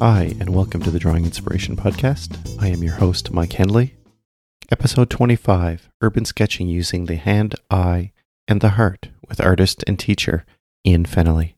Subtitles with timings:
[0.00, 2.56] Hi, and welcome to the Drawing Inspiration Podcast.
[2.62, 3.94] I am your host, Mike Hendley.
[4.70, 8.12] Episode 25 Urban Sketching Using the Hand, Eye,
[8.46, 10.46] and the Heart with artist and teacher
[10.86, 11.54] Ian Fennelly.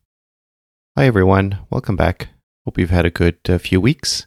[0.97, 1.59] Hi, everyone.
[1.69, 2.29] Welcome back.
[2.65, 4.25] Hope you've had a good uh, few weeks.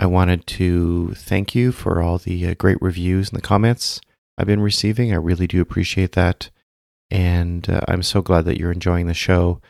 [0.00, 4.00] I wanted to thank you for all the uh, great reviews and the comments
[4.36, 5.12] I've been receiving.
[5.12, 6.50] I really do appreciate that.
[7.08, 9.60] And uh, I'm so glad that you're enjoying the show.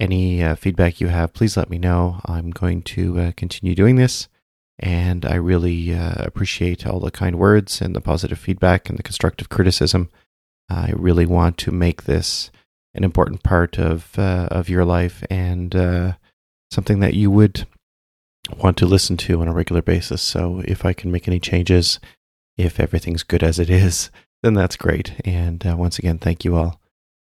[0.00, 2.20] Any uh, feedback you have, please let me know.
[2.24, 4.28] I'm going to uh, continue doing this.
[4.78, 9.02] And I really uh, appreciate all the kind words and the positive feedback and the
[9.02, 10.08] constructive criticism.
[10.70, 12.50] I really want to make this
[12.94, 16.12] an important part of uh, of your life and uh,
[16.70, 17.66] something that you would
[18.56, 20.22] want to listen to on a regular basis.
[20.22, 22.00] So if I can make any changes,
[22.56, 24.10] if everything's good as it is,
[24.42, 25.12] then that's great.
[25.26, 26.79] And uh, once again, thank you all.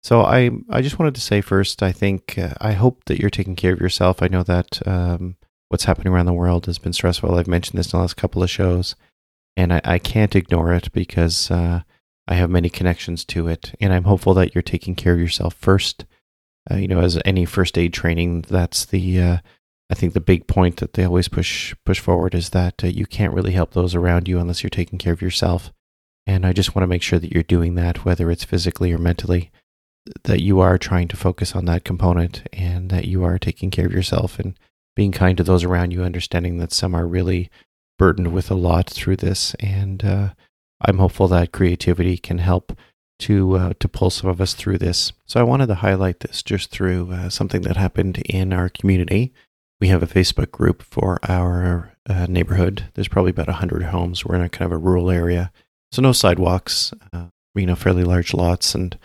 [0.05, 3.31] So I I just wanted to say first, I think uh, I hope that you're
[3.31, 4.21] taking care of yourself.
[4.21, 5.35] I know that um,
[5.69, 7.33] what's happening around the world has been stressful.
[7.33, 8.95] I've mentioned this in the last couple of shows,
[9.57, 11.81] and I, I can't ignore it because uh,
[12.27, 15.55] I have many connections to it, and I'm hopeful that you're taking care of yourself
[15.55, 16.05] first.
[16.69, 19.37] Uh, you know, as any first aid training, that's the uh,
[19.89, 23.07] I think the big point that they always push push forward is that uh, you
[23.07, 25.73] can't really help those around you unless you're taking care of yourself.
[26.27, 28.99] And I just want to make sure that you're doing that, whether it's physically or
[28.99, 29.49] mentally
[30.23, 33.85] that you are trying to focus on that component and that you are taking care
[33.85, 34.57] of yourself and
[34.95, 37.49] being kind to those around you, understanding that some are really
[37.97, 39.55] burdened with a lot through this.
[39.55, 40.29] And uh,
[40.81, 42.77] I'm hopeful that creativity can help
[43.17, 45.13] to uh, to pull some of us through this.
[45.25, 49.33] So I wanted to highlight this just through uh, something that happened in our community.
[49.79, 52.85] We have a Facebook group for our uh, neighborhood.
[52.93, 54.25] There's probably about 100 homes.
[54.25, 55.51] We're in a kind of a rural area.
[55.91, 58.97] So no sidewalks, uh, you know, fairly large lots and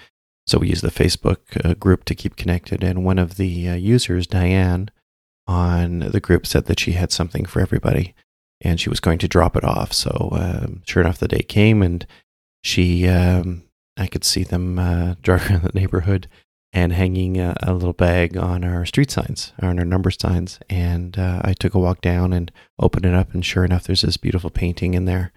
[0.50, 2.82] so we use the Facebook uh, group to keep connected.
[2.82, 4.88] And one of the uh, users, Dianne,
[5.46, 8.14] on the group said that she had something for everybody
[8.60, 9.92] and she was going to drop it off.
[9.92, 12.04] So um, sure enough, the day came and
[12.64, 13.62] she, um,
[13.96, 16.28] I could see them uh, driving around the neighborhood
[16.72, 20.58] and hanging a, a, little bag on our street signs, on our number signs.
[20.68, 24.02] And uh, I took a walk down and opened it up, and sure enough, there's
[24.02, 25.32] this beautiful painting in there.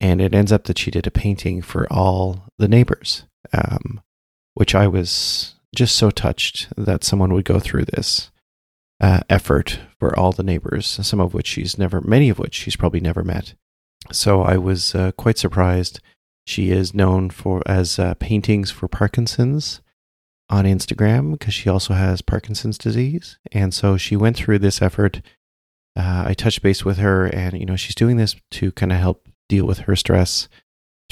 [0.00, 3.24] And it ends up that she did a painting for all the neighbors.
[3.52, 4.02] Um,
[4.54, 8.30] which I was just so touched that someone would go through this
[9.00, 12.76] uh, effort for all the neighbors, some of which she's never, many of which she's
[12.76, 13.54] probably never met.
[14.10, 16.00] So I was uh, quite surprised.
[16.46, 19.80] She is known for as uh, paintings for Parkinson's
[20.50, 25.22] on Instagram because she also has Parkinson's disease, and so she went through this effort.
[25.96, 28.98] Uh, I touched base with her, and you know she's doing this to kind of
[28.98, 30.48] help deal with her stress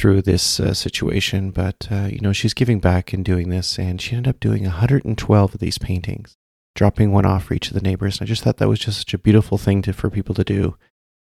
[0.01, 4.01] through this uh, situation, but uh, you know she's giving back and doing this, and
[4.01, 6.39] she ended up doing 112 of these paintings,
[6.75, 8.19] dropping one off for each of the neighbors.
[8.19, 10.45] And I just thought that was just such a beautiful thing to, for people to
[10.45, 10.77] do,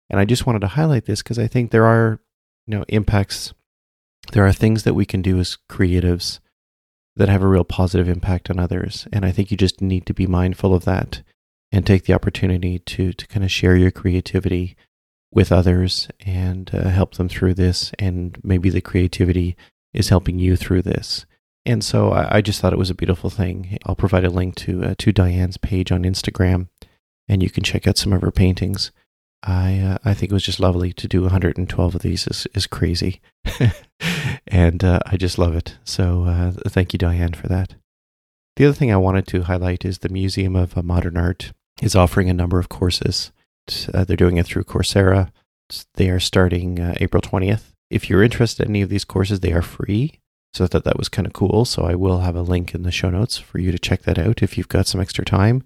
[0.09, 2.21] and I just wanted to highlight this because I think there are
[2.66, 3.53] you know impacts,
[4.32, 6.41] there are things that we can do as creatives
[7.15, 10.15] that have a real positive impact on others, and I think you just need to
[10.15, 11.22] be mindful of that
[11.71, 14.77] and take the opportunity to to kind of share your creativity
[15.32, 17.93] with others and uh, help them through this.
[17.98, 19.56] And maybe the creativity
[19.93, 21.26] is helping you through this.
[21.65, 23.78] And so I, I just thought it was a beautiful thing.
[23.87, 26.69] I'll provide a link to uh, to Dianne's page on Instagram,
[27.28, 28.91] and you can check out some of her paintings.
[29.44, 32.66] I uh, I think it was just lovely to do 112 of these is is
[32.66, 33.20] crazy,
[34.49, 35.78] and uh, I just love it.
[35.84, 37.75] So uh, thank you, Dianne, for that.
[38.56, 41.94] The other thing I wanted to highlight is the Museum of uh, Modern Art is
[41.94, 43.31] offering a number of courses
[43.93, 45.31] uh, they're doing it through Coursera.
[45.95, 47.73] They are starting uh, April 20th.
[47.91, 50.21] If you're interested in any of these courses, they are free.
[50.55, 51.65] So I thought that was kind of cool.
[51.65, 54.19] So I will have a link in the show notes for you to check that
[54.19, 55.62] out if you've got some extra time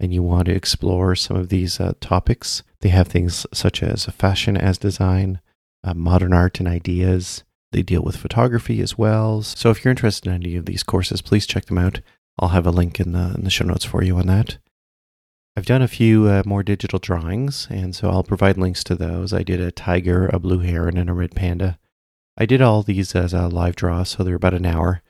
[0.00, 2.62] and you want to explore some of these uh, topics.
[2.80, 5.40] They have things such as fashion as design,
[5.82, 7.42] uh, modern art and ideas.
[7.72, 9.42] They deal with photography as well.
[9.42, 12.00] So if you're interested in any of these courses, please check them out.
[12.38, 14.58] I'll have a link in the in the show notes for you on that.
[15.58, 19.32] I've done a few uh, more digital drawings, and so I'll provide links to those.
[19.32, 21.80] I did a tiger, a blue heron, and a red panda.
[22.36, 25.02] I did all these as a live draw, so they're about an hour.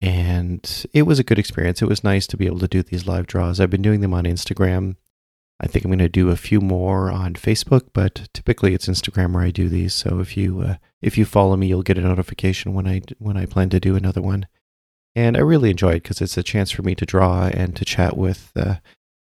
[0.00, 1.82] And it was a good experience.
[1.82, 3.60] It was nice to be able to do these live draws.
[3.60, 4.96] I've been doing them on Instagram.
[5.60, 9.34] I think I'm going to do a few more on Facebook, but typically it's Instagram
[9.34, 9.92] where I do these.
[9.92, 13.36] So if you uh, if you follow me, you'll get a notification when I when
[13.36, 14.46] I plan to do another one.
[15.14, 17.84] And I really enjoy it because it's a chance for me to draw and to
[17.84, 18.76] chat with uh,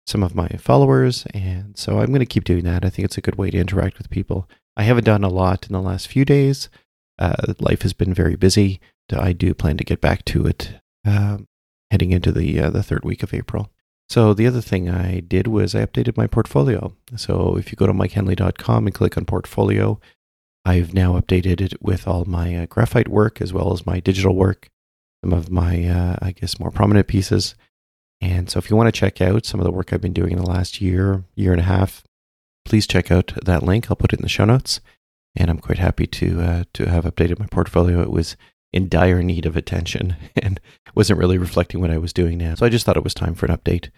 [0.06, 1.26] some of my followers.
[1.34, 2.86] And so I'm going to keep doing that.
[2.86, 4.50] I think it's a good way to interact with people.
[4.78, 6.70] I haven't done a lot in the last few days.
[7.18, 8.80] Uh, life has been very busy.
[9.12, 10.74] I do plan to get back to it
[11.06, 11.48] um,
[11.92, 13.72] heading into the uh, the third week of April.
[14.10, 16.94] So the other thing I did was I updated my portfolio.
[17.16, 20.00] So if you go to mikehendley.com and click on portfolio,
[20.64, 24.36] I've now updated it with all my uh, graphite work as well as my digital
[24.36, 24.70] work,
[25.24, 27.56] some of my, uh, I guess, more prominent pieces.
[28.26, 30.32] And so if you want to check out some of the work I've been doing
[30.32, 32.04] in the last year, year and a half,
[32.66, 33.86] please check out that link.
[33.86, 34.82] I'll put it in the show notes.
[35.36, 38.02] And I'm quite happy to uh, to have updated my portfolio.
[38.02, 38.36] It was
[38.74, 40.60] in dire need of attention and
[40.96, 42.56] wasn't really reflecting what I was doing now.
[42.56, 43.90] So I just thought it was time for an update.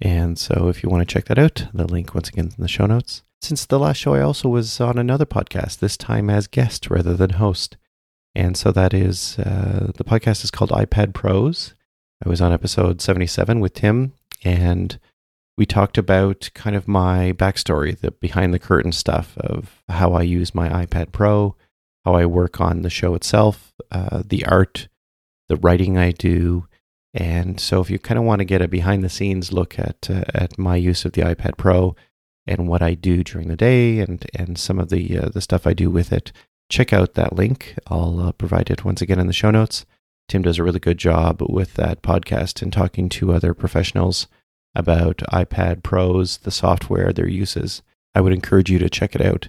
[0.00, 2.68] And so if you want to check that out, the link once again in the
[2.68, 3.24] show notes.
[3.42, 7.14] Since the last show, I also was on another podcast, this time as guest rather
[7.14, 7.76] than host.
[8.34, 11.74] And so that is, uh, the podcast is called iPad Pros.
[12.24, 14.98] I was on episode 77 with Tim, and
[15.58, 20.22] we talked about kind of my backstory, the behind the curtain stuff of how I
[20.22, 21.56] use my iPad Pro,
[22.06, 24.88] how I work on the show itself, uh, the art,
[25.48, 26.66] the writing I do.
[27.12, 30.08] And so, if you kind of want to get a behind the scenes look at
[30.10, 31.96] uh, at my use of the iPad Pro
[32.46, 35.66] and what I do during the day, and and some of the uh, the stuff
[35.66, 36.32] I do with it,
[36.70, 37.74] check out that link.
[37.88, 39.84] I'll uh, provide it once again in the show notes.
[40.28, 44.26] Tim does a really good job with that podcast and talking to other professionals
[44.74, 47.82] about iPad Pros, the software, their uses.
[48.14, 49.48] I would encourage you to check it out.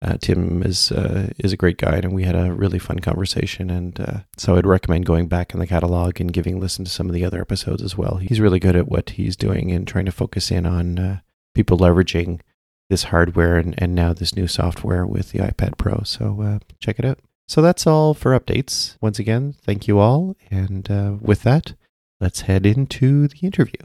[0.00, 3.68] Uh, Tim is uh, is a great guy, and we had a really fun conversation.
[3.68, 7.08] And uh, so I'd recommend going back in the catalog and giving listen to some
[7.08, 8.18] of the other episodes as well.
[8.18, 11.20] He's really good at what he's doing and trying to focus in on uh,
[11.54, 12.40] people leveraging
[12.88, 16.02] this hardware and, and now this new software with the iPad Pro.
[16.04, 17.18] So uh, check it out.
[17.48, 18.96] So that's all for updates.
[19.00, 20.36] Once again, thank you all.
[20.50, 21.72] And uh, with that,
[22.20, 23.80] let's head into the interview.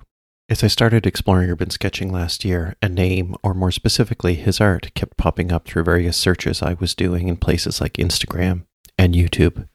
[0.50, 4.94] As I started exploring urban sketching last year, a name, or more specifically his art,
[4.94, 8.65] kept popping up through various searches I was doing in places like Instagram
[8.98, 9.69] and YouTube.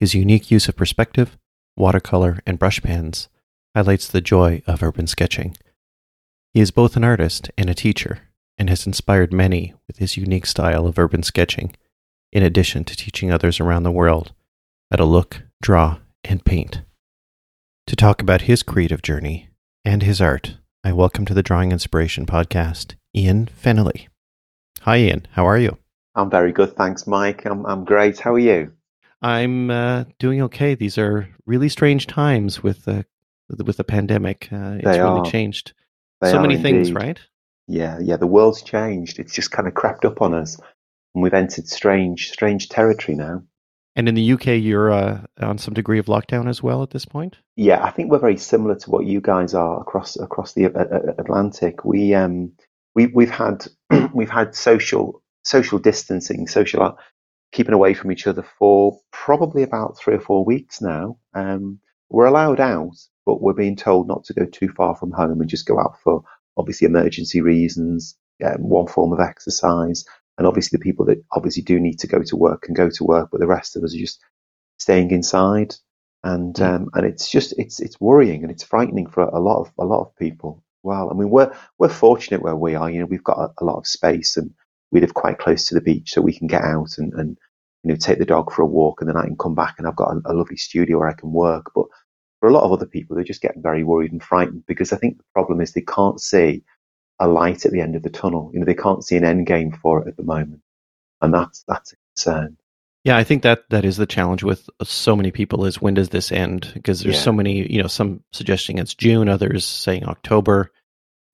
[0.00, 1.38] His unique use of perspective,
[1.76, 3.28] watercolor, and brush pens
[3.76, 5.56] highlights the joy of urban sketching.
[6.52, 8.22] He is both an artist and a teacher,
[8.58, 11.74] and has inspired many with his unique style of urban sketching,
[12.34, 14.32] in addition to teaching others around the world
[14.90, 16.82] how to look, draw, and paint.
[17.86, 19.48] To talk about his creative journey
[19.84, 24.08] and his art, I welcome to the Drawing Inspiration podcast, Ian Fennelly.
[24.82, 25.26] Hi, Ian.
[25.32, 25.78] How are you?
[26.16, 27.44] I'm very good, thanks, Mike.
[27.46, 28.18] I'm I'm great.
[28.18, 28.72] How are you?
[29.22, 30.74] I'm uh, doing okay.
[30.74, 33.06] These are really strange times with the
[33.48, 34.48] with the pandemic.
[34.52, 35.24] Uh, it's They really are.
[35.24, 35.72] changed
[36.20, 37.18] They so many things, right?
[37.68, 38.16] Yeah, yeah.
[38.16, 39.18] The world's changed.
[39.18, 40.58] It's just kind of crept up on us,
[41.14, 43.42] and we've entered strange, strange territory now.
[43.96, 47.04] And in the UK, you're uh, on some degree of lockdown as well at this
[47.04, 47.36] point.
[47.54, 50.70] Yeah, I think we're very similar to what you guys are across across the uh,
[50.70, 51.84] uh, Atlantic.
[51.84, 52.52] We um
[52.96, 53.66] we we've had
[54.14, 56.98] we've had social social distancing, social
[57.52, 61.18] keeping away from each other for probably about three or four weeks now.
[61.34, 61.78] Um,
[62.10, 65.48] we're allowed out, but we're being told not to go too far from home and
[65.48, 66.24] just go out for
[66.56, 70.04] obviously emergency reasons, um, one form of exercise,
[70.38, 73.04] and obviously the people that obviously do need to go to work can go to
[73.04, 74.20] work, but the rest of us are just
[74.78, 75.74] staying inside.
[76.24, 76.62] And Mm.
[76.62, 79.84] um, and it's just it's it's worrying and it's frightening for a lot of a
[79.84, 80.62] lot of people.
[80.82, 82.90] Well, I mean we're we're fortunate where we are.
[82.90, 84.52] You know, we've got a, a lot of space and
[84.90, 87.38] we live quite close to the beach, so we can get out and, and
[87.84, 89.86] you know take the dog for a walk and then I can come back and
[89.86, 91.72] I've got a, a lovely studio where I can work.
[91.74, 91.86] But
[92.40, 94.96] for a lot of other people, they're just getting very worried and frightened because I
[94.96, 96.64] think the problem is they can't see
[97.20, 98.50] a light at the end of the tunnel.
[98.52, 100.60] You know, they can't see an end game for it at the moment,
[101.20, 102.56] and that's that's a concern.
[103.04, 106.08] Yeah, I think that that is the challenge with so many people is when does
[106.08, 106.70] this end?
[106.72, 107.20] Because there's Yeah.
[107.20, 110.72] so many, you know, some suggesting it's June, others saying October,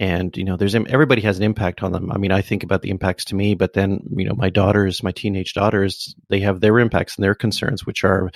[0.00, 2.10] and you know, there's everybody has an impact on them.
[2.10, 5.02] I mean, I think about the impacts to me, but then you know, my daughters,
[5.02, 8.30] my teenage daughters, they have their impacts and their concerns, which are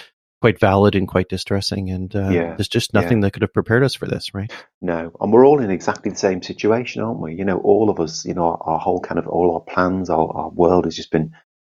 [0.44, 1.88] quite valid and quite distressing.
[1.88, 4.52] And uh, Yeah, there's just nothing that could have prepared us for this, right?
[4.82, 7.34] No, and we're all in exactly the same situation, aren't we?
[7.34, 10.10] You know, all of us, you know, our, our whole kind of all our plans,
[10.10, 11.32] our, our world has just been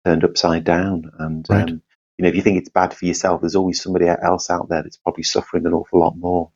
[0.04, 1.12] turned upside down.
[1.20, 1.70] And Right.
[1.70, 1.84] um,
[2.18, 4.82] you know, if you think it's bad for yourself, there's always somebody else out there
[4.82, 6.50] that's probably suffering an awful lot more.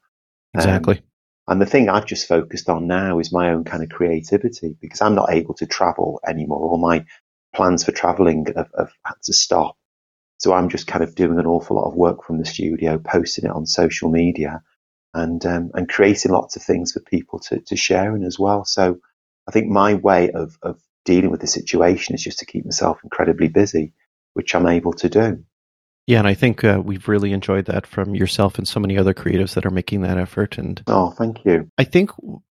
[0.56, 1.04] Um, Exactly.
[1.48, 5.02] And the thing I've just focused on now is my own kind of creativity because
[5.02, 6.70] I'm not able to travel anymore.
[6.70, 7.06] All my
[7.54, 9.76] plans for traveling have, have had to stop.
[10.40, 13.46] So I'm just kind of doing an awful lot of work from the studio, posting
[13.46, 14.62] it on social media
[15.14, 18.64] and, um, and creating lots of things for people to, to share in as well.
[18.66, 19.00] So
[19.48, 23.00] I think my way of, of dealing with the situation is just to keep myself
[23.04, 23.94] incredibly busy,
[24.34, 25.44] which I'm able to do.
[26.08, 29.14] Yeah, and I think uh, we've really enjoyed that from yourself and so many other
[29.14, 30.58] creatives that are making that effort.
[30.58, 31.70] And Oh, thank you.
[31.78, 32.12] I think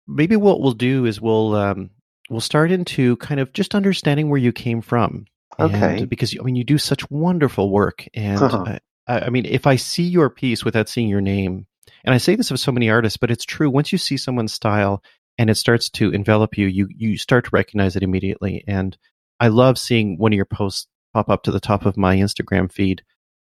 [0.08, 1.90] maybe what we'll do is we'll um,
[2.30, 5.26] we'll start into kind of just understanding where you came from.
[5.60, 6.05] Okay.
[6.05, 8.63] because I mean, you do such wonderful work, and Uh-huh.
[8.63, 11.67] uh, I, I mean, if I see your piece without seeing your name,
[12.03, 13.70] and I say this of so many artists, but it's true.
[13.70, 15.03] Once you see someone's style
[15.38, 18.63] and it starts to envelop you, you you start to recognize it immediately.
[18.67, 18.98] And
[19.39, 22.72] I love seeing one of your posts pop up to the top of my Instagram
[22.72, 23.03] feed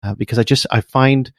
[0.02, 1.32] uh, because I just I find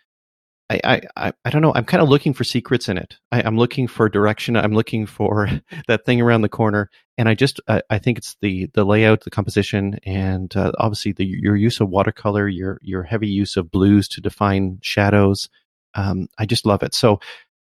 [0.84, 1.74] I, I, I don't know.
[1.74, 3.18] I'm kind of looking for secrets in it.
[3.32, 4.56] I, am looking for direction.
[4.56, 5.50] I'm looking for
[5.88, 6.90] that thing around the corner.
[7.18, 11.12] And I just, I, I think it's the, the layout, the composition, and uh, obviously
[11.14, 15.50] the, your use of watercolor, your, your heavy use of blues to define shadows.
[15.96, 16.94] Um, I just love it.
[16.94, 17.20] So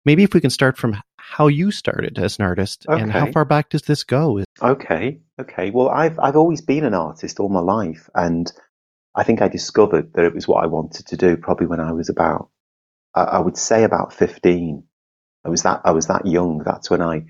[0.06, 3.02] maybe if we can start from how you started as an artist okay.
[3.02, 4.44] and how far back does this go?
[4.62, 5.20] Okay.
[5.40, 5.70] Okay.
[5.72, 8.10] Well, I've, I've always been an artist all my life.
[8.16, 8.52] And
[9.16, 11.92] I think I discovered that it was what I wanted to do probably when I
[11.92, 12.50] was about
[13.16, 14.84] I, would say about 15.
[15.46, 16.60] I was that, I was that young.
[16.66, 17.26] That's when I,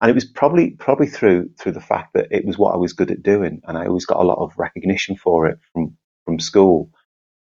[0.00, 2.92] and it was probably, probably through, through the fact that it was what I was
[2.92, 3.60] good at doing.
[3.64, 6.90] And I always got a lot of recognition for it from, from school.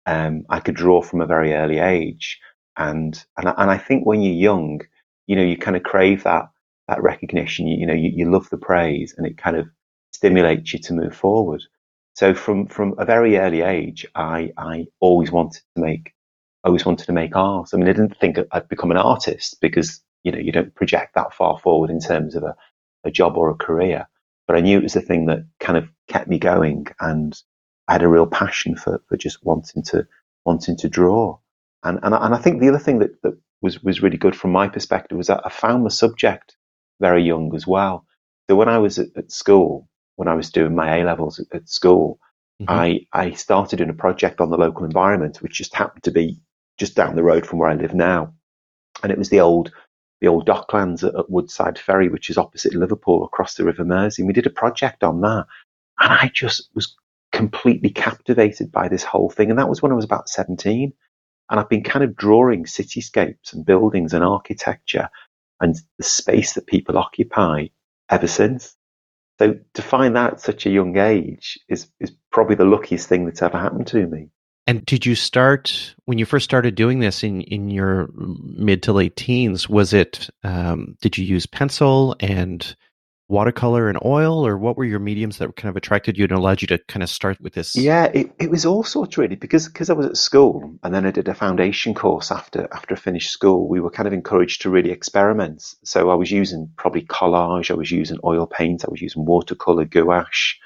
[0.06, 2.40] Um, I could draw from a very early age.
[2.78, 4.82] And, and, I, and I think when you're young,
[5.28, 6.50] you know, you kind of crave that,
[6.88, 7.68] that recognition.
[7.68, 9.68] You, you know, you, you love the praise and it kind of
[10.14, 11.64] stimulates you to move forward.
[12.14, 16.14] So from, from a very early age, I, I always wanted to make
[16.64, 17.70] I always wanted to make art.
[17.74, 21.16] I mean, I didn't think I'd become an artist because, you know, you don't project
[21.16, 22.56] that far forward in terms of a,
[23.04, 24.08] a job or a career.
[24.48, 26.88] But I knew it was the thing that kind of kept me going.
[27.00, 27.36] And
[27.88, 30.08] I had a real passion for, for just wanting to,
[30.46, 31.40] wanting to draw.
[31.84, 34.52] And, and, and I think the other thing that, that was, was really good from
[34.52, 36.56] my perspective was that I found the subject
[37.00, 38.06] very young as well.
[38.50, 41.48] So when I was at, at school, when I was doing my A levels at,
[41.52, 42.20] at school,
[42.62, 42.72] mm-hmm.
[42.72, 46.40] I, I started in a project on the local environment, which just happened to be
[46.78, 48.34] just down the road from where I live now.
[49.04, 49.72] And it was the old
[50.22, 54.22] the old docklands at, at Woodside Ferry, which is opposite Liverpool across the River Mersey.
[54.22, 55.48] And we did a project on that.
[56.00, 56.96] And I just was
[57.32, 59.50] completely captivated by this whole thing.
[59.50, 60.94] And that was when I was about 17.
[61.50, 65.10] And I've been kind of drawing cityscapes and buildings and architecture
[65.60, 67.68] and the space that people occupy
[68.10, 68.76] ever since.
[69.40, 73.26] So to find that at such a young age is, is probably the luckiest thing
[73.26, 74.30] that's ever happened to me.
[74.72, 78.94] And did you start when you first started doing this in in your mid to
[78.94, 79.68] late teens?
[79.68, 82.74] Was it um, did you use pencil and
[83.28, 86.62] watercolor and oil, or what were your mediums that kind of attracted you and allowed
[86.62, 87.76] you to kind of start with this?
[87.76, 91.06] Yeah, it, it was all sorts really because because I was at school and then
[91.06, 93.68] I did a foundation course after after I finished school.
[93.68, 95.76] We were kind of encouraged to really experiment.
[95.84, 99.84] So I was using probably collage, I was using oil paint, I was using watercolor,
[99.84, 100.62] gouache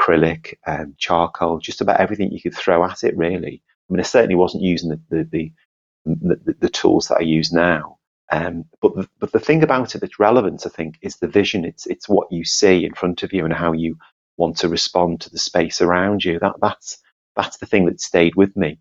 [0.00, 3.62] acrylic, um, charcoal, just about everything you could throw at it, really.
[3.88, 5.52] I mean, I certainly wasn't using the, the, the,
[6.04, 7.98] the, the tools that I use now.
[8.32, 11.64] Um, but the, but the thing about it that's relevant, I think, is the vision.
[11.64, 13.96] It's it's what you see in front of you and how you
[14.36, 16.38] want to respond to the space around you.
[16.38, 16.98] That that's
[17.34, 18.78] that's the thing that stayed with me.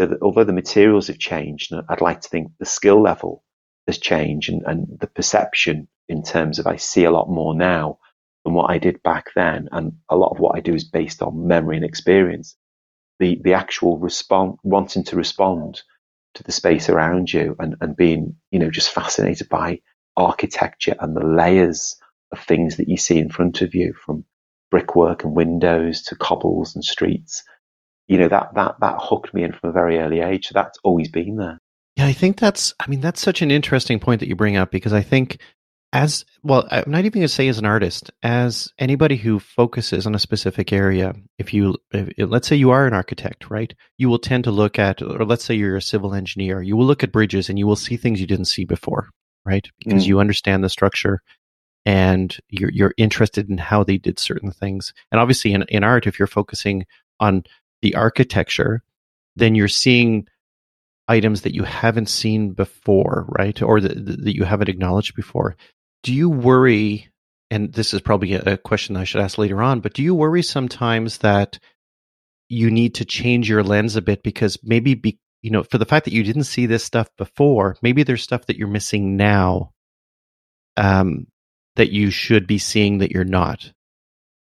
[0.00, 3.44] So although the materials have changed, I'd like to think the skill level
[3.86, 7.98] has changed and, and the perception in terms of I see a lot more now
[8.44, 9.68] than what I did back then.
[9.72, 12.56] And a lot of what I do is based on memory and experience.
[13.18, 15.82] The, the actual respond, wanting to respond
[16.34, 19.80] to the space around you and, and being, you know, just fascinated by
[20.16, 21.96] architecture and the layers
[22.32, 24.24] of things that you see in front of you from
[24.70, 27.42] brickwork and windows to cobbles and streets.
[28.06, 30.46] You know, that, that, that hooked me in from a very early age.
[30.46, 31.58] So that's always been there.
[31.96, 34.70] Yeah, I think that's, I mean, that's such an interesting point that you bring up
[34.70, 35.38] because I think
[35.92, 40.06] as well i'm not even going to say as an artist as anybody who focuses
[40.06, 44.08] on a specific area if you if, let's say you are an architect right you
[44.08, 47.02] will tend to look at or let's say you're a civil engineer you will look
[47.02, 49.08] at bridges and you will see things you didn't see before
[49.46, 50.08] right because mm.
[50.08, 51.22] you understand the structure
[51.86, 56.06] and you're you're interested in how they did certain things and obviously in, in art
[56.06, 56.84] if you're focusing
[57.18, 57.42] on
[57.80, 58.82] the architecture
[59.36, 60.26] then you're seeing
[61.08, 63.60] items that you haven't seen before, right?
[63.62, 65.56] Or that, that you haven't acknowledged before
[66.08, 67.06] do you worry
[67.50, 70.42] and this is probably a question I should ask later on, but do you worry
[70.42, 71.58] sometimes that
[72.48, 75.84] you need to change your lens a bit because maybe be, you know for the
[75.84, 79.72] fact that you didn't see this stuff before, maybe there's stuff that you're missing now
[80.78, 81.26] um,
[81.76, 83.70] that you should be seeing that you're not.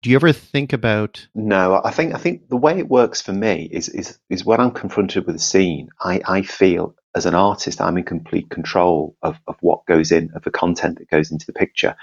[0.02, 1.26] Do you ever think about?
[1.34, 4.60] No, I think I think the way it works for me is is is when
[4.60, 9.16] I'm confronted with a scene, I I feel as an artist, I'm in complete control
[9.22, 11.96] of, of what goes in, of the content that goes into the picture.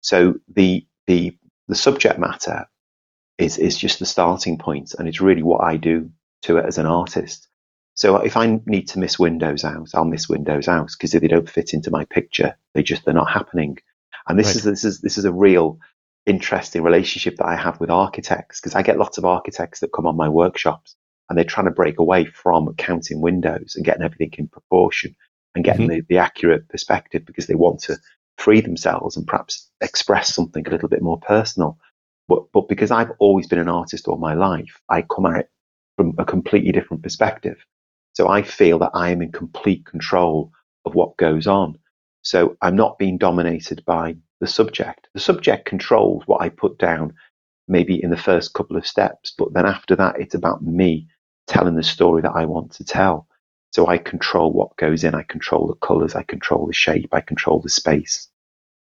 [0.00, 1.36] So the the
[1.68, 2.66] the subject matter
[3.38, 6.10] is is just the starting point, and it's really what I do
[6.42, 7.48] to it as an artist.
[7.94, 11.28] So if I need to miss windows out, I'll miss windows out because if they
[11.28, 13.78] don't fit into my picture, they just they're not happening.
[14.28, 14.56] And this right.
[14.56, 15.78] is this is this is a real
[16.26, 20.06] interesting relationship that I have with architects because I get lots of architects that come
[20.06, 20.96] on my workshops
[21.28, 25.14] and they're trying to break away from counting windows and getting everything in proportion
[25.54, 26.00] and getting mm-hmm.
[26.00, 27.96] the, the accurate perspective because they want to
[28.36, 31.78] free themselves and perhaps express something a little bit more personal.
[32.28, 35.50] But, but because I've always been an artist all my life, I come at it
[35.96, 37.58] from a completely different perspective.
[38.14, 40.52] So I feel that I am in complete control
[40.84, 41.78] of what goes on.
[42.22, 45.08] So I'm not being dominated by the subject.
[45.14, 47.14] The subject controls what I put down
[47.66, 51.06] maybe in the first couple of steps, but then after that, it's about me
[51.48, 53.26] telling the story that I want to tell.
[53.72, 57.20] So I control what goes in, I control the colors, I control the shape, I
[57.20, 58.28] control the space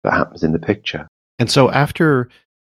[0.04, 1.08] that happens in the picture.
[1.40, 2.30] And so after,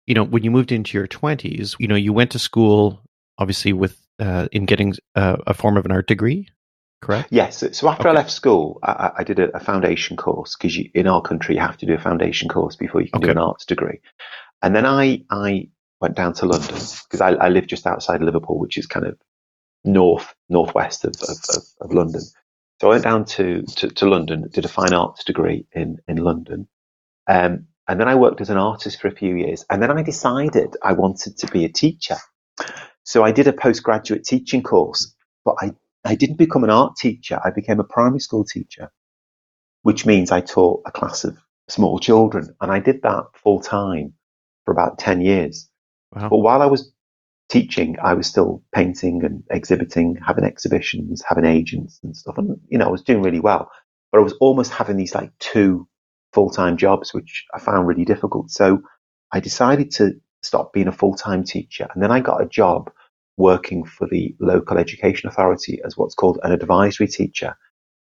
[0.06, 3.00] you know, when you moved into your 20s, you know, you went to school
[3.38, 6.48] obviously with uh, in getting uh, a form of an art degree,
[7.02, 7.28] correct?
[7.30, 7.58] Yes.
[7.72, 8.10] So after okay.
[8.10, 11.60] I left school, I, I did a, a foundation course because in our country you
[11.60, 13.26] have to do a foundation course before you can okay.
[13.26, 14.00] do an arts degree.
[14.62, 15.68] And then I I
[16.00, 19.18] went down to London because I, I live just outside Liverpool, which is kind of
[19.86, 22.22] north northwest of, of, of, of London.
[22.80, 26.18] So I went down to, to, to, London, did a fine arts degree in in
[26.18, 26.68] London,
[27.26, 29.64] um, and then I worked as an artist for a few years.
[29.70, 32.16] And then I decided I wanted to be a teacher.
[33.04, 35.14] So I did a postgraduate teaching course,
[35.44, 35.72] but I,
[36.04, 37.40] I didn't become an art teacher.
[37.44, 38.90] I became a primary school teacher,
[39.82, 41.38] which means I taught a class of
[41.68, 42.54] small children.
[42.60, 44.14] And I did that full time
[44.64, 45.68] for about 10 years.
[46.12, 46.28] Wow.
[46.28, 46.92] But while I was
[47.48, 52.38] teaching, I was still painting and exhibiting, having exhibitions, having agents and stuff.
[52.38, 53.70] And, you know, I was doing really well,
[54.10, 55.88] but I was almost having these like two
[56.32, 58.50] full time jobs, which I found really difficult.
[58.50, 58.82] So
[59.32, 60.12] I decided to
[60.42, 61.88] stop being a full time teacher.
[61.92, 62.90] And then I got a job
[63.36, 67.56] working for the local education authority as what's called an advisory teacher.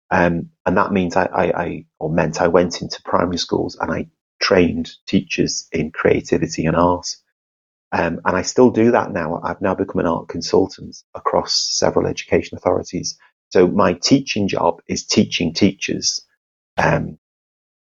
[0.10, 3.92] Um, and that means I, I, I, or meant I went into primary schools and
[3.92, 4.08] I
[4.40, 7.08] trained teachers in creativity and art.
[7.92, 9.40] Um, and I still do that now.
[9.44, 13.18] I've now become an art consultant across several education authorities.
[13.50, 16.26] So my teaching job is teaching teachers.
[16.78, 17.18] Um,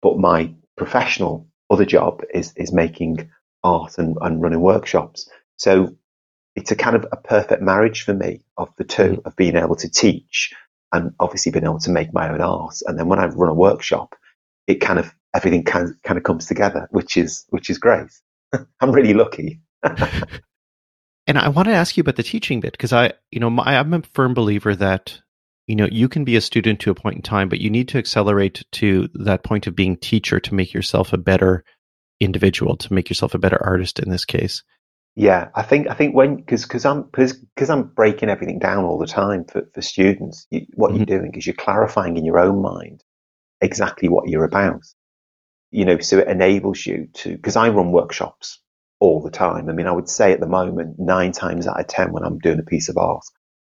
[0.02, 3.30] but my professional other job is, is making
[3.62, 5.28] art and, and running workshops.
[5.56, 5.96] So
[6.56, 9.28] it's a kind of a perfect marriage for me of the two mm-hmm.
[9.28, 10.52] of being able to teach
[10.92, 12.76] and obviously being able to make my own art.
[12.86, 14.14] And then when I run a workshop,
[14.66, 18.10] it kind of everything kind kind of comes together, which is which is great.
[18.80, 19.60] I'm really lucky.
[21.26, 23.78] and I want to ask you about the teaching bit because I, you know, my,
[23.78, 25.20] I'm a firm believer that
[25.66, 27.88] you know you can be a student to a point in time, but you need
[27.88, 31.64] to accelerate to that point of being teacher to make yourself a better
[32.20, 34.62] individual, to make yourself a better artist in this case.
[35.16, 38.98] Yeah, I think I think when because because I'm because I'm breaking everything down all
[38.98, 40.46] the time for for students.
[40.50, 40.96] You, what mm-hmm.
[40.98, 43.02] you're doing is you're clarifying in your own mind
[43.60, 44.82] exactly what you're about.
[45.70, 48.60] You know, so it enables you to because I run workshops
[49.04, 49.68] all the time.
[49.68, 52.38] I mean, I would say at the moment, nine times out of 10, when I'm
[52.38, 53.24] doing a piece of art,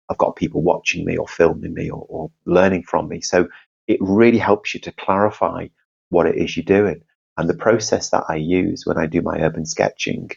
[0.08, 3.20] I've got people watching me or filming me or, or learning from me.
[3.20, 3.48] So
[3.86, 5.68] it really helps you to clarify
[6.08, 7.02] what it is you're doing.
[7.36, 10.30] And the process that I use when I do my urban sketching,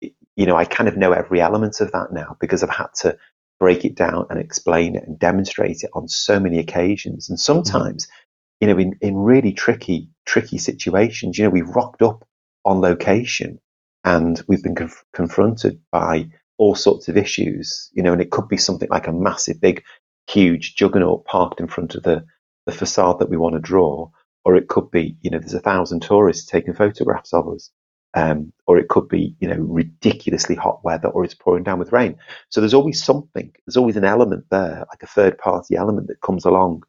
[0.00, 3.18] you know, I kind of know every element of that now because I've had to
[3.60, 7.30] break it down and explain it and demonstrate it on so many occasions.
[7.30, 8.68] And sometimes, mm-hmm.
[8.68, 12.26] you know, in, in really tricky, tricky situations, you know, we've rocked up
[12.64, 13.60] on location
[14.04, 18.48] and we've been conf- confronted by all sorts of issues, you know, and it could
[18.48, 19.82] be something like a massive, big,
[20.26, 22.24] huge juggernaut parked in front of the,
[22.66, 24.10] the facade that we want to draw,
[24.44, 27.70] or it could be, you know, there's a thousand tourists taking photographs of us,
[28.14, 31.92] um, or it could be, you know, ridiculously hot weather, or it's pouring down with
[31.92, 32.16] rain.
[32.50, 36.20] So there's always something, there's always an element there, like a third party element that
[36.20, 36.82] comes along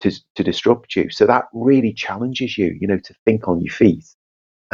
[0.00, 1.10] to, to disrupt you.
[1.10, 4.04] So that really challenges you, you know, to think on your feet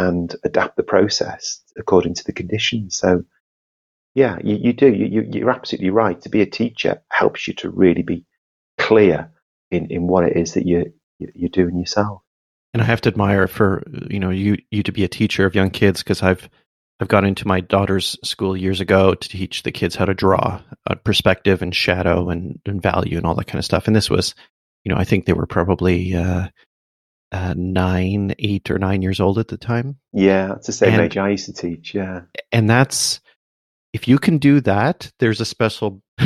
[0.09, 2.97] and adapt the process according to the conditions.
[2.97, 3.25] So,
[4.15, 4.93] yeah, you, you do.
[4.93, 6.21] You, you're absolutely right.
[6.23, 8.25] To be a teacher helps you to really be
[8.79, 9.31] clear
[9.71, 12.23] in, in what it is that you, you're doing yourself.
[12.73, 15.55] And I have to admire for you know you you to be a teacher of
[15.55, 16.49] young kids because I've
[17.01, 20.61] I've gone into my daughter's school years ago to teach the kids how to draw
[20.87, 23.87] a perspective and shadow and, and value and all that kind of stuff.
[23.87, 24.35] And this was,
[24.85, 26.49] you know, I think they were probably uh,
[27.33, 29.97] uh, nine, eight or nine years old at the time.
[30.13, 31.95] Yeah, it's the same and, age I used to teach.
[31.95, 33.21] Yeah, and that's
[33.93, 36.03] if you can do that, there's a special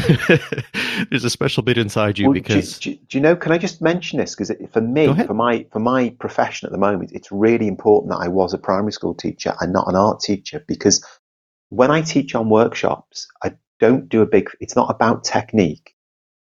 [1.10, 3.36] there's a special bit inside you well, because do, do, do, you know?
[3.36, 6.78] Can I just mention this because for me, for my for my profession at the
[6.78, 10.20] moment, it's really important that I was a primary school teacher and not an art
[10.20, 11.04] teacher because
[11.70, 14.50] when I teach on workshops, I don't do a big.
[14.60, 15.94] It's not about technique.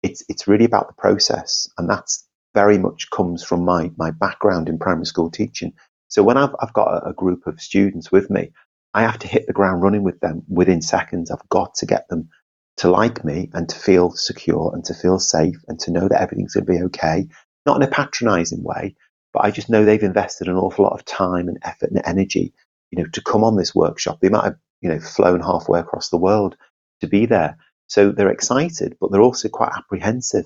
[0.04, 4.68] It's it's really about the process, and that's very much comes from my, my background
[4.68, 5.74] in primary school teaching.
[6.08, 8.52] So when I've, I've got a, a group of students with me,
[8.96, 11.30] I have to hit the ground running with them within seconds.
[11.30, 12.30] I've got to get them
[12.78, 16.22] to like me and to feel secure and to feel safe and to know that
[16.22, 17.28] everything's going to be okay
[17.65, 18.96] not in a patronizing way,
[19.34, 22.54] but I just know they've invested an awful lot of time and effort and energy,
[22.91, 24.20] you know, to come on this workshop.
[24.22, 26.56] They might have, you know, flown halfway across the world
[27.02, 27.58] to be there.
[27.88, 30.46] So they're excited, but they're also quite apprehensive.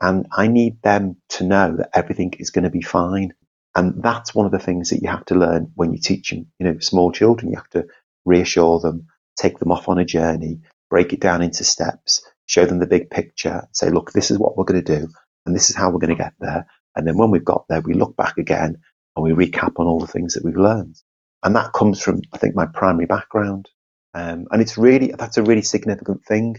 [0.00, 3.34] And I need them to know that everything is going to be fine.
[3.74, 6.66] And that's one of the things that you have to learn when you're teaching, you
[6.66, 7.50] know, small children.
[7.50, 7.86] You have to
[8.24, 12.78] reassure them, take them off on a journey, break it down into steps, show them
[12.78, 15.08] the big picture, say, look, this is what we're going to do,
[15.46, 16.66] and this is how we're going to get there.
[16.94, 18.78] And then when we've got there, we look back again
[19.16, 20.96] and we recap on all the things that we've learned.
[21.42, 23.68] And that comes from, I think, my primary background.
[24.14, 26.56] Um, and it's really, that's a really significant thing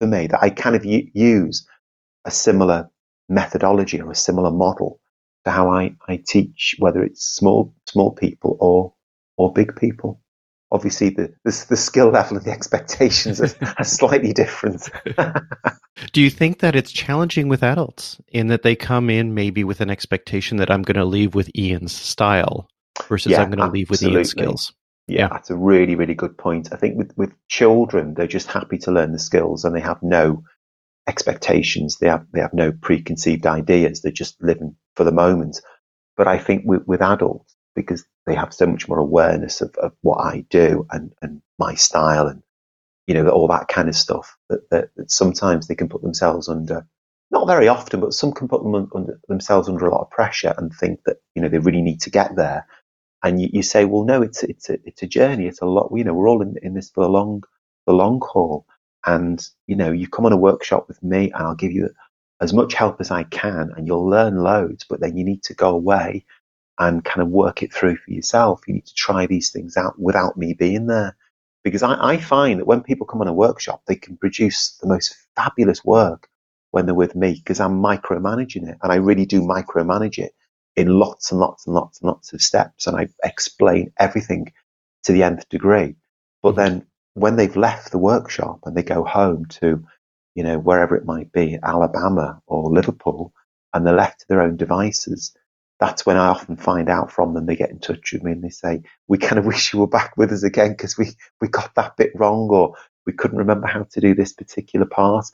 [0.00, 1.66] for me that I kind of u- use
[2.24, 2.90] a similar
[3.28, 5.00] methodology or a similar model
[5.44, 8.94] to how I, I teach, whether it's small, small people or,
[9.36, 10.20] or big people
[10.70, 14.88] obviously the, the, the skill level and the expectations are, are slightly different.
[16.12, 19.80] Do you think that it's challenging with adults in that they come in maybe with
[19.80, 22.68] an expectation that I'm going to leave with Ian's style
[23.08, 24.72] versus yeah, I'm going to leave with Ian's skills?
[25.06, 26.68] Yeah, yeah, that's a really, really good point.
[26.72, 30.02] I think with, with children, they're just happy to learn the skills and they have
[30.02, 30.44] no
[31.08, 31.98] expectations.
[31.98, 34.02] They have, they have no preconceived ideas.
[34.02, 35.60] They're just living for the moment.
[36.16, 39.92] But I think with, with adults, because they have so much more awareness of, of
[40.02, 42.42] what I do and, and my style and,
[43.06, 46.48] you know, all that kind of stuff that, that, that sometimes they can put themselves
[46.48, 46.86] under,
[47.30, 50.54] not very often, but some can put them under, themselves under a lot of pressure
[50.58, 52.66] and think that, you know, they really need to get there.
[53.22, 55.46] And you, you say, well, no, it's, it's a, it's a journey.
[55.46, 57.44] It's a lot, you know, we're all in, in this for the long,
[57.86, 58.66] the long haul.
[59.06, 61.90] And, you know, you come on a workshop with me and I'll give you
[62.40, 65.54] as much help as I can and you'll learn loads, but then you need to
[65.54, 66.24] go away
[66.78, 68.62] and kind of work it through for yourself.
[68.66, 71.16] You need to try these things out without me being there.
[71.64, 74.86] Because I, I find that when people come on a workshop, they can produce the
[74.86, 76.28] most fabulous work
[76.70, 80.34] when they're with me because I'm micromanaging it and I really do micromanage it
[80.76, 84.52] in lots and lots and lots and lots of steps and I explain everything
[85.04, 85.96] to the nth degree.
[86.42, 86.60] But mm-hmm.
[86.60, 86.86] then
[87.20, 89.84] when they've left the workshop and they go home to,
[90.34, 93.32] you know, wherever it might be, Alabama or Liverpool,
[93.72, 95.36] and they're left to their own devices,
[95.80, 97.46] that's when I often find out from them.
[97.46, 99.86] They get in touch with me and they say, "We kind of wish you were
[99.86, 102.74] back with us again because we we got that bit wrong, or
[103.06, 105.26] we couldn't remember how to do this particular part."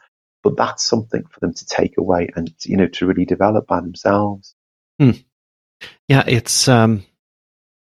[0.42, 3.80] But that's something for them to take away and you know to really develop by
[3.80, 4.54] themselves.
[4.98, 5.12] Hmm.
[6.08, 6.68] Yeah, it's.
[6.68, 7.04] Um,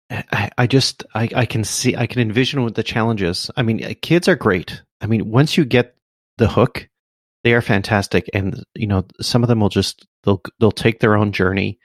[0.10, 3.52] I, I just I, I can see I can envision what the challenges.
[3.56, 4.82] I mean, kids are great.
[5.02, 5.95] I mean, once you get
[6.38, 6.89] the hook,
[7.43, 11.15] they are fantastic, and you know some of them will just they'll they'll take their
[11.15, 11.80] own journey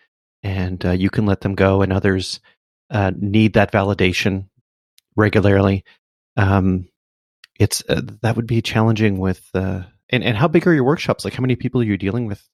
[0.45, 2.39] and uh, you can let them go, and others
[2.91, 4.49] uh, need that validation
[5.17, 5.85] regularly.
[6.37, 6.89] Um,
[7.59, 9.49] it's uh, that would be challenging with.
[9.55, 11.25] Uh, and and how big are your workshops?
[11.25, 12.47] Like, how many people are you dealing with?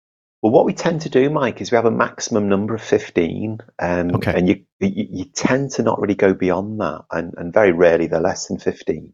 [0.42, 3.58] Well, what we tend to do, Mike, is we have a maximum number of fifteen,
[3.78, 4.32] um, okay.
[4.34, 8.06] and you, you, you tend to not really go beyond that, and, and very rarely
[8.06, 9.12] they're less than fifteen.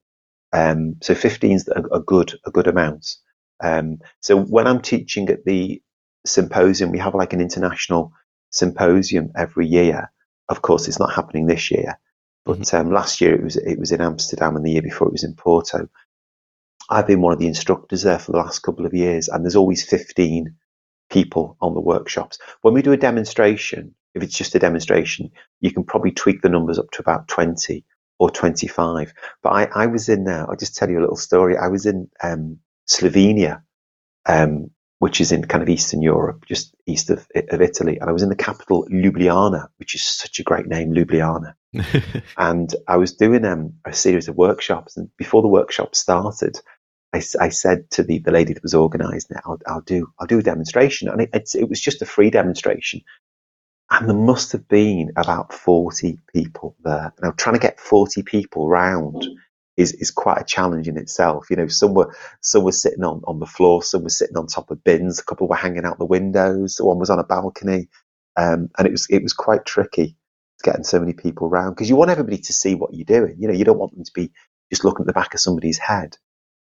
[0.53, 3.17] Um, so fifteen is a, a, good a good amount.
[3.61, 5.83] Um, so when I'm teaching at the
[6.25, 8.13] symposium, we have like an international
[8.51, 10.13] symposium every year.
[10.49, 11.99] Of course, it's not happening this year,
[12.45, 12.77] but mm-hmm.
[12.77, 15.25] um, last year it was it was in Amsterdam, and the year before it was
[15.25, 15.89] in Porto.
[16.89, 19.57] I've been one of the instructors there for the last couple of years, and there's
[19.57, 20.55] always 15
[21.11, 22.39] people on the workshops.
[22.63, 26.49] When we do a demonstration, if it's just a demonstration, you can probably tweak the
[26.49, 27.85] numbers up to about 20
[28.19, 29.13] or 25.
[29.43, 31.57] But I, I was in there, I'll just tell you a little story.
[31.57, 33.63] I was in um, Slovenia
[34.27, 37.99] um, which is in kind of Eastern Europe, just east of, of Italy.
[37.99, 41.55] And I was in the capital, Ljubljana, which is such a great name, Ljubljana.
[42.39, 44.97] and I was doing um, a series of workshops.
[44.97, 46.59] And before the workshop started,
[47.17, 50.27] I, I said to the, the lady that was organising it, I'll, I'll, do, I'll
[50.27, 51.09] do a demonstration.
[51.09, 53.03] And it, it was just a free demonstration.
[53.91, 57.13] And there must have been about 40 people there.
[57.23, 59.25] Now, trying to get 40 people round
[59.77, 61.51] is, is quite a challenge in itself.
[61.51, 64.47] You know, some were some were sitting on, on the floor, some were sitting on
[64.49, 67.89] top of bins, a couple were hanging out the windows, one was on a balcony,
[68.37, 70.17] um, and it was it was quite tricky
[70.65, 73.37] getting so many people around because you want everybody to see what you're doing.
[73.39, 74.33] You know, you don't want them to be
[74.73, 76.17] just looking at the back of somebody's head.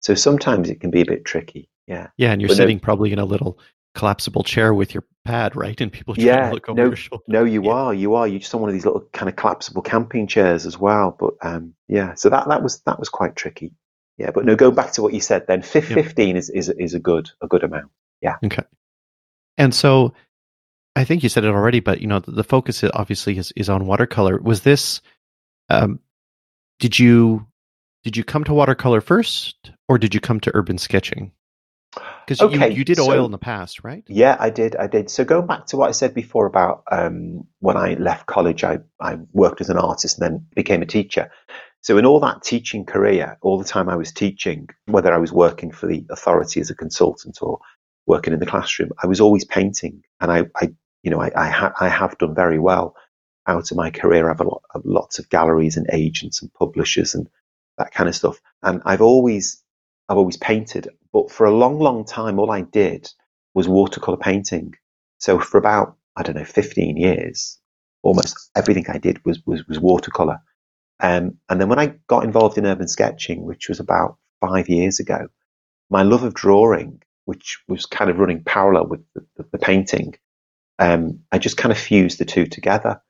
[0.08, 1.68] So sometimes it can be a bit tricky.
[1.86, 2.08] Yeah.
[2.16, 3.60] Yeah, and you're but sitting no, probably in a little
[3.94, 5.82] collapsible chair with your pad, right?
[5.82, 7.24] And people yeah, look over no, your shoulder.
[7.28, 7.72] No, you yeah.
[7.72, 8.26] are, you are.
[8.26, 11.14] You're just on one of these little kind of collapsible camping chairs as well.
[11.20, 13.74] But um, yeah, so that that was that was quite tricky.
[14.18, 15.46] Yeah, but no, go back to what you said.
[15.46, 16.40] Then fifteen yeah.
[16.40, 17.92] is is is a good a good amount.
[18.22, 18.38] Yeah.
[18.46, 18.64] Okay.
[19.58, 20.14] And so,
[20.96, 23.68] I think you said it already, but you know, the, the focus obviously is is
[23.68, 24.40] on watercolor.
[24.40, 25.02] Was this?
[25.70, 26.00] Um,
[26.80, 27.46] did you
[28.06, 31.32] did you come to watercolor first, or did you come to urban sketching?
[32.26, 34.04] Because okay, you, you did so, oil in the past, right?
[34.08, 34.76] Yeah, I did.
[34.76, 35.10] I did.
[35.10, 38.80] So going back to what I said before about um, when I left college, I,
[39.00, 41.32] I worked as an artist and then became a teacher.
[41.82, 45.32] So in all that teaching career, all the time I was teaching, whether I was
[45.32, 47.60] working for the authority as a consultant or
[48.06, 50.04] working in the classroom, I was always painting.
[50.20, 50.74] And I, I
[51.04, 52.96] you know, I, I, ha- I have done very well
[53.48, 54.26] out of my career.
[54.26, 57.30] I have a lot, lots of galleries and agents and publishers and
[57.78, 58.42] that kind of stuff.
[58.62, 59.64] And I've always,
[60.10, 63.10] I've always painted, but for a long, long time, all I did
[63.54, 64.74] was watercolor painting.
[65.20, 67.60] So for about, I don't know, 15 years,
[68.04, 70.40] almost everything I did was, was, was watercolor.
[71.00, 75.00] Um, and then when I got involved in urban sketching, which was about five years
[75.00, 75.28] ago,
[75.90, 80.16] my love of drawing, which was kind of running parallel with the, the, the painting,
[80.80, 83.02] um, I just kind of fused the two together.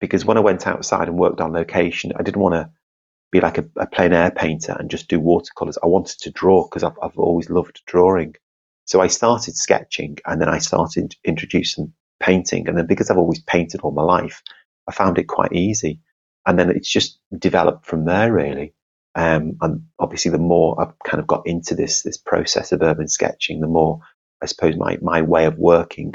[0.00, 2.70] Because when I went outside and worked on location, I didn't want to
[3.30, 5.78] be like a, a plein air painter and just do watercolors.
[5.82, 8.34] I wanted to draw because I've, I've always loved drawing.
[8.86, 12.68] So I started sketching and then I started introducing painting.
[12.68, 14.42] And then because I've always painted all my life,
[14.88, 16.00] I found it quite easy
[16.46, 18.74] and then it's just developed from there really.
[19.14, 23.08] Um, and obviously, the more I've kind of got into this this process of urban
[23.08, 24.00] sketching, the more
[24.42, 26.14] I suppose my my way of working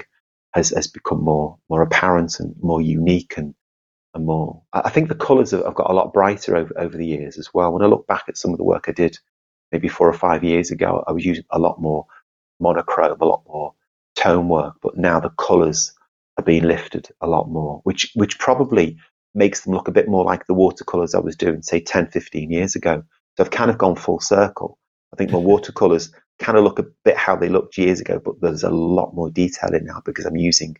[0.54, 3.54] has has become more more apparent and more unique and
[4.13, 4.62] and more.
[4.73, 7.54] I think the colours have, have got a lot brighter over over the years as
[7.54, 7.71] well.
[7.71, 9.17] When I look back at some of the work I did
[9.71, 12.06] maybe four or five years ago, I was using a lot more
[12.60, 13.73] monochrome, a lot more
[14.15, 15.93] tone work, but now the colours
[16.38, 18.97] are being lifted a lot more, which which probably
[19.36, 22.52] makes them look a bit more like the watercolors I was doing, say 10, 15
[22.52, 23.04] years ago.
[23.36, 24.78] So I've kind of gone full circle.
[25.12, 28.41] I think my watercolors kind of look a bit how they looked years ago, but
[28.41, 30.78] there's a lot more detail in now because I'm using,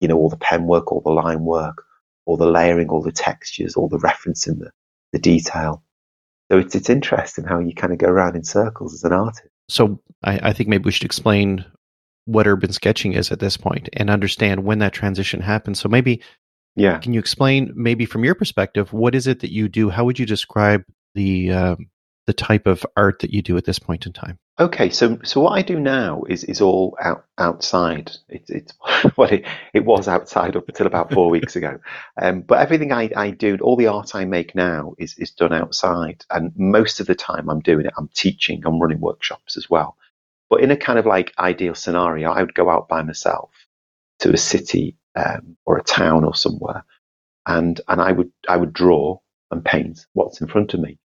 [0.00, 1.84] you know, all the pen work, all the line work,
[2.26, 4.70] all the layering, all the textures, all the referencing, the,
[5.12, 5.82] the detail.
[6.50, 9.48] So it's, it's interesting how you kind of go around in circles as an artist.
[9.68, 11.64] So I, I think maybe we should explain
[12.26, 15.80] what urban sketching is at this point and understand when that transition happens.
[15.80, 16.20] So maybe
[16.74, 16.98] yeah.
[16.98, 19.90] Can you explain, maybe from your perspective, what is it that you do?
[19.90, 21.76] How would you describe the uh,
[22.26, 24.38] the type of art that you do at this point in time?
[24.60, 28.12] Okay, so so what I do now is is all out outside.
[28.28, 28.72] It's it's
[29.16, 31.78] what it, it was outside up until about four weeks ago.
[32.20, 35.52] Um, but everything I, I do, all the art I make now is is done
[35.52, 37.94] outside, and most of the time I'm doing it.
[37.96, 38.62] I'm teaching.
[38.64, 39.96] I'm running workshops as well.
[40.50, 43.50] But in a kind of like ideal scenario, I would go out by myself
[44.18, 46.84] to a city um, or a town or somewhere,
[47.46, 49.18] and and I would I would draw
[49.50, 50.98] and paint what's in front of me.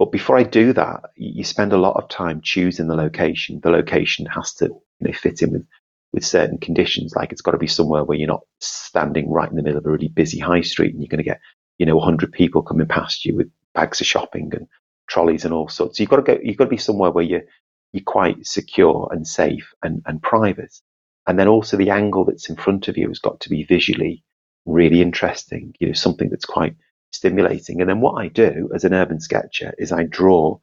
[0.00, 3.60] But before I do that, you spend a lot of time choosing the location.
[3.62, 5.66] The location has to you know, fit in with
[6.14, 7.14] with certain conditions.
[7.14, 9.84] Like it's got to be somewhere where you're not standing right in the middle of
[9.84, 11.42] a really busy high street and you're going to get
[11.76, 14.66] you know 100 people coming past you with bags of shopping and
[15.06, 15.98] trolleys and all sorts.
[15.98, 16.38] So you've got to go.
[16.42, 17.44] You've got to be somewhere where you're
[17.92, 20.80] you're quite secure and safe and, and private.
[21.26, 24.24] And then also the angle that's in front of you has got to be visually
[24.64, 26.76] really interesting, you know, something that's quite
[27.12, 27.80] stimulating.
[27.80, 30.58] And then what I do as an urban sketcher is I draw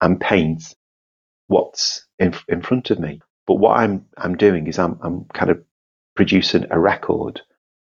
[0.00, 0.74] and paint
[1.48, 3.20] what's in, in front of me.
[3.46, 5.62] But what I'm, I'm doing is I'm, I'm kind of
[6.14, 7.40] producing a record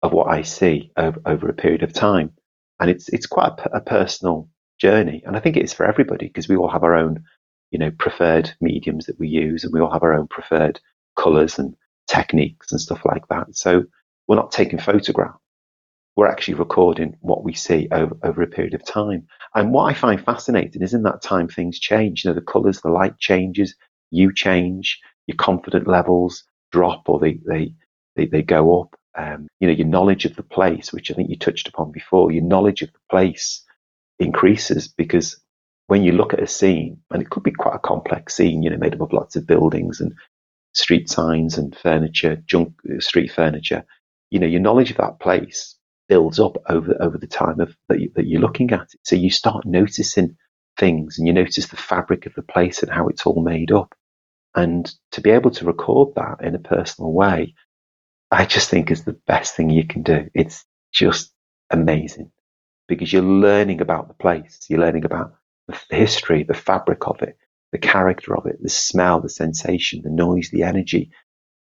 [0.04, 2.34] of what I see over, over a period of time.
[2.80, 5.24] And it's, it's quite a, a personal journey.
[5.26, 7.24] And I think it is for everybody because we all have our own,
[7.72, 10.80] you know, preferred mediums that we use and we all have our own preferred
[11.18, 11.76] colors and
[12.08, 13.56] techniques and stuff like that.
[13.56, 13.86] So
[14.28, 15.40] we're not taking photographs.
[16.16, 19.28] We're actually recording what we see over, over a period of time.
[19.54, 22.24] And what I find fascinating is in that time things change.
[22.24, 23.76] You know, the colors, the light changes,
[24.12, 27.74] you change, your confident levels drop or they, they,
[28.16, 28.96] they, they go up.
[29.18, 32.32] Um, you know, your knowledge of the place, which I think you touched upon before,
[32.32, 33.64] your knowledge of the place
[34.20, 35.40] increases because
[35.88, 38.70] when you look at a scene, and it could be quite a complex scene, you
[38.70, 40.14] know, made up of lots of buildings and
[40.74, 43.86] street signs and furniture, junk street furniture,
[44.32, 45.75] you know, your knowledge of that place
[46.08, 49.00] builds up over over the time of that, you, that you're looking at it.
[49.04, 50.38] So you start noticing
[50.78, 53.96] things, and you notice the fabric of the place and how it's all made up.
[54.56, 57.56] And to be able to record that in a personal way,
[58.32, 60.30] I just think is the best thing you can do.
[60.34, 61.34] It's just
[61.70, 62.32] amazing
[62.88, 65.34] because you're learning about the place, you're learning about
[65.68, 67.38] the history, the fabric of it,
[67.72, 71.12] the character of it, the smell, the sensation, the noise, the energy.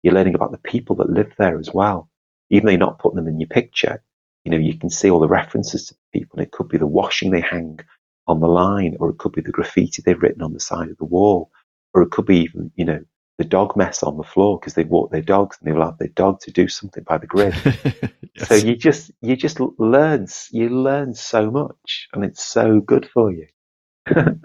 [0.04, 2.10] You're learning about the people that live there as well.
[2.50, 4.04] Even though you're not putting them in your picture,
[4.44, 6.40] you know, you can see all the references to people.
[6.40, 7.80] And it could be the washing they hang
[8.28, 10.98] on the line, or it could be the graffiti they've written on the side of
[10.98, 11.52] the wall,
[11.94, 13.00] or it could be even, you know,
[13.38, 16.10] the dog mess on the floor because they've walked their dogs and they've allowed their
[16.10, 17.56] dog to do something by the grid.
[18.36, 18.48] yes.
[18.48, 23.32] So you just, you just learn, you learn so much and it's so good for
[23.32, 23.48] you.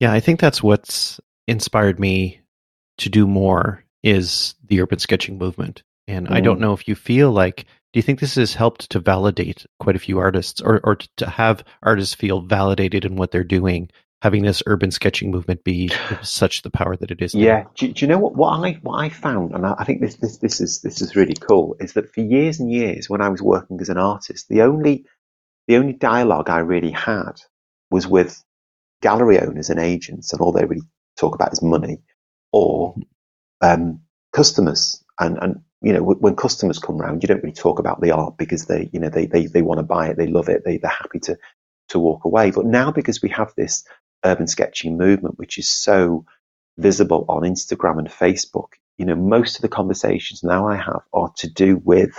[0.00, 2.40] Yeah, I think that's what's inspired me
[2.98, 5.82] to do more is the urban sketching movement.
[6.06, 6.32] And mm.
[6.32, 6.62] I don't mm.
[6.62, 10.00] know if you feel like, do you think this has helped to validate quite a
[10.00, 14.62] few artists or, or to have artists feel validated in what they're doing having this
[14.66, 15.90] urban sketching movement be
[16.22, 17.34] such the power that it is.
[17.34, 17.64] Yeah.
[17.76, 20.16] Do, do, you know what, what I what I found, and I, I, think this,
[20.16, 23.28] this this is this is really cool, is that for years and years when I
[23.28, 25.06] was working as an artist, the only
[25.66, 27.40] the only dialogue I really had
[27.90, 28.42] was with
[29.02, 31.98] gallery owners and agents, and all they really talk about is money,
[32.52, 32.96] or
[33.60, 34.00] um,
[34.32, 35.02] customers.
[35.20, 38.36] And and you know when customers come round, you don't really talk about the art
[38.36, 40.78] because they you know they they, they want to buy it, they love it, they
[40.78, 41.38] they're happy to
[41.88, 42.50] to walk away.
[42.50, 43.84] But now because we have this
[44.24, 46.24] urban sketching movement, which is so
[46.76, 51.32] visible on Instagram and Facebook, you know, most of the conversations now I have are
[51.36, 52.14] to do with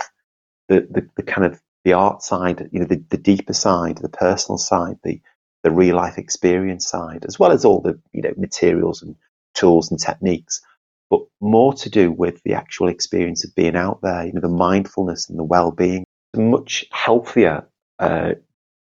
[0.68, 4.08] the, the, the kind of the art side, you know, the, the deeper side, the
[4.08, 5.20] personal side, the,
[5.62, 9.16] the real life experience side, as well as all the, you know, materials and
[9.54, 10.62] tools and techniques,
[11.10, 14.48] but more to do with the actual experience of being out there, you know, the
[14.48, 16.04] mindfulness and the well-being.
[16.32, 17.68] It's A much healthier
[17.98, 18.32] uh,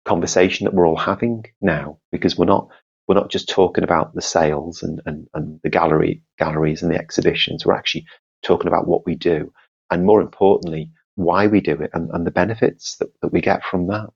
[0.05, 2.69] conversation that we're all having now because we're not
[3.09, 6.99] we're not just talking about the sales and, and, and the gallery galleries and the
[6.99, 7.65] exhibitions.
[7.65, 8.07] We're actually
[8.43, 9.53] talking about what we do,
[9.91, 13.65] and more importantly, why we do it and, and the benefits that, that we get
[13.65, 14.09] from that.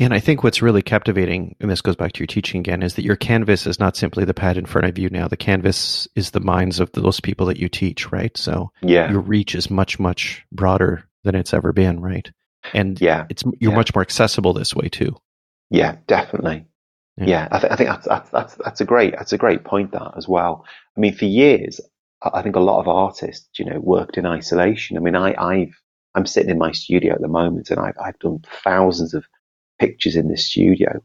[0.00, 2.94] And I think what's really captivating, and this goes back to your teaching again, is
[2.94, 5.26] that your canvas is not simply the pad in front of you now.
[5.26, 8.36] The canvas is the minds of those people that you teach, right?
[8.36, 9.10] So yeah.
[9.10, 12.30] your reach is much, much broader than it's ever been, right?
[12.74, 13.76] And yeah, it's you're yeah.
[13.76, 15.16] much more accessible this way too.
[15.70, 16.66] Yeah, definitely.
[17.16, 19.64] Yeah, yeah I, th- I, think that's, that's, that's that's a great that's a great
[19.64, 20.64] point that as well.
[20.96, 21.80] I mean, for years,
[22.22, 24.96] I think a lot of artists, you know, worked in isolation.
[24.96, 25.80] I mean, I I've
[26.14, 29.24] I'm sitting in my studio at the moment, and I've I've done thousands of
[29.78, 31.00] pictures in the studio,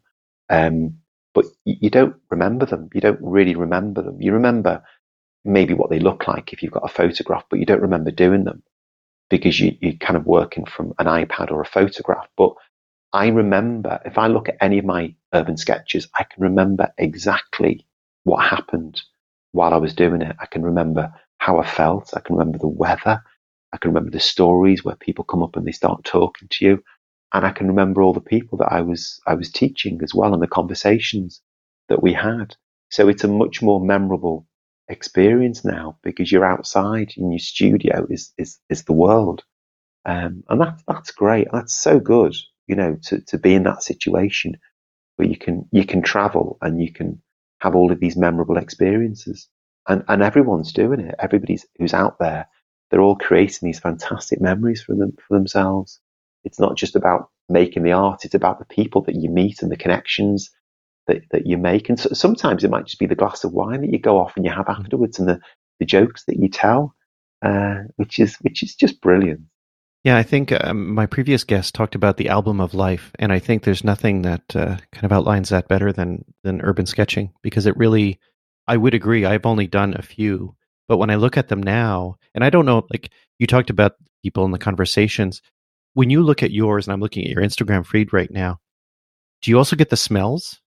[0.49, 0.97] um,
[1.33, 2.89] but you, don't remember them.
[2.93, 4.21] You don't really remember them.
[4.21, 4.83] You remember
[5.45, 8.43] maybe what they look like if you've got a photograph, but you don't remember doing
[8.45, 8.63] them
[9.29, 12.27] because you, you're kind of working from an iPad or a photograph.
[12.37, 12.53] But
[13.13, 17.85] I remember, if I look at any of my urban sketches, I can remember exactly
[18.23, 19.01] what happened
[19.51, 20.35] while I was doing it.
[20.39, 22.11] I can remember how I felt.
[22.15, 23.21] I can remember the weather.
[23.73, 26.83] I can remember the stories where people come up and they start talking to you.
[27.33, 30.33] And I can remember all the people that I was, I was teaching as well
[30.33, 31.41] and the conversations
[31.89, 32.55] that we had.
[32.89, 34.47] So it's a much more memorable
[34.89, 39.43] experience now because you're outside in your studio is, is, is the world.
[40.05, 41.47] Um, and that's, that's great.
[41.53, 42.35] That's so good
[42.67, 44.57] you know, to, to be in that situation
[45.15, 47.21] where you can you can travel and you can
[47.59, 49.47] have all of these memorable experiences.
[49.87, 51.15] And and everyone's doing it.
[51.19, 52.47] Everybody's who's out there,
[52.89, 55.99] they're all creating these fantastic memories for them for themselves.
[56.43, 59.71] It's not just about making the art, it's about the people that you meet and
[59.71, 60.49] the connections
[61.07, 61.89] that, that you make.
[61.89, 64.33] And so, sometimes it might just be the glass of wine that you go off
[64.35, 65.39] and you have afterwards and the,
[65.79, 66.95] the jokes that you tell,
[67.41, 69.41] uh, which is which is just brilliant.
[70.03, 73.39] Yeah, I think um, my previous guest talked about the album of life, and I
[73.39, 77.65] think there's nothing that uh, kind of outlines that better than than urban sketching because
[77.65, 78.19] it really.
[78.65, 79.25] I would agree.
[79.25, 80.55] I've only done a few,
[80.87, 83.97] but when I look at them now, and I don't know, like you talked about
[84.23, 85.41] people in the conversations.
[85.93, 88.59] When you look at yours, and I'm looking at your Instagram feed right now,
[89.41, 90.59] do you also get the smells?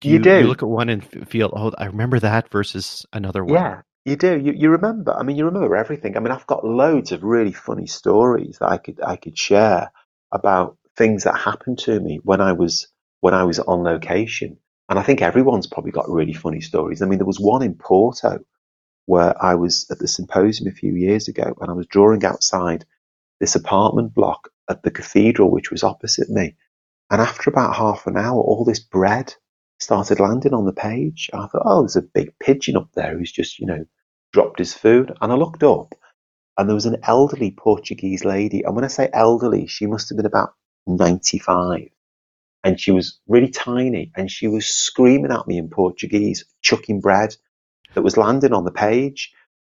[0.00, 0.38] Do you, you, do.
[0.40, 3.54] You look at one and feel, oh, I remember that versus another one.
[3.54, 4.38] Yeah, you do.
[4.38, 5.14] You, you remember.
[5.14, 6.16] I mean, you remember everything.
[6.16, 9.90] I mean, I've got loads of really funny stories that I could I could share
[10.30, 12.88] about things that happened to me when I was
[13.20, 14.58] when I was on location.
[14.88, 17.00] And I think everyone's probably got really funny stories.
[17.00, 18.40] I mean, there was one in Porto
[19.06, 22.84] where I was at the symposium a few years ago, and I was drawing outside
[23.40, 26.56] this apartment block at the cathedral, which was opposite me.
[27.10, 29.34] And after about half an hour, all this bread
[29.80, 31.30] started landing on the page.
[31.32, 33.84] I thought, oh, there's a big pigeon up there who's just, you know,
[34.32, 35.12] dropped his food.
[35.20, 35.94] And I looked up
[36.56, 38.62] and there was an elderly Portuguese lady.
[38.62, 40.54] And when I say elderly, she must have been about
[40.86, 41.88] 95.
[42.62, 47.36] And she was really tiny and she was screaming at me in Portuguese, chucking bread
[47.92, 49.32] that was landing on the page.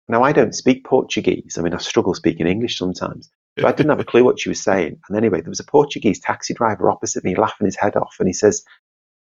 [0.07, 1.57] Now, I don't speak Portuguese.
[1.57, 3.31] I mean, I struggle speaking English sometimes.
[3.57, 4.99] So I didn't have a clue what she was saying.
[5.07, 8.15] And anyway, there was a Portuguese taxi driver opposite me laughing his head off.
[8.19, 8.63] And he says,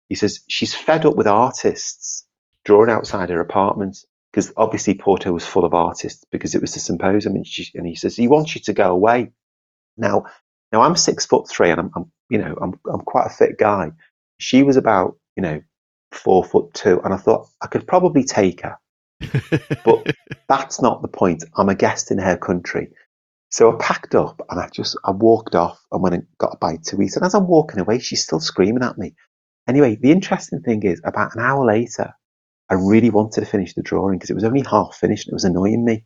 [0.09, 2.25] he says she's fed up with artists
[2.65, 3.97] drawing outside her apartment
[4.31, 7.85] because obviously Porto was full of artists because it was the symposium, and, she, and
[7.85, 9.31] he says he wants you to go away.
[9.95, 10.25] Now,
[10.71, 13.57] now I'm six foot three, and I'm, I'm you know I'm I'm quite a fit
[13.59, 13.91] guy.
[14.39, 15.61] She was about you know
[16.11, 18.77] four foot two, and I thought I could probably take her,
[19.85, 20.15] but
[20.49, 21.43] that's not the point.
[21.55, 22.89] I'm a guest in her country.
[23.53, 26.57] So I packed up and I just I walked off and went and got a
[26.57, 27.15] bite to eat.
[27.15, 29.13] And as I'm walking away, she's still screaming at me.
[29.67, 32.15] Anyway, the interesting thing is, about an hour later,
[32.67, 35.35] I really wanted to finish the drawing because it was only half finished and it
[35.35, 36.03] was annoying me.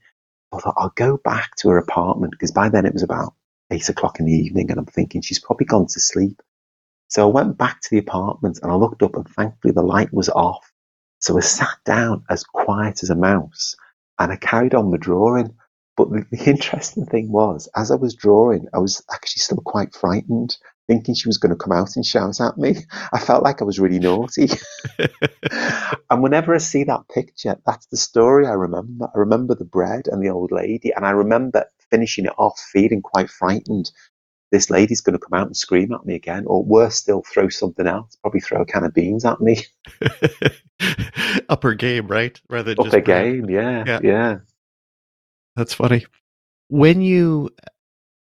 [0.52, 3.34] I thought I'll go back to her apartment because by then it was about
[3.72, 6.42] eight o'clock in the evening and I'm thinking she's probably gone to sleep.
[7.08, 10.14] So I went back to the apartment and I looked up and thankfully the light
[10.14, 10.70] was off.
[11.20, 13.78] So I sat down as quiet as a mouse
[14.20, 15.56] and I carried on the drawing.
[15.98, 19.96] But the, the interesting thing was, as I was drawing, I was actually still quite
[19.96, 20.56] frightened,
[20.88, 22.76] thinking she was going to come out and shout at me.
[23.12, 24.48] I felt like I was really naughty.
[26.10, 29.08] and whenever I see that picture, that's the story I remember.
[29.14, 33.02] I remember the bread and the old lady, and I remember finishing it off feeling
[33.02, 33.92] quite frightened.
[34.52, 37.50] This lady's going to come out and scream at me again, or worse still, throw
[37.50, 39.66] something else, probably throw a can of beans at me.
[41.50, 42.40] Upper game, right?
[42.50, 44.38] Rather than upper game, yeah, yeah, yeah.
[45.58, 46.06] That's funny.
[46.70, 47.50] When you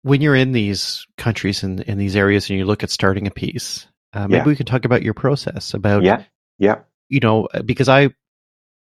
[0.02, 3.32] when you're in these countries and in these areas and you look at starting a
[3.32, 4.44] piece, uh, maybe yeah.
[4.44, 6.22] we can talk about your process about yeah,
[6.58, 6.78] yeah.
[7.08, 8.10] You know, uh, because I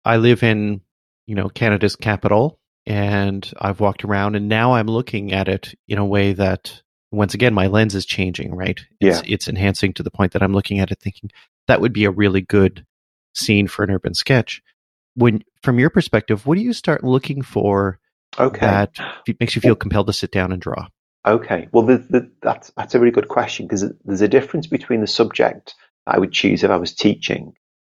[0.05, 0.81] I live in
[1.27, 5.99] you know Canada's capital, and I've walked around, and now I'm looking at it in
[5.99, 8.57] a way that once again my lens is changing.
[8.57, 8.85] Right?
[9.01, 9.35] It's, yeah.
[9.35, 11.31] It's enhancing to the point that I'm looking at it thinking
[11.69, 12.85] that would be a really good
[13.37, 14.63] scene for an urban sketch.
[15.15, 18.01] When from your perspective, what do you start looking for?
[18.39, 18.67] Okay.
[18.67, 18.99] That
[19.41, 20.89] makes you feel compelled to sit down and draw.
[21.27, 25.01] Okay, well, the, the, that's that's a really good question because there's a difference between
[25.01, 25.75] the subject
[26.07, 27.55] I would choose if I was teaching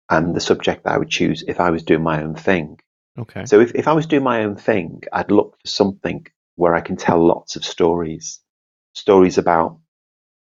[0.08, 2.78] and the subject that I would choose if I was doing my own thing.
[3.18, 3.44] Okay.
[3.44, 6.80] So if, if I was doing my own thing, I'd look for something where I
[6.80, 8.40] can tell lots of stories,
[8.94, 9.78] stories about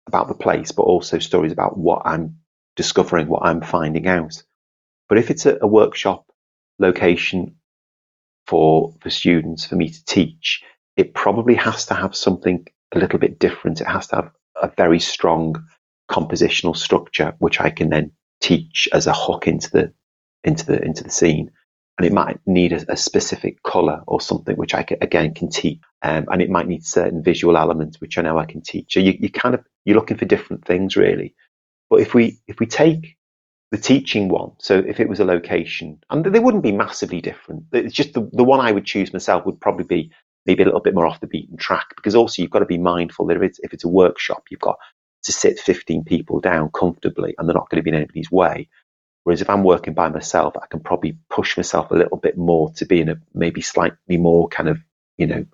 [0.06, 2.38] about the place, but also stories about what I'm
[2.76, 4.42] discovering, what I'm finding out.
[5.08, 6.26] But if it's a, a workshop
[6.78, 7.56] location
[8.50, 10.62] for for students for me to teach,
[10.96, 13.80] it probably has to have something a little bit different.
[13.80, 14.30] It has to have
[14.60, 15.54] a very strong
[16.10, 19.92] compositional structure, which I can then teach as a hook into the
[20.42, 21.52] into the into the scene.
[21.96, 25.50] And it might need a, a specific color or something which I can, again can
[25.50, 25.80] teach.
[26.02, 28.94] Um, and it might need certain visual elements which I know I can teach.
[28.94, 31.34] So you, you kind of you're looking for different things really.
[31.88, 33.16] But if we if we take
[33.70, 37.64] the teaching one, so if it was a location, and they wouldn't be massively different.
[37.72, 40.10] It's just the, the one I would choose myself would probably be
[40.46, 42.78] maybe a little bit more off the beaten track because also you've got to be
[42.78, 44.76] mindful that if it's, if it's a workshop, you've got
[45.24, 48.68] to sit 15 people down comfortably and they're not going to be in anybody's way.
[49.24, 52.72] Whereas if I'm working by myself, I can probably push myself a little bit more
[52.72, 54.78] to be in a maybe slightly more kind of,
[55.18, 55.46] you know,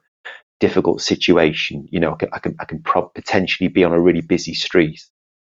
[0.61, 1.89] difficult situation.
[1.91, 4.55] You know, I can, I can, I can pro- potentially be on a really busy
[4.55, 5.05] street.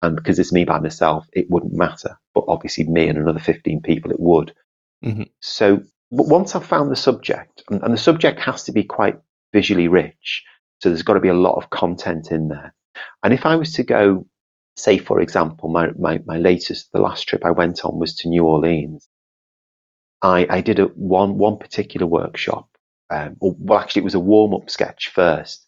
[0.04, 2.20] And because it's me by myself, it wouldn't matter.
[2.36, 4.54] But obviously, me and another 15 people, it would.
[5.04, 5.24] Mm-hmm.
[5.42, 5.82] So
[6.14, 9.18] but once I've found the subject, and, and the subject has to be quite
[9.52, 10.44] visually rich,
[10.80, 12.76] so there's got to be a lot of content in there.
[13.24, 14.28] And if I was to go,
[14.78, 18.30] say, for example, my, my, my latest, the last trip I went on was to
[18.30, 19.10] New Orleans.
[20.22, 22.70] I, I did a one, one particular workshop.
[23.10, 25.66] Um, well, actually, it was a warm up sketch first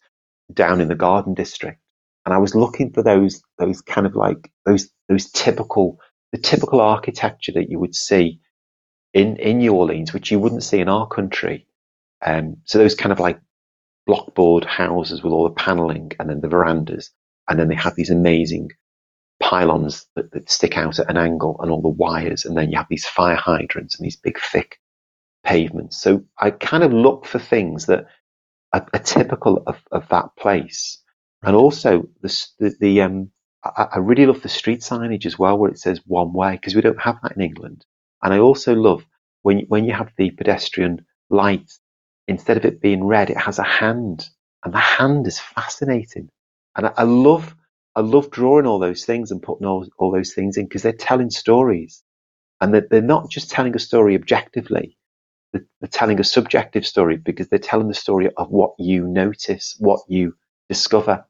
[0.52, 1.80] down in the Garden District.
[2.26, 6.00] And I was looking for those, those kind of like those, those typical,
[6.32, 8.40] the typical architecture that you would see
[9.14, 11.66] in, in New Orleans, which you wouldn't see in our country.
[12.24, 13.40] Um, so those kind of like
[14.08, 17.10] blockboard houses with all the paneling and then the verandas.
[17.48, 18.70] And then they have these amazing
[19.40, 22.44] pylons that, that stick out at an angle and all the wires.
[22.44, 24.80] And then you have these fire hydrants and these big thick
[25.44, 26.02] pavements.
[26.02, 28.06] So I kind of look for things that
[28.72, 31.00] are, are typical of, of that place.
[31.46, 33.30] And also the, the, the um,
[33.64, 36.74] I, I really love the street signage as well, where it says one way, because
[36.74, 37.86] we don't have that in England.
[38.22, 39.06] And I also love
[39.42, 41.70] when, when you have the pedestrian light,
[42.26, 44.28] instead of it being red, it has a hand.
[44.64, 46.28] And the hand is fascinating.
[46.76, 47.54] And I, I love,
[47.94, 50.92] I love drawing all those things and putting all, all those things in because they're
[50.92, 52.02] telling stories.
[52.60, 54.98] And they're, they're not just telling a story objectively.
[55.52, 59.76] They're, they're telling a subjective story because they're telling the story of what you notice,
[59.78, 60.34] what you
[60.68, 61.24] discover.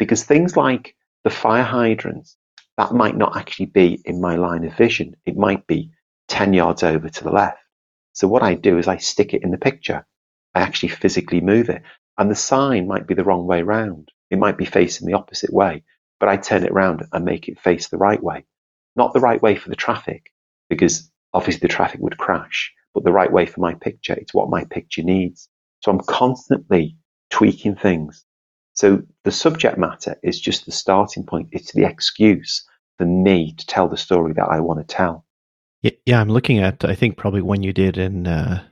[0.00, 2.38] Because things like the fire hydrants,
[2.78, 5.14] that might not actually be in my line of vision.
[5.26, 5.90] It might be
[6.28, 7.58] 10 yards over to the left.
[8.14, 10.06] So what I do is I stick it in the picture.
[10.54, 11.82] I actually physically move it.
[12.16, 14.10] And the sign might be the wrong way round.
[14.30, 15.84] It might be facing the opposite way,
[16.18, 18.46] but I turn it around and make it face the right way.
[18.96, 20.32] Not the right way for the traffic,
[20.70, 24.14] because obviously the traffic would crash, but the right way for my picture.
[24.14, 25.50] It's what my picture needs.
[25.80, 26.96] So I'm constantly
[27.28, 28.24] tweaking things.
[28.80, 31.50] So the subject matter is just the starting point.
[31.52, 32.64] It's the excuse
[32.96, 35.26] for me to tell the story that I want to tell.
[35.82, 38.64] Yeah, I'm looking at I think probably one you did in uh,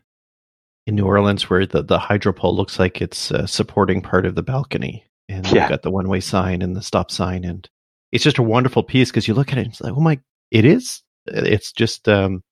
[0.86, 4.34] in New Orleans where the the hydro pole looks like it's uh, supporting part of
[4.34, 5.64] the balcony, and yeah.
[5.64, 7.68] you've got the one way sign and the stop sign, and
[8.10, 10.18] it's just a wonderful piece because you look at it and it's like, oh my,
[10.50, 11.02] it is.
[11.26, 12.42] It's just um,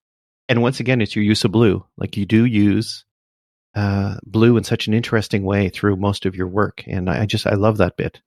[0.50, 1.86] and once again, it's your use of blue.
[1.96, 3.06] Like you do use
[3.76, 7.46] uh, blue in such an interesting way through most of your work, and I just
[7.46, 8.20] I love that bit.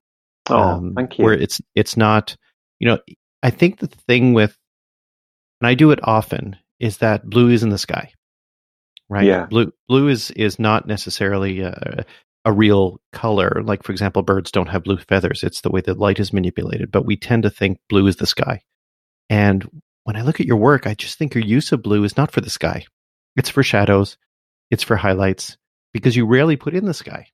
[0.47, 1.25] Oh, um, thank you.
[1.25, 2.37] Where it's it's not,
[2.77, 2.99] you know,
[3.41, 4.55] I think the thing with,
[5.59, 8.13] and I do it often, is that blue is in the sky,
[9.09, 9.25] right?
[9.25, 9.47] Yeah.
[9.47, 12.05] Blue blue is is not necessarily a,
[12.45, 13.63] a real color.
[13.63, 15.43] Like for example, birds don't have blue feathers.
[15.43, 16.91] It's the way the light is manipulated.
[16.91, 18.61] But we tend to think blue is the sky,
[19.31, 19.67] and
[20.03, 22.31] when I look at your work, I just think your use of blue is not
[22.31, 22.85] for the sky.
[23.35, 24.17] It's for shadows,
[24.69, 25.57] it's for highlights,
[25.93, 27.27] because you rarely put in the sky.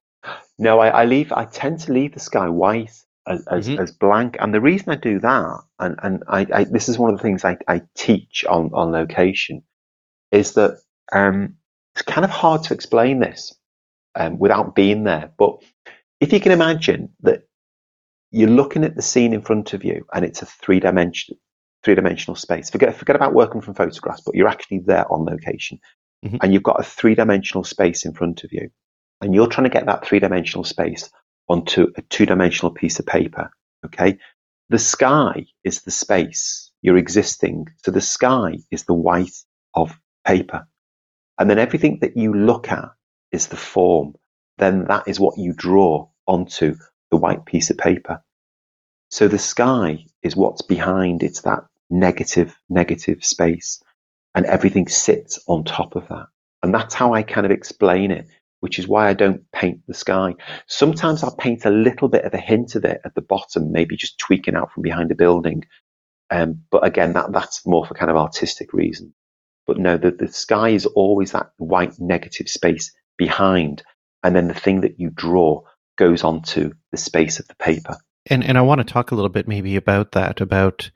[0.58, 1.32] No, I, I leave.
[1.32, 2.94] I tend to leave the sky white
[3.28, 3.82] as, as, mm-hmm.
[3.82, 7.12] as blank, and the reason I do that, and and I, I, this is one
[7.12, 9.64] of the things I, I teach on on location,
[10.32, 10.80] is that
[11.12, 11.56] um,
[11.94, 13.54] it's kind of hard to explain this
[14.16, 15.32] um, without being there.
[15.38, 15.62] But
[16.20, 17.44] if you can imagine that
[18.32, 21.38] you're looking at the scene in front of you, and it's a three dimension
[21.84, 22.70] three dimensional space.
[22.70, 25.80] Forget forget about working from photographs, but you're actually there on location,
[26.26, 26.38] mm-hmm.
[26.42, 28.70] and you've got a three dimensional space in front of you,
[29.22, 31.10] and you're trying to get that three dimensional space
[31.48, 33.52] onto a two dimensional piece of paper.
[33.86, 34.18] Okay,
[34.70, 39.38] the sky is the space you're existing, so the sky is the white
[39.74, 40.68] of paper,
[41.38, 42.90] and then everything that you look at
[43.32, 44.16] is the form.
[44.58, 46.76] Then that is what you draw onto
[47.12, 48.24] the white piece of paper.
[49.10, 51.24] So the sky is what's behind.
[51.24, 53.82] It's that negative, negative space.
[54.36, 56.28] And everything sits on top of that.
[56.62, 58.28] And that's how I kind of explain it,
[58.60, 60.34] which is why I don't paint the sky.
[60.68, 63.96] Sometimes I'll paint a little bit of a hint of it at the bottom, maybe
[63.96, 65.66] just tweaking out from behind a building.
[66.30, 69.14] Um, but again, that, that's more for kind of artistic reasons.
[69.68, 73.84] But no, the, the sky is always that white negative space behind.
[74.24, 75.62] And then the thing that you draw
[75.98, 77.98] goes onto the space of the paper.
[78.28, 80.90] And and I want to talk a little bit maybe about that, about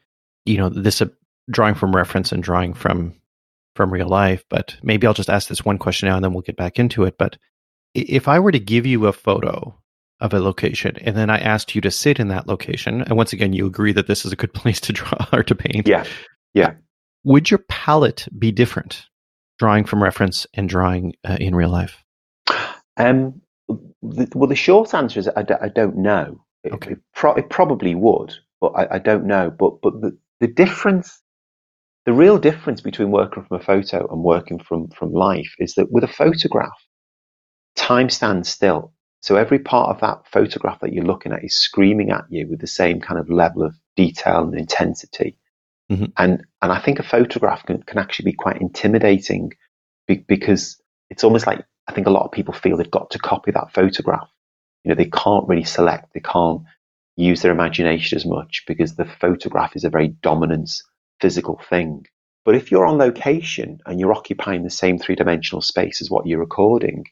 [0.45, 1.07] you know this uh,
[1.49, 3.15] drawing from reference and drawing from
[3.80, 6.41] from real life but maybe i'll just ask this one question now and then we'll
[6.41, 7.17] get back into it.
[7.17, 7.38] But
[7.95, 9.73] if i were to give you a photo
[10.19, 13.32] of a location and then i asked you to sit in that location and once
[13.32, 15.88] again you agree that this is a good place to draw or to paint.
[15.88, 16.03] Yeah.
[16.53, 16.73] Yeah.
[17.23, 19.05] Would your palette be different
[19.59, 22.03] drawing from reference and drawing uh, in real life?
[22.97, 23.41] Um
[24.01, 26.43] the, well the short answer is I d- I don't know.
[26.69, 26.91] Okay.
[26.91, 29.49] it, pro- it probably would but I, I, don't know.
[29.49, 31.21] But but the, the difference,
[32.06, 35.91] the real difference between working from a photo and working from, from life is that
[35.91, 36.78] with a photograph,
[37.76, 38.93] time stands still.
[39.22, 42.62] So every part of that photograph that you're looking at is screaming at you with
[42.62, 45.38] the same kind of level of detail and intensity.
[45.91, 46.06] Mm-hmm.
[46.18, 49.52] And and I think a photograph can, can actually be quite intimidating
[50.08, 53.20] be, because it's almost like I think a lot of people feel they've got to
[53.20, 54.30] copy that photograph.
[54.84, 56.62] You know, they can't really select, they can't
[57.18, 60.72] use their imagination as much because the photograph is a very dominant
[61.20, 62.05] physical thing.
[62.45, 66.26] But if you're on location and you're occupying the same three dimensional space as what
[66.26, 67.05] you're recording,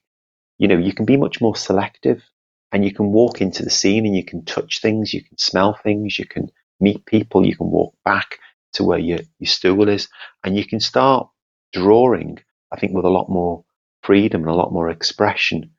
[0.58, 2.24] you know, you can be much more selective
[2.72, 5.78] and you can walk into the scene and you can touch things, you can smell
[5.84, 6.50] things, you can
[6.80, 8.40] meet people, you can walk back
[8.74, 10.10] to where your, your stool is
[10.44, 11.30] and you can start
[11.74, 12.40] drawing,
[12.72, 13.64] I think, with a lot more
[14.04, 15.72] freedom and a lot more expression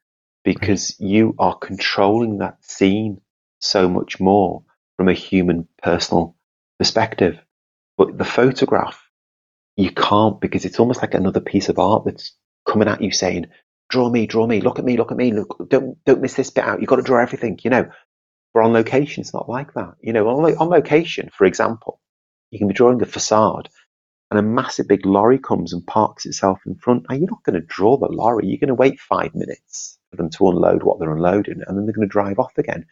[0.44, 1.08] because right.
[1.08, 3.20] you are controlling that scene
[3.60, 4.62] so much more
[4.96, 6.36] from a human personal
[6.78, 7.38] perspective.
[7.98, 9.02] But the photograph,
[9.76, 12.32] you can't because it's almost like another piece of art that's
[12.66, 13.48] coming at you saying,
[13.90, 16.50] draw me, draw me, look at me, look at me, look, don't, don't miss this
[16.50, 16.80] bit out.
[16.80, 17.90] You've got to draw everything, you know.
[18.54, 19.94] But on location, it's not like that.
[20.00, 22.00] You know, on, on location, for example,
[22.50, 23.68] you can be drawing a facade
[24.30, 27.06] and a massive big lorry comes and parks itself in front.
[27.08, 28.46] Now, you're not going to draw the lorry.
[28.46, 31.84] You're going to wait five minutes for them to unload what they're unloading and then
[31.84, 32.86] they're going to drive off again.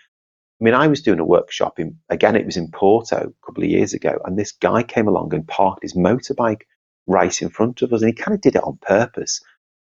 [0.61, 3.63] I mean, I was doing a workshop in, again, it was in Porto a couple
[3.63, 6.63] of years ago, and this guy came along and parked his motorbike
[7.07, 9.43] right in front of us, and he kind of did it on purpose.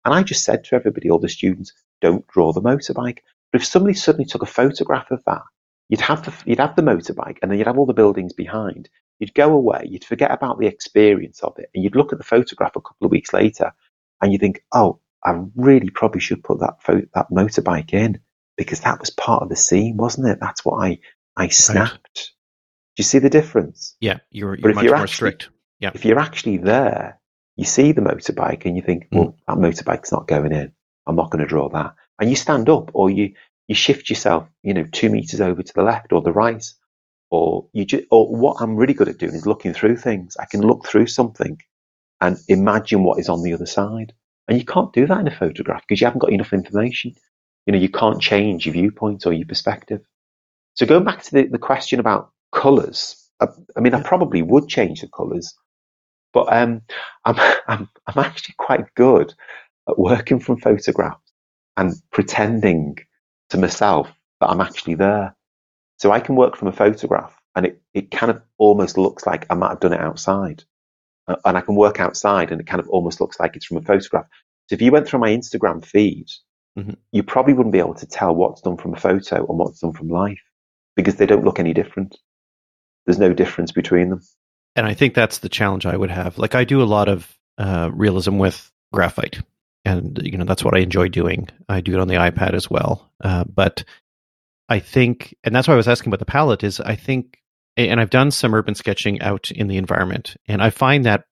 [0.04, 3.20] And I just said to everybody, all the students, don't draw the motorbike.
[3.52, 5.42] But if somebody suddenly took a photograph of that,
[5.88, 8.90] you'd have the, you'd have the motorbike, and then you'd have all the buildings behind.
[9.20, 12.26] You'd go away, you'd forget about the experience of it, and you'd look at the
[12.26, 13.72] photograph a couple of weeks later,
[14.22, 18.20] and you think, oh, I really probably should put that fo- that motorbike in
[18.58, 20.40] because that was part of the scene, wasn't it?
[20.42, 21.00] That's what I
[21.36, 21.92] I snapped.
[21.92, 22.32] Right.
[22.96, 23.96] Do you see the difference?
[24.02, 25.50] Yeah, you're, you're much you're more actually, strict.
[25.80, 25.92] Yeah.
[25.94, 27.20] If you're actually there,
[27.56, 29.18] you see the motorbike and you think, mm.
[29.18, 29.36] well, mm.
[29.48, 30.72] that motorbike's not going in.
[31.06, 31.94] I'm not going to draw that.
[32.20, 33.34] And you stand up or you,
[33.68, 36.66] you shift yourself, you know, two meters over to the left or the right.
[37.30, 40.36] Or you just, or what I'm really good at doing is looking through things.
[40.40, 41.60] I can look through something
[42.20, 44.14] and imagine what is on the other side.
[44.48, 47.14] And you can't do that in a photograph because you haven't got enough information.
[47.68, 50.02] You know, you can't change your viewpoint or your perspective.
[50.76, 53.48] So going back to the, the question about colours, I,
[53.78, 55.56] I mean, I probably would change the colours,
[56.34, 56.82] But um,
[57.26, 57.36] I'm,
[57.68, 59.34] I'm, I'm actually quite good
[59.90, 61.22] at working from photographs
[61.78, 62.98] and pretending
[63.52, 64.10] to myself
[64.42, 65.36] that I'm actually there.
[65.98, 69.48] So I can work from a photograph and it, it kind of almost looks like
[69.50, 70.64] I might have done it outside.
[71.46, 73.84] And I can work outside and it kind of almost looks like it's from a
[73.84, 74.28] photograph.
[74.70, 76.28] So if you went through my Instagram feed.
[77.12, 79.94] You probably wouldn't be able to tell what's done from a photo and what's done
[79.94, 80.42] from life
[80.96, 82.18] because they don't look any different.
[83.06, 84.22] There's no difference between them.
[84.76, 86.38] And I think that's the challenge I would have.
[86.38, 89.42] Like I do a lot of uh, realism with graphite,
[89.86, 91.50] and you know that's what I enjoy doing.
[91.68, 93.12] I do it on the iPad as well.
[93.24, 93.84] Uh, but
[94.70, 96.64] I think, and that's why I was asking about the palette.
[96.64, 97.40] Is I think,
[97.76, 101.24] and I've done some urban sketching out in the environment, and I find that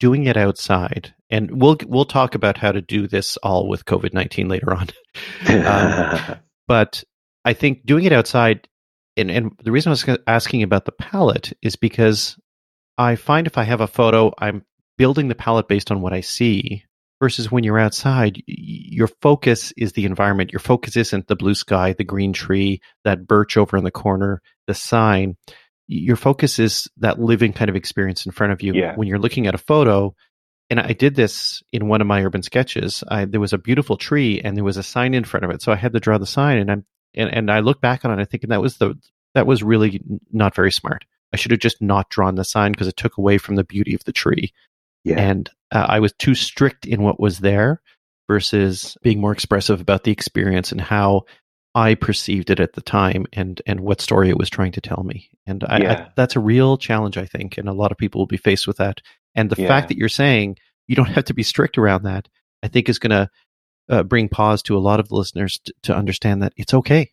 [0.00, 4.12] doing it outside, and we'll we'll talk about how to do this all with COVID
[4.12, 4.88] nineteen later on.
[5.48, 7.04] um, but
[7.44, 8.68] I think doing it outside,
[9.16, 12.38] and, and the reason I was asking about the palette is because
[12.96, 14.64] I find if I have a photo, I'm
[14.96, 16.84] building the palette based on what I see
[17.20, 20.52] versus when you're outside, your focus is the environment.
[20.52, 24.40] Your focus isn't the blue sky, the green tree, that birch over in the corner,
[24.66, 25.36] the sign.
[25.86, 28.74] Your focus is that living kind of experience in front of you.
[28.74, 28.94] Yeah.
[28.94, 30.14] When you're looking at a photo,
[30.70, 33.02] and I did this in one of my urban sketches.
[33.08, 35.62] I, there was a beautiful tree and there was a sign in front of it,
[35.62, 36.58] so I had to draw the sign.
[36.58, 38.98] And I'm and, and I look back on it, I think that was the
[39.34, 40.00] that was really
[40.32, 41.04] not very smart.
[41.32, 43.94] I should have just not drawn the sign because it took away from the beauty
[43.94, 44.52] of the tree.
[45.04, 45.18] Yeah.
[45.18, 47.80] And uh, I was too strict in what was there
[48.28, 51.24] versus being more expressive about the experience and how
[51.74, 55.02] I perceived it at the time and and what story it was trying to tell
[55.02, 55.30] me.
[55.46, 55.92] And I, yeah.
[55.92, 58.66] I, that's a real challenge, I think, and a lot of people will be faced
[58.66, 59.00] with that.
[59.38, 59.68] And the yeah.
[59.68, 60.58] fact that you're saying
[60.88, 62.28] you don't have to be strict around that,
[62.62, 63.30] I think, is going to
[63.88, 67.12] uh, bring pause to a lot of the listeners t- to understand that it's okay,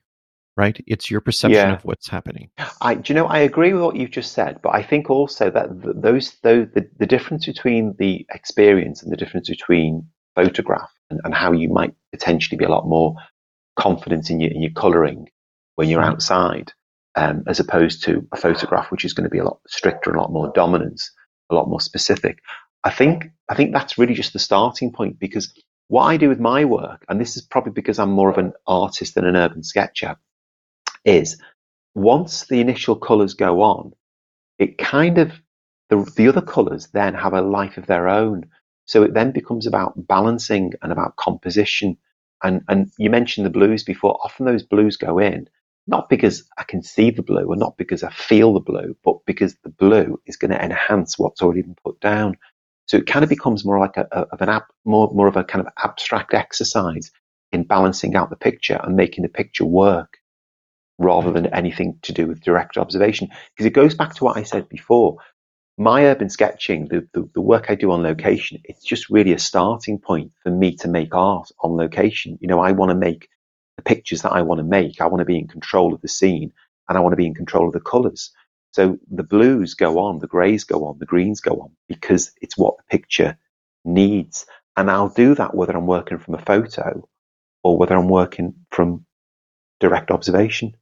[0.57, 0.83] right?
[0.87, 1.75] It's your perception yeah.
[1.75, 2.49] of what's happening.
[2.81, 5.51] I, do you know, I agree with what you've just said, but I think also
[5.51, 11.21] that those, those the, the difference between the experience and the difference between photograph and,
[11.23, 13.15] and how you might potentially be a lot more
[13.77, 15.27] confident in your, in your coloring
[15.75, 16.07] when you're mm.
[16.07, 16.73] outside,
[17.15, 20.17] um, as opposed to a photograph, which is going to be a lot stricter, and
[20.17, 21.11] a lot more dominance,
[21.49, 22.39] a lot more specific.
[22.83, 25.53] I think, I think that's really just the starting point because
[25.87, 28.53] what I do with my work, and this is probably because I'm more of an
[28.67, 30.15] artist than an urban sketcher,
[31.03, 31.37] is
[31.93, 33.93] once the initial colours go on,
[34.59, 35.31] it kind of
[35.89, 38.45] the, the other colours then have a life of their own.
[38.85, 41.97] So it then becomes about balancing and about composition.
[42.43, 44.19] And and you mentioned the blues before.
[44.23, 45.47] Often those blues go in
[45.87, 49.17] not because I can see the blue or not because I feel the blue, but
[49.25, 52.37] because the blue is going to enhance what's already been put down.
[52.87, 55.43] So it kind of becomes more like a, a of an more more of a
[55.43, 57.11] kind of abstract exercise
[57.51, 60.17] in balancing out the picture and making the picture work
[60.97, 63.29] rather than anything to do with direct observation.
[63.51, 65.17] Because it goes back to what I said before.
[65.77, 69.39] My urban sketching, the, the, the, work I do on location, it's just really a
[69.39, 72.37] starting point for me to make art on location.
[72.39, 73.27] You know, I want to make
[73.77, 75.01] the pictures that I want to make.
[75.01, 76.51] I want to be in control of the scene
[76.87, 78.31] and I want to be in control of the colors.
[78.71, 82.57] So the blues go on, the grays go on, the greens go on because it's
[82.57, 83.37] what the picture
[83.85, 84.45] needs.
[84.77, 87.07] And I'll do that whether I'm working from a photo
[87.63, 89.05] or whether I'm working from
[89.79, 90.75] direct observation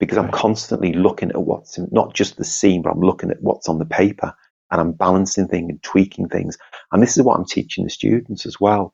[0.00, 3.42] because I'm constantly looking at what's in, not just the scene, but I'm looking at
[3.42, 4.34] what's on the paper
[4.70, 6.58] and I'm balancing things and tweaking things.
[6.92, 8.92] And this is what I'm teaching the students as well.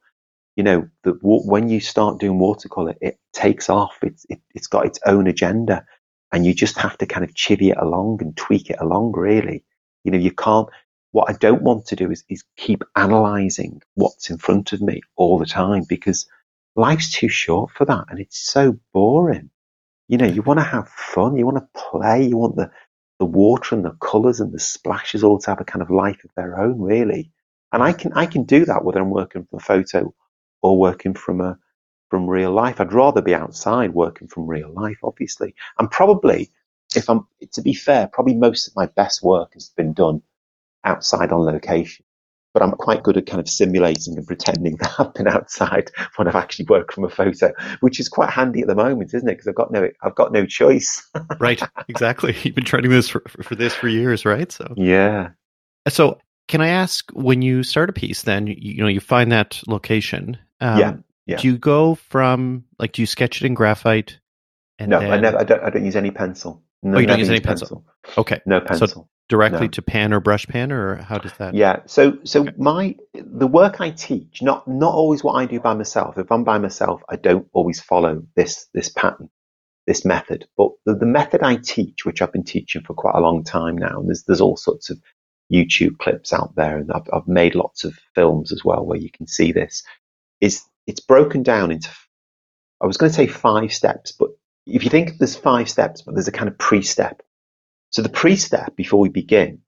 [0.56, 3.96] You know, the, when you start doing watercolor, it takes off.
[4.02, 5.84] It's, it, it's got its own agenda
[6.32, 9.64] and you just have to kind of chivvy it along and tweak it along really.
[10.04, 10.68] You know, you can't,
[11.12, 15.02] what I don't want to do is, is keep analyzing what's in front of me
[15.16, 16.26] all the time because
[16.74, 19.50] life's too short for that and it's so boring.
[20.08, 22.70] You know, you want to have fun, you want to play, you want the,
[23.18, 26.24] the water and the colours and the splashes all to have a kind of life
[26.24, 27.30] of their own, really.
[27.72, 30.12] And I can I can do that whether I'm working from photo
[30.62, 31.58] or working from a
[32.10, 32.80] from real life.
[32.80, 35.54] I'd rather be outside working from real life, obviously.
[35.78, 36.50] And probably,
[36.94, 40.22] if I'm to be fair, probably most of my best work has been done
[40.84, 42.04] outside on location
[42.52, 46.28] but I'm quite good at kind of simulating and pretending that I've been outside when
[46.28, 49.32] I've actually worked from a photo, which is quite handy at the moment, isn't it?
[49.32, 51.08] Because I've got no, I've got no choice.
[51.40, 52.36] right, exactly.
[52.42, 54.50] You've been training this for, for this for years, right?
[54.50, 55.30] So yeah.
[55.88, 59.32] So can I ask, when you start a piece, then you, you know you find
[59.32, 60.38] that location.
[60.62, 60.96] Um, yeah.
[61.26, 61.36] Yeah.
[61.36, 64.18] Do you go from like do you sketch it in graphite?
[64.80, 65.12] no, then...
[65.12, 65.38] I never.
[65.38, 65.62] I don't.
[65.62, 66.62] I don't use any pencil.
[66.82, 67.84] No, oh, you don't use any pencil.
[68.02, 68.18] pencil.
[68.18, 68.40] Okay.
[68.44, 68.88] No pencil.
[68.88, 69.68] So directly no.
[69.68, 71.54] to pan or brush pan, or how does that?
[71.54, 71.80] Yeah.
[71.86, 72.52] So so okay.
[72.58, 76.18] my the work I teach, not not always what I do by myself.
[76.18, 79.30] If I'm by myself, I don't always follow this this pattern,
[79.86, 80.46] this method.
[80.56, 83.78] But the, the method I teach, which I've been teaching for quite a long time
[83.78, 85.00] now, and there's there's all sorts of
[85.52, 89.10] YouTube clips out there, and I've, I've made lots of films as well where you
[89.10, 89.84] can see this.
[90.42, 91.88] Is it's broken down into
[92.82, 94.30] I was going to say five steps, but
[94.66, 97.22] if you think there's five steps, but there's a kind of pre-step.
[97.90, 99.60] So the pre-step before we begin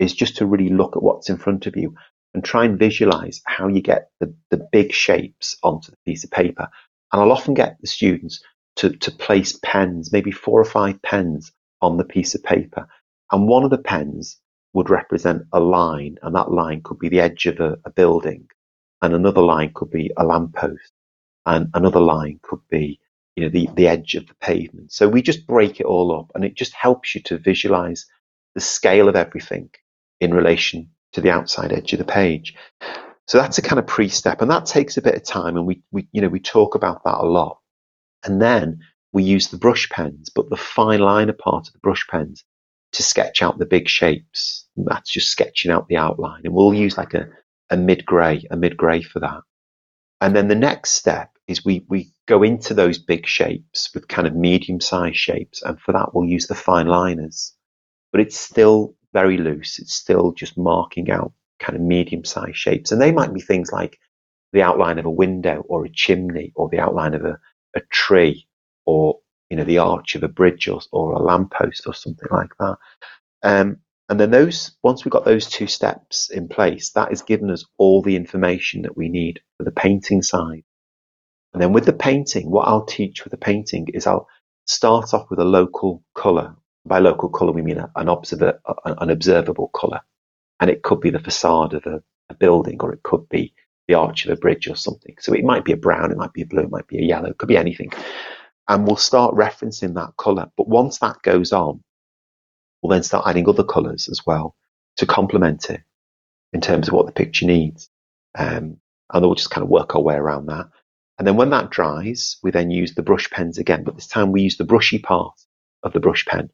[0.00, 1.94] is just to really look at what's in front of you
[2.34, 6.30] and try and visualize how you get the, the big shapes onto the piece of
[6.32, 6.68] paper.
[7.12, 8.42] And I'll often get the students
[8.76, 12.88] to, to place pens, maybe four or five pens on the piece of paper.
[13.30, 14.40] And one of the pens
[14.74, 18.48] would represent a line, and that line could be the edge of a, a building,
[19.02, 20.92] and another line could be a lamppost,
[21.44, 23.00] and another line could be
[23.36, 24.92] you know the, the edge of the pavement.
[24.92, 28.06] So we just break it all up, and it just helps you to visualize
[28.54, 29.70] the scale of everything
[30.20, 32.54] in relation to the outside edge of the page.
[33.26, 35.82] So that's a kind of pre-step, and that takes a bit of time, and we,
[35.90, 37.58] we you know we talk about that a lot.
[38.24, 38.80] And then
[39.12, 42.44] we use the brush pens, but the fine liner part of the brush pens
[42.92, 44.66] to sketch out the big shapes.
[44.76, 47.28] That's just sketching out the outline, and we'll use like a,
[47.70, 49.40] a mid grey, a mid grey for that.
[50.20, 54.26] And then the next step is we we go into those big shapes with kind
[54.26, 57.54] of medium sized shapes, and for that we'll use the fine liners.
[58.12, 59.78] But it's still very loose.
[59.78, 62.92] It's still just marking out kind of medium sized shapes.
[62.92, 63.98] And they might be things like
[64.52, 67.38] the outline of a window or a chimney or the outline of a,
[67.74, 68.46] a tree
[68.84, 69.18] or,
[69.50, 72.76] you know, the arch of a bridge or, or a lamppost or something like that.
[73.42, 73.78] Um,
[74.08, 77.64] and then those, once we've got those two steps in place, that has given us
[77.78, 80.64] all the information that we need for the painting side.
[81.52, 84.28] And then with the painting, what I'll teach with the painting is I'll
[84.66, 89.68] start off with a local colour by local colour, we mean an, observer, an observable
[89.68, 90.00] colour.
[90.60, 93.52] And it could be the facade of a, a, building, or it could be
[93.88, 95.16] the arch of a bridge or something.
[95.20, 97.02] So it might be a brown, it might be a blue, it might be a
[97.02, 97.92] yellow, it could be anything.
[98.68, 100.50] And we'll start referencing that colour.
[100.56, 101.82] But once that goes on,
[102.82, 104.54] we'll then start adding other colours as well
[104.96, 105.82] to complement it
[106.52, 107.88] in terms of what the picture needs.
[108.36, 108.78] Um,
[109.12, 110.68] and we'll just kind of work our way around that.
[111.18, 114.32] And then when that dries, we then use the brush pens again, but this time
[114.32, 115.38] we use the brushy part
[115.82, 116.50] of the brush pen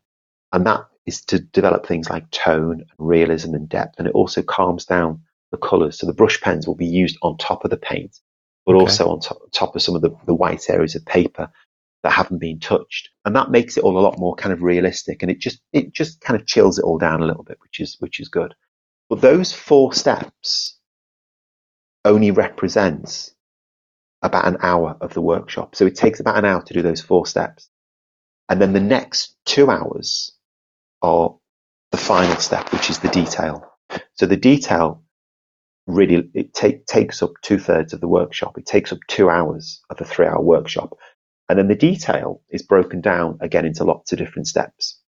[0.53, 3.97] and that is to develop things like tone, and realism, and depth.
[3.99, 5.99] And it also calms down the colours.
[5.99, 8.21] So the brush pens will be used on top of the paint,
[8.65, 8.83] but okay.
[8.83, 11.51] also on top, top of some of the, the white areas of paper
[12.03, 13.11] that haven't been touched.
[13.25, 15.23] And that makes it all a lot more kind of realistic.
[15.23, 17.81] And it just it just kind of chills it all down a little bit, which
[17.81, 18.55] is which is good.
[19.09, 20.79] But those four steps
[22.05, 23.35] only represents
[24.23, 25.75] about an hour of the workshop.
[25.75, 27.69] So it takes about an hour to do those four steps.
[28.49, 30.33] And then the next two hours
[31.01, 31.37] are
[31.91, 33.69] the final step, which is the detail.
[34.15, 35.03] So the detail
[35.87, 38.57] really it take, takes up two thirds of the workshop.
[38.59, 40.97] It takes up two hours of a three hour workshop.
[41.49, 45.01] And then the detail is broken down again into lots of different steps.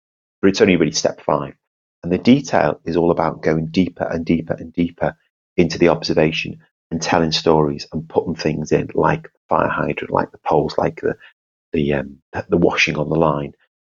[0.41, 1.55] But it's only really step five.
[2.03, 5.16] And the detail is all about going deeper and deeper and deeper
[5.57, 6.59] into the observation
[6.91, 11.01] and telling stories and putting things in like the fire hydrant, like the poles, like
[11.01, 11.16] the
[11.72, 12.18] the um,
[12.49, 13.53] the washing on the line.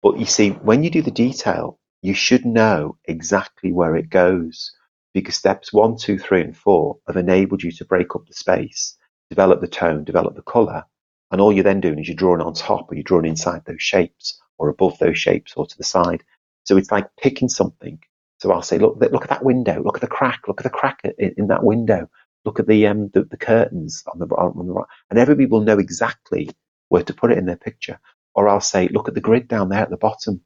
[0.03, 4.73] But you see, when you do the detail, you should know exactly where it goes
[5.15, 8.97] because steps one, two, three, and four have enabled you to break up the space,
[9.31, 10.85] develop the tone, develop the color.
[11.33, 13.83] And all you're then doing is you're drawing on top or you're drawing inside those
[13.83, 16.23] shapes or above those shapes or to the side.
[16.65, 17.99] So it's like picking something.
[18.39, 19.83] So I'll say, look, look at that window.
[19.83, 20.43] Look at the crack.
[20.47, 22.09] Look at the crack in, in that window.
[22.45, 24.87] Look at the, um, the, the curtains on the, on the right.
[25.11, 26.51] And everybody will know exactly
[26.89, 27.99] where to put it in their picture.
[28.35, 30.43] Or I'll say, look at the grid down there at the bottom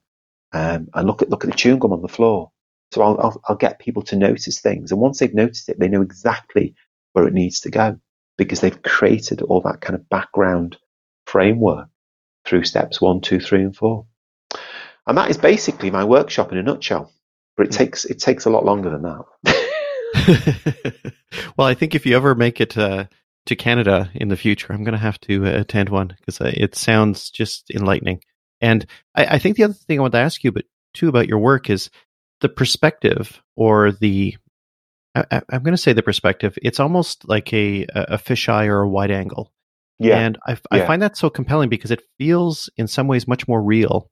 [0.53, 2.51] um, and look at look at the chewing gum on the floor.
[2.93, 5.89] So I'll, I'll, I'll get people to notice things, and once they've noticed it, they
[5.89, 6.75] know exactly
[7.13, 8.01] where it needs to go
[8.37, 10.77] because they've created all that kind of background
[11.27, 11.89] framework
[12.45, 14.07] through steps one, two, three, and four.
[15.07, 17.13] And that is basically my workshop in a nutshell.
[17.57, 17.79] But it hmm.
[17.79, 19.25] takes it takes a lot longer than that.
[21.57, 23.05] well, I think if you ever make it uh,
[23.47, 26.51] to Canada in the future, I'm going to have to uh, attend one because uh,
[26.53, 28.23] it sounds just enlightening.
[28.61, 30.65] And I, I think the other thing I want to ask you, but
[30.95, 31.91] too about your work is
[32.41, 34.37] the perspective or the
[35.31, 36.59] I, am going to say the perspective.
[36.63, 39.53] It's almost like a a fisheye or a wide angle.
[39.99, 40.19] Yeah.
[40.19, 40.87] And I, I yeah.
[40.87, 44.11] find that so compelling because it feels in some ways much more real.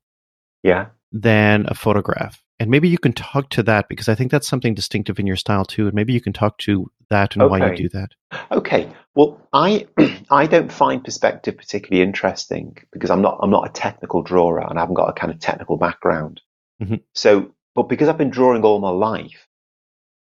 [0.62, 0.86] Yeah.
[1.12, 2.42] Than a photograph.
[2.58, 5.36] And maybe you can talk to that because I think that's something distinctive in your
[5.36, 5.86] style too.
[5.86, 7.50] And maybe you can talk to that and okay.
[7.50, 8.10] why you do that.
[8.50, 8.90] Okay.
[9.14, 9.86] Well, I
[10.30, 14.78] I don't find perspective particularly interesting because I'm not I'm not a technical drawer and
[14.78, 16.40] I haven't got a kind of technical background.
[16.82, 16.96] Mm-hmm.
[17.12, 19.48] So, but because I've been drawing all my life,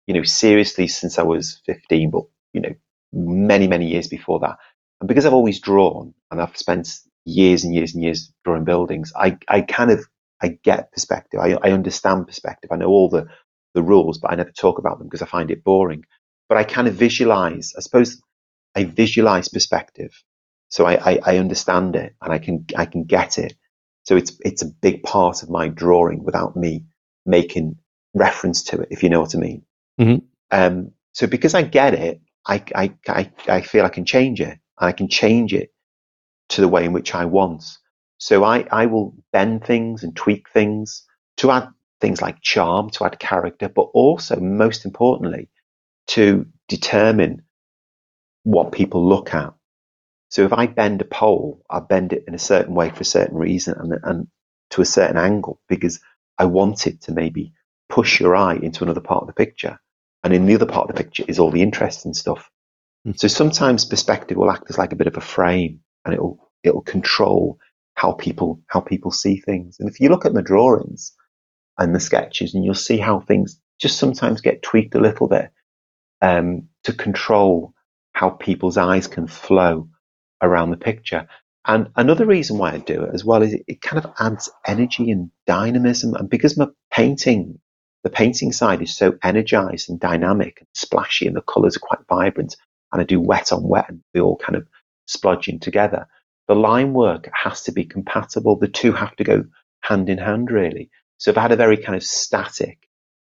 [0.08, 2.24] you know, seriously since I was 15, but
[2.54, 2.76] you know,
[3.14, 4.58] many many years before that,
[5.02, 9.14] and because I've always drawn and I've spent years and years and years drawing buildings,
[9.16, 10.06] I I kind of
[10.42, 11.40] I get perspective.
[11.42, 12.72] I, I understand perspective.
[12.72, 13.28] I know all the
[13.76, 16.06] the rules, but I never talk about them because I find it boring.
[16.50, 18.22] But I kind of visualize, I suppose
[18.76, 20.12] I visualize perspective.
[20.70, 23.56] So I, I, I understand it and I can, I can get it.
[24.06, 26.86] So it's, it's a big part of my drawing without me
[27.26, 27.78] making
[28.14, 29.64] reference to it, if you know what I mean.
[30.00, 30.24] Mhm.
[30.52, 34.50] Um, so because I get it, I, I, I, I feel I can change it.
[34.50, 35.72] and I can change it
[36.50, 37.64] to the way in which I want.
[38.20, 41.06] So I, I will bend things and tweak things
[41.38, 41.70] to add
[42.02, 45.50] things like charm, to add character, but also, most importantly,
[46.10, 47.44] to determine
[48.44, 49.54] what people look at.
[50.30, 53.06] So if I bend a pole, I bend it in a certain way for a
[53.06, 54.28] certain reason and, and
[54.72, 56.00] to a certain angle because
[56.38, 57.54] I want it to maybe
[57.90, 59.80] push your eye into another part of the picture.
[60.24, 62.50] And in the other part of the picture is all the interesting stuff.
[63.08, 63.20] Mm.
[63.20, 66.82] So sometimes perspective will act as like a bit of a frame and it'll, it'll
[66.82, 67.60] control
[67.96, 69.78] how people, how people see things.
[69.80, 71.14] And if you look at my drawings
[71.78, 75.52] and the sketches and you'll see how things just sometimes get tweaked a little bit,
[76.22, 77.74] um, to control
[78.14, 79.90] how people's eyes can flow
[80.42, 81.28] around the picture.
[81.66, 84.50] And another reason why I do it as well is it, it kind of adds
[84.66, 86.16] energy and dynamism.
[86.16, 87.60] And because my painting,
[88.04, 92.06] the painting side is so energized and dynamic and splashy and the colors are quite
[92.08, 92.56] vibrant
[92.92, 94.68] and I do wet on wet and they all kind of
[95.10, 96.08] splodging together.
[96.48, 98.58] The line work has to be compatible.
[98.58, 99.46] The two have to go
[99.82, 100.90] hand in hand really.
[101.18, 102.90] So if I had a very kind of static,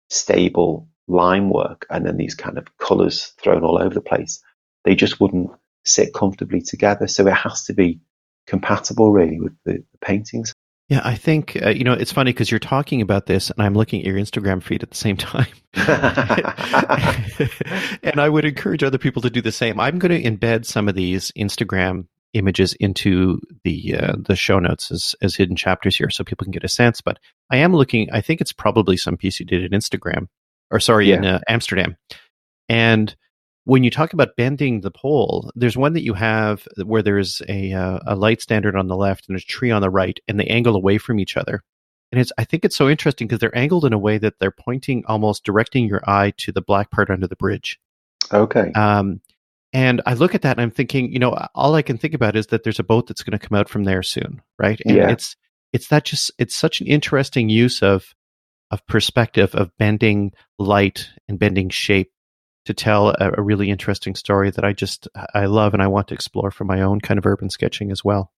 [0.09, 4.41] stable line work and then these kind of colors thrown all over the place,
[4.83, 5.51] they just wouldn't
[5.85, 7.07] sit comfortably together.
[7.07, 7.99] So it has to be
[8.47, 10.53] compatible really with the, the paintings.
[10.89, 13.73] Yeah, I think uh, you know it's funny because you're talking about this, and I'm
[13.73, 15.47] looking at your Instagram feed at the same time.
[18.03, 19.79] and I would encourage other people to do the same.
[19.79, 24.91] I'm going to embed some of these Instagram images into the uh, the show notes
[24.91, 27.01] as as hidden chapters here, so people can get a sense.
[27.01, 27.17] But
[27.49, 28.09] I am looking.
[28.11, 30.27] I think it's probably some piece you did in Instagram,
[30.69, 31.95] or sorry, in uh, Amsterdam.
[32.67, 33.15] And
[33.65, 37.71] when you talk about bending the pole, there's one that you have where there's a
[37.73, 40.45] uh, a light standard on the left and a tree on the right, and they
[40.47, 41.63] angle away from each other.
[42.11, 44.51] And it's I think it's so interesting because they're angled in a way that they're
[44.51, 47.79] pointing almost directing your eye to the black part under the bridge.
[48.31, 48.71] Okay.
[48.73, 49.21] Um,
[49.71, 52.35] and I look at that and I'm thinking, you know, all I can think about
[52.35, 54.79] is that there's a boat that's going to come out from there soon, right?
[54.85, 55.09] And Yeah.
[55.09, 55.35] it's
[55.71, 58.13] it's that just it's such an interesting use of
[58.69, 62.11] of perspective of bending light and bending shape
[62.65, 66.07] to tell a, a really interesting story that I just I love and I want
[66.09, 68.31] to explore for my own kind of urban sketching as well.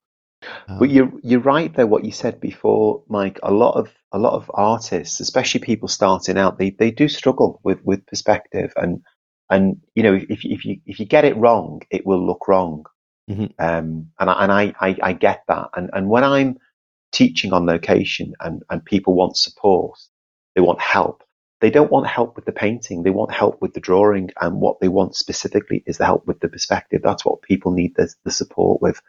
[0.67, 1.88] Um, But you're you're right there.
[1.88, 3.39] What you said before, Mike.
[3.43, 7.59] A lot of a lot of artists, especially people starting out, they they do struggle
[7.63, 9.01] with with perspective, and
[9.49, 12.47] and you know if you- if you if you get it wrong, it will look
[12.47, 12.86] wrong.
[13.30, 13.53] Mhm.
[13.59, 15.69] Um, and I, and I, I I get that.
[15.76, 16.57] And and when I'm
[17.11, 19.97] teaching on location and and people want support,
[20.55, 21.23] they want help.
[21.62, 23.03] They don't want help with the painting.
[23.03, 24.32] They want help with the drawing.
[24.39, 27.01] And what they want specifically is the help with the perspective.
[27.03, 29.01] That's what people need the, the support with.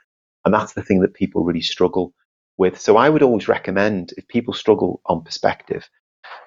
[0.45, 2.15] And that's the thing that people really struggle
[2.57, 2.81] with.
[2.81, 5.89] So I would always recommend if people struggle on perspective,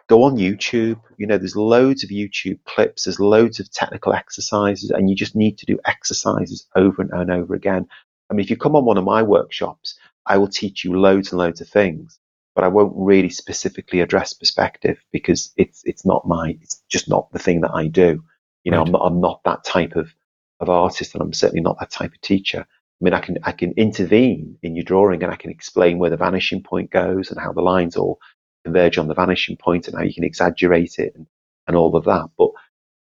[0.08, 1.02] go on YouTube.
[1.18, 3.04] You know, there's loads of YouTube clips.
[3.04, 7.30] There's loads of technical exercises and you just need to do exercises over and, and
[7.30, 7.88] over again.
[8.30, 11.32] I mean, if you come on one of my workshops, I will teach you loads
[11.32, 12.20] and loads of things,
[12.60, 17.32] but I won't really specifically address perspective because it's, it's not my, it's just not
[17.32, 18.22] the thing that I do.
[18.66, 18.86] You know, Right.
[18.86, 20.14] I'm not, I'm not that type of,
[20.60, 22.66] of artist and I'm certainly not that type of teacher.
[22.68, 26.10] I mean, I can, I can intervene in your drawing and I can explain where
[26.10, 28.20] the vanishing point goes and how the lines all
[28.66, 31.28] converge on the vanishing point and how you can exaggerate it and,
[31.66, 32.28] and all of that.
[32.38, 32.50] But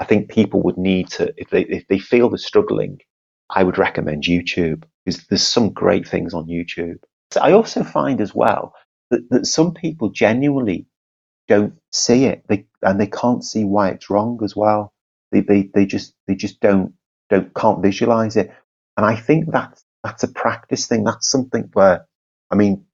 [0.00, 2.98] I think people would need to, if they, if they feel they're struggling,
[3.50, 6.98] I would recommend YouTube because there's some great things on YouTube.
[7.30, 8.74] So I also find as well
[9.14, 10.86] that, that some people genuinely
[11.48, 14.92] don't see it they, and they can't see why it's wrong as well.
[15.32, 16.94] They, they, they just, they just don't,
[17.30, 18.52] don't, can't visualize it.
[18.96, 21.04] And I think that's, that's a practice thing.
[21.04, 22.06] That's something where,
[22.50, 22.86] I mean,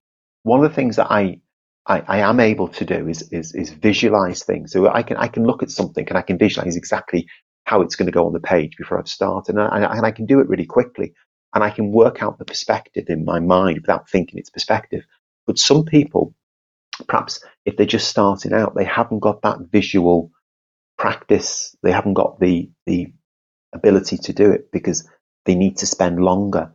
[0.43, 1.41] one of the things that I,
[1.87, 4.73] I, I am able to do is, is, is visualize things.
[4.73, 7.29] So I can, I can look at something and I can visualize exactly
[7.65, 9.57] how it's going to go on the page before I've started.
[9.57, 11.15] And I, and I can do it really quickly
[11.55, 15.05] and I can work out the perspective in my mind without thinking it's perspective.
[15.47, 16.35] But some people,
[17.09, 20.33] perhaps if they're just starting out, they haven't got that visual
[20.99, 21.77] practice.
[21.83, 23.13] They haven't got the, the
[23.75, 25.09] ability to do it because
[25.47, 26.73] they need to spend longer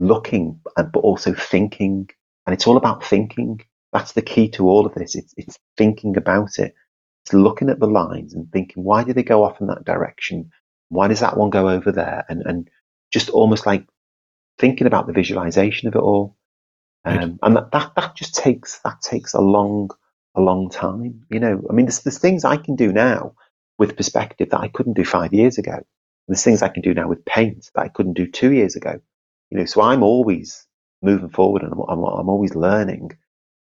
[0.00, 2.10] looking, and- but also thinking.
[2.46, 3.60] And it's all about thinking.
[3.92, 5.14] That's the key to all of this.
[5.16, 6.74] It's, it's thinking about it.
[7.24, 10.50] It's looking at the lines and thinking, why do they go off in that direction?
[10.90, 12.24] Why does that one go over there?
[12.28, 12.70] And, and
[13.12, 13.86] just almost like
[14.58, 16.35] thinking about the visualization of it all.
[17.06, 19.90] Um, and that, that, that just takes, that takes a long,
[20.34, 21.24] a long time.
[21.30, 23.34] You know, I mean, there's, there's things I can do now
[23.78, 25.86] with perspective that I couldn't do five years ago.
[26.26, 29.00] There's things I can do now with paint that I couldn't do two years ago.
[29.50, 30.66] You know, so I'm always
[31.00, 33.12] moving forward and I'm, I'm, I'm always learning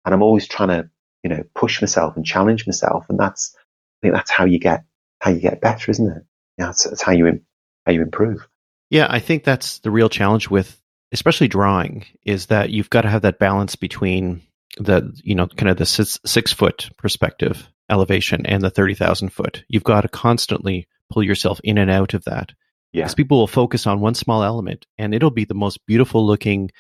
[0.06, 0.90] and I'm always trying to,
[1.24, 3.06] you know, push myself and challenge myself.
[3.10, 4.84] And that's, I think that's how you get,
[5.20, 6.24] how you get better, isn't it?
[6.60, 7.42] Yeah, that's, that's how you,
[7.86, 8.48] how you improve.
[8.90, 10.81] Yeah, I think that's the real challenge with
[11.12, 14.42] especially drawing is that you've got to have that balance between
[14.78, 19.64] the you know kind of the six, six foot perspective elevation and the 30,000 foot.
[19.68, 22.54] You've got to constantly pull yourself in and out of that.
[22.94, 23.04] Yeah.
[23.04, 26.72] Because people will focus on one small element and it'll be the most beautiful looking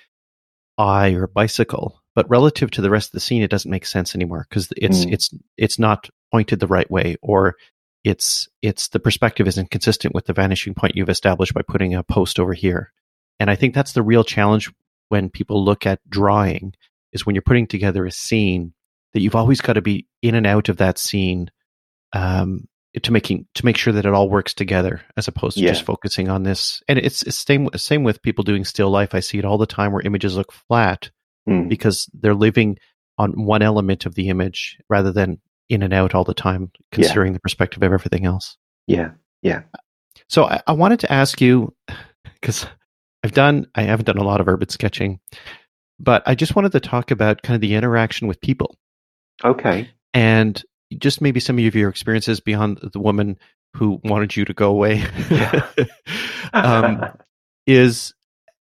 [0.77, 4.15] eye or bicycle, but relative to the rest of the scene, it doesn't make sense
[4.15, 5.13] anymore because it's mm.
[5.13, 7.55] it's it's not pointed the right way or
[8.03, 12.03] it's it's the perspective isn't consistent with the vanishing point you've established by putting a
[12.03, 12.91] post over here.
[13.41, 14.71] And I think that's the real challenge
[15.09, 16.75] when people look at drawing
[17.11, 18.71] is when you're putting together a scene
[19.13, 21.49] that you've always got to be in and out of that scene
[22.13, 22.67] um,
[23.01, 25.71] to making to make sure that it all works together as opposed to yeah.
[25.71, 26.83] just focusing on this.
[26.87, 29.15] And it's, it's same same with people doing still life.
[29.15, 31.09] I see it all the time where images look flat
[31.49, 31.67] mm.
[31.67, 32.77] because they're living
[33.17, 37.31] on one element of the image rather than in and out all the time, considering
[37.31, 37.37] yeah.
[37.37, 38.55] the perspective of everything else.
[38.85, 39.63] Yeah, yeah.
[40.29, 41.73] So I, I wanted to ask you
[42.39, 42.67] because
[43.23, 45.19] I've done I haven't done a lot of urban sketching,
[45.99, 48.77] but I just wanted to talk about kind of the interaction with people.
[49.43, 49.89] Okay.
[50.13, 50.61] And
[50.97, 53.37] just maybe some of your experiences beyond the woman
[53.75, 55.03] who wanted you to go away.
[56.53, 57.05] Um,
[57.65, 58.13] is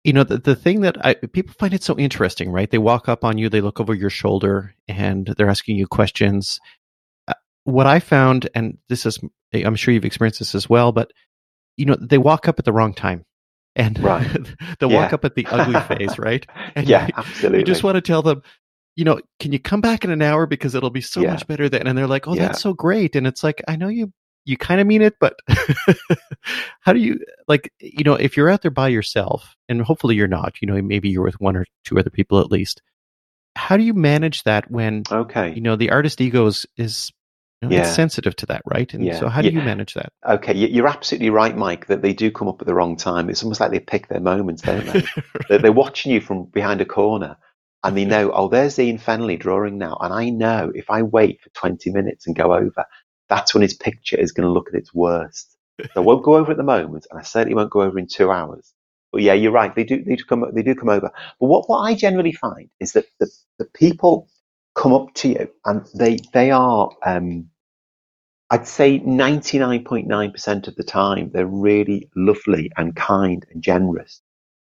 [0.03, 2.69] you know the, the thing that I, people find it so interesting right?
[2.69, 6.59] They walk up on you they look over your shoulder and they're asking you questions.
[7.27, 7.33] Uh,
[7.63, 9.19] what i found and this is
[9.53, 11.11] i'm sure you've experienced this as well but
[11.75, 13.25] you know they walk up at the wrong time
[13.75, 14.27] and right.
[14.79, 15.03] they'll yeah.
[15.03, 16.45] walk up at the ugly phase, right?
[16.75, 17.59] And yeah, you, absolutely.
[17.59, 18.41] You just want to tell them,
[18.95, 21.31] you know, can you come back in an hour because it'll be so yeah.
[21.31, 21.87] much better then?
[21.87, 22.47] And they're like, oh, yeah.
[22.47, 23.15] that's so great.
[23.15, 24.11] And it's like, I know you,
[24.43, 25.39] you kind of mean it, but
[26.81, 30.27] how do you like, you know, if you're out there by yourself, and hopefully you're
[30.27, 32.81] not, you know, maybe you're with one or two other people at least.
[33.55, 37.11] How do you manage that when, okay, you know, the artist ego is, is
[37.61, 37.81] you know, yeah.
[37.81, 38.91] it's sensitive to that, right?
[38.93, 39.19] And yeah.
[39.19, 39.59] so, how do yeah.
[39.59, 40.11] you manage that?
[40.27, 41.87] Okay, you're absolutely right, Mike.
[41.87, 43.29] That they do come up at the wrong time.
[43.29, 45.03] It's almost like they pick their moments, don't they?
[45.49, 45.61] right.
[45.61, 47.37] They're watching you from behind a corner,
[47.83, 51.41] and they know, oh, there's Ian Fennelly drawing now, and I know if I wait
[51.41, 52.85] for 20 minutes and go over,
[53.29, 55.55] that's when his picture is going to look at its worst.
[55.79, 58.07] So I won't go over at the moment, and I certainly won't go over in
[58.07, 58.73] two hours.
[59.11, 59.73] But yeah, you're right.
[59.75, 61.11] They do, they do come, they do come over.
[61.39, 64.27] But what, what I generally find is that the, the people
[64.73, 67.49] come up to you and they, they are, um,
[68.51, 74.21] I'd say 99.9% of the time, they're really lovely and kind and generous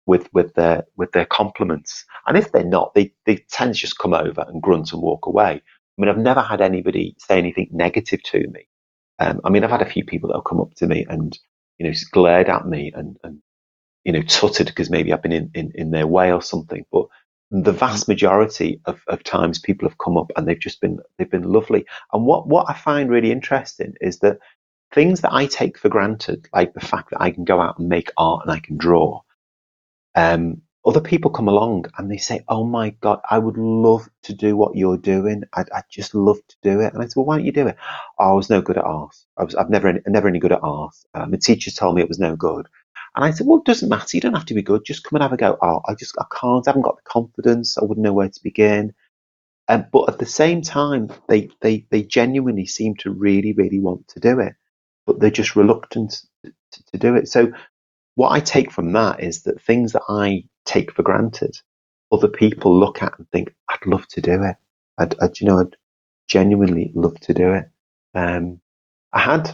[0.05, 2.05] with, with their, with their compliments.
[2.27, 5.27] And if they're not, they, they tend to just come over and grunt and walk
[5.27, 5.53] away.
[5.55, 5.61] I
[5.97, 8.69] mean, I've never had anybody say anything negative to me.
[9.19, 11.39] Um, I mean, I've had a few people that have come up to me and,
[11.79, 13.41] you know, glared at me and, and
[14.05, 16.85] you know, tutted because maybe I've been in, in, in their way or something.
[16.93, 17.07] But
[17.51, 21.31] the vast majority of, of times people have come up and they've just been they've
[21.31, 21.87] been lovely.
[22.13, 24.39] And what what I find really interesting is that
[24.95, 27.89] things that I take for granted, like the fact that I can go out and
[27.89, 29.21] make art and I can draw,
[30.15, 34.35] um, other people come along and they say, "Oh my God, I would love to
[34.35, 35.45] do what you're doing.
[35.55, 37.69] I'd, I'd just love to do it." And I said, "Well, why don't you do
[37.69, 37.77] it?"
[38.19, 39.17] Oh, I was no good at art.
[39.39, 40.95] I was I've never never any good at art.
[41.15, 42.69] Um, the teacher told me it was no good.
[43.17, 44.17] And I said, well, it doesn't matter.
[44.17, 44.85] You don't have to be good.
[44.85, 45.59] Just come and have a go.
[45.61, 46.67] Oh, I just, I can't.
[46.67, 47.77] I haven't got the confidence.
[47.77, 48.95] I wouldn't know where to begin.
[49.69, 54.09] Um, but at the same time, they, they, they genuinely seem to really, really want
[54.09, 54.55] to do it,
[55.07, 56.53] but they're just reluctant to,
[56.93, 57.29] to do it.
[57.29, 57.53] So
[58.15, 61.57] what I take from that is that things that I take for granted,
[62.13, 64.57] other people look at and think, I'd love to do it.
[64.99, 65.77] I'd, I'd you know, I'd
[66.29, 67.65] genuinely love to do it.
[68.15, 68.61] Um,
[69.13, 69.45] I had,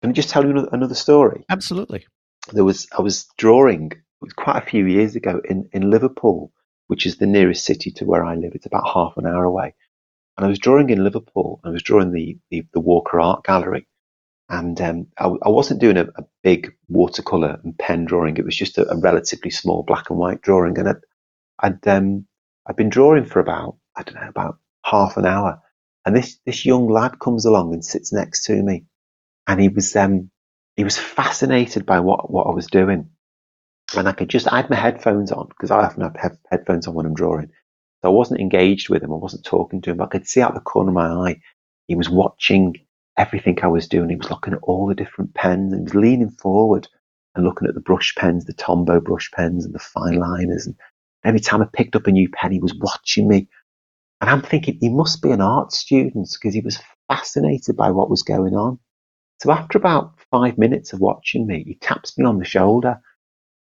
[0.00, 1.44] can I just tell you another, another story?
[1.48, 2.06] Absolutely
[2.52, 3.92] there was I was drawing
[4.36, 6.52] quite a few years ago in, in Liverpool,
[6.86, 8.52] which is the nearest city to where I live.
[8.54, 9.74] It's about half an hour away.
[10.36, 11.60] And I was drawing in Liverpool.
[11.64, 13.86] I was drawing the, the, the Walker Art Gallery.
[14.48, 18.36] And um, I, I, wasn't doing a, a, big watercolor and pen drawing.
[18.36, 20.76] It was just a, a relatively small black and white drawing.
[20.78, 20.96] And I'd,
[21.60, 22.26] I'd, um,
[22.66, 25.62] I'd been drawing for about, I don't know, about half an hour.
[26.04, 28.86] And this, this young lad comes along and sits next to me.
[29.46, 30.30] And he was, um,
[30.76, 33.10] he was fascinated by what, what I was doing.
[33.96, 37.06] And I could just, had my headphones on because I often have headphones on when
[37.06, 37.48] I'm drawing.
[38.02, 39.12] So I wasn't engaged with him.
[39.12, 39.98] I wasn't talking to him.
[39.98, 41.40] but I could see out the corner of my eye.
[41.86, 42.76] He was watching
[43.16, 44.08] everything I was doing.
[44.08, 46.88] He was looking at all the different pens he was leaning forward
[47.34, 50.66] and looking at the brush pens, the Tombow brush pens and the fine liners.
[50.66, 50.76] And
[51.24, 53.48] every time I picked up a new pen, he was watching me.
[54.20, 58.10] And I'm thinking he must be an art student because he was fascinated by what
[58.10, 58.78] was going on.
[59.40, 63.00] So after about five minutes of watching me, he taps me on the shoulder.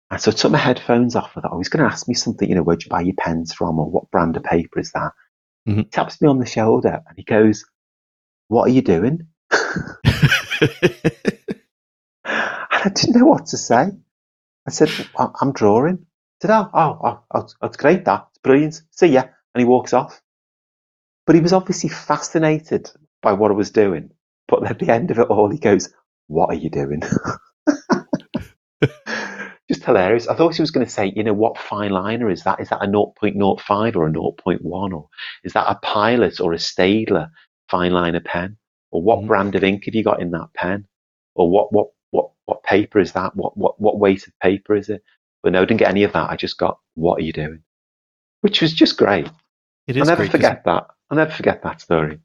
[0.09, 1.38] And so I took my headphones off.
[1.38, 3.13] I thought, oh, he's going to ask me something, you know, where'd you buy your
[3.15, 5.11] pens from or what brand of paper is that?
[5.67, 5.82] Mm-hmm.
[5.82, 7.63] He taps me on the shoulder and he goes,
[8.47, 9.28] what are you doing?
[9.51, 9.61] and
[12.26, 13.89] I didn't know what to say.
[14.67, 14.89] I said,
[15.39, 15.99] I'm drawing.
[16.41, 18.26] I said, oh, oh, oh, that's great, that.
[18.32, 18.82] It's brilliant.
[18.89, 19.26] See ya.
[19.53, 20.20] And he walks off.
[21.28, 22.89] But he was obviously fascinated
[23.22, 24.09] by what I was doing.
[24.50, 25.93] But at the end of it all, he goes,
[26.28, 27.02] What are you doing?
[29.70, 30.28] Just hilarious.
[30.28, 32.60] I thought he was going to say, you know, what fine liner is that?
[32.60, 34.64] Is that a 0.05 or a 0.1?
[34.64, 35.08] Or
[35.43, 37.30] is that a Pilot or a Staedtler
[37.70, 38.58] fine liner pen?
[38.89, 39.28] Or what mm-hmm.
[39.28, 40.88] brand of ink have you got in that pen?
[41.36, 43.36] Or what, what, what, what paper is that?
[43.36, 45.04] What, what, what weight of paper is it?
[45.43, 46.32] But no, I didn't get any of that.
[46.32, 47.62] I just got, what are you doing?
[48.41, 49.30] Which was just great.
[49.86, 50.88] It is I'll never forget that.
[51.12, 52.20] I'll never forget that story.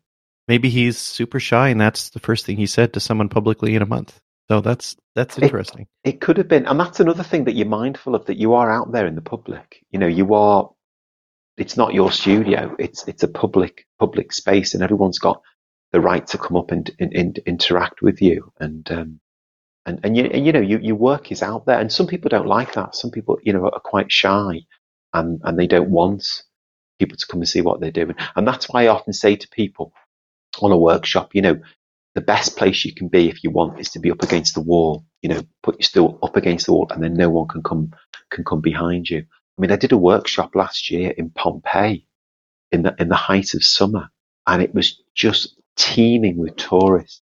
[0.47, 3.83] Maybe he's super shy, and that's the first thing he said to someone publicly in
[3.83, 4.21] a month.
[4.49, 5.87] So that's that's interesting.
[6.05, 8.55] It, it could have been, and that's another thing that you're mindful of that you
[8.55, 9.83] are out there in the public.
[9.91, 10.71] You know, you are.
[11.57, 12.77] It's not your studio.
[12.79, 15.41] It's it's a public public space, and everyone's got
[15.93, 18.53] the right to come up and, and, and interact with you.
[18.61, 19.21] And um,
[19.87, 22.29] and and you and, you know, you, your work is out there, and some people
[22.29, 22.95] don't like that.
[22.95, 24.67] Some people, you know, are quite shy,
[25.15, 26.43] and and they don't want
[26.99, 28.17] people to come and see what they're doing.
[28.37, 29.93] And that's why I often say to people
[30.63, 31.61] on a workshop, you know,
[32.15, 34.61] the best place you can be if you want is to be up against the
[34.61, 35.05] wall.
[35.23, 37.93] You know, put your stool up against the wall, and then no one can come
[38.31, 39.19] can come behind you.
[39.21, 42.07] I mean, I did a workshop last year in Pompeii
[42.73, 44.11] in the in the height of summer,
[44.47, 47.23] and it was just teeming with tourists.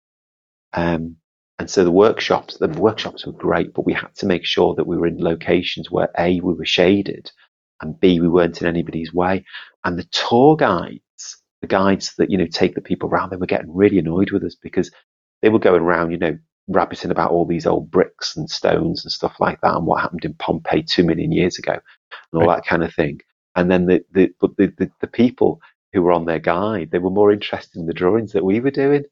[0.74, 1.18] Um,
[1.60, 4.88] and so the workshops, the workshops were great, but we had to make sure that
[4.88, 7.32] we were in locations where A, we were shaded,
[7.82, 9.46] and B, we weren't in anybody's way.
[9.84, 11.02] And the tour guides,
[11.62, 14.44] the guides that, you know, take the people around, they were getting really annoyed with
[14.44, 14.92] us because
[15.42, 16.38] they were going around, you know,
[16.68, 20.26] rabbiting about all these old bricks and stones and stuff like that and what happened
[20.26, 22.58] in Pompeii two million years ago and all right.
[22.58, 23.20] that kind of thing.
[23.56, 25.62] And then the, the, but the, the, the people
[25.94, 28.72] who were on their guide, they were more interested in the drawings that we were
[28.72, 29.04] doing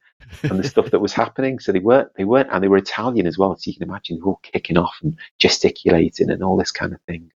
[0.44, 1.60] and the stuff that was happening.
[1.60, 3.56] So they weren't, they weren't, and they were Italian as well.
[3.58, 6.94] So you can imagine they were all kicking off and gesticulating and all this kind
[6.94, 7.32] of thing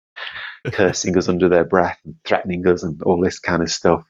[0.72, 4.04] cursing us under their breath and threatening us and all this kind of stuff.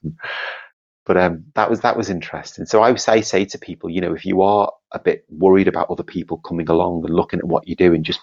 [1.10, 2.66] But um, that was that was interesting.
[2.66, 5.90] So I say say to people, you know, if you are a bit worried about
[5.90, 8.20] other people coming along and looking at what you're doing, just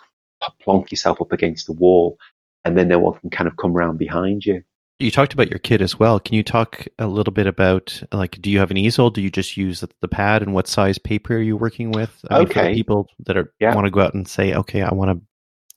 [0.61, 2.17] plonk yourself up against the wall,
[2.63, 4.63] and then no one can kind of come around behind you.
[4.99, 6.17] You talked about your kit as well.
[6.17, 9.09] Can you talk a little bit about like, do you have an easel?
[9.09, 12.23] Do you just use the pad, and what size paper are you working with?
[12.29, 12.67] I okay.
[12.67, 13.75] Mean, people that are yeah.
[13.75, 15.21] want to go out and say, okay, I want to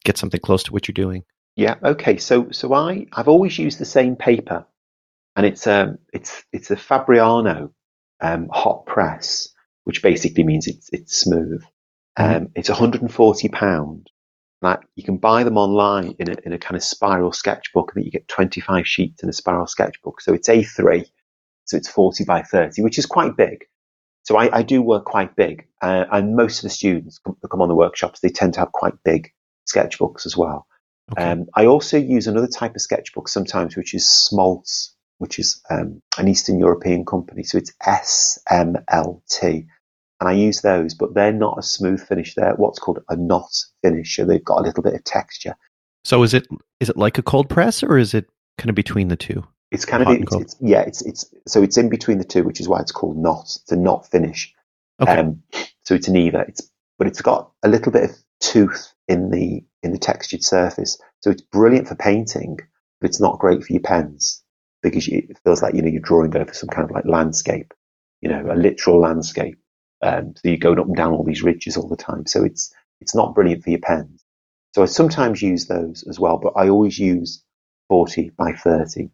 [0.04, 1.24] get something close to what you're doing.
[1.56, 1.74] Yeah.
[1.82, 2.18] Okay.
[2.18, 4.64] So so I I've always used the same paper,
[5.36, 7.72] and it's um it's it's a Fabriano
[8.20, 9.48] um, hot press,
[9.84, 11.62] which basically means it's it's smooth.
[12.18, 12.36] Mm-hmm.
[12.36, 14.08] Um, it's 140 pound.
[14.62, 18.04] That you can buy them online in a in a kind of spiral sketchbook, that
[18.04, 20.20] you get 25 sheets in a spiral sketchbook.
[20.20, 21.06] So it's A3,
[21.64, 23.64] so it's 40 by 30, which is quite big.
[24.24, 27.48] So I, I do work quite big, uh, and most of the students come, that
[27.48, 29.32] come on the workshops, they tend to have quite big
[29.66, 30.66] sketchbooks as well.
[31.12, 31.22] Okay.
[31.22, 34.90] Um, I also use another type of sketchbook sometimes, which is Smoltz,
[35.20, 37.42] which is um, an Eastern European company.
[37.42, 39.66] So it's SMLT.
[40.20, 42.34] And I use those, but they're not a smooth finish.
[42.34, 43.50] They're what's called a NOT
[43.82, 44.16] finish.
[44.16, 45.54] So they've got a little bit of texture.
[46.07, 46.49] So is it
[46.80, 49.45] is it like a cold press or is it kind of between the two?
[49.70, 52.61] It's kind of it's, it's, yeah, it's it's so it's in between the two, which
[52.61, 53.45] is why it's called NOT.
[53.45, 54.54] It's a NOT finish.
[55.03, 55.18] Okay.
[55.18, 55.42] Um,
[55.84, 56.42] so it's an either.
[56.42, 60.99] It's but it's got a little bit of tooth in the in the textured surface.
[61.20, 62.58] So it's brilliant for painting,
[63.00, 64.42] but it's not great for your pens
[64.82, 67.72] because it feels like you know you're drawing over some kind of like landscape,
[68.20, 69.58] you know, a literal landscape.
[70.02, 72.26] Um, so you're going up and down all these ridges all the time.
[72.26, 74.24] So it's it's not brilliant for your pens.
[74.74, 77.42] So I sometimes use those as well, but I always use
[77.88, 79.11] 40 by 30.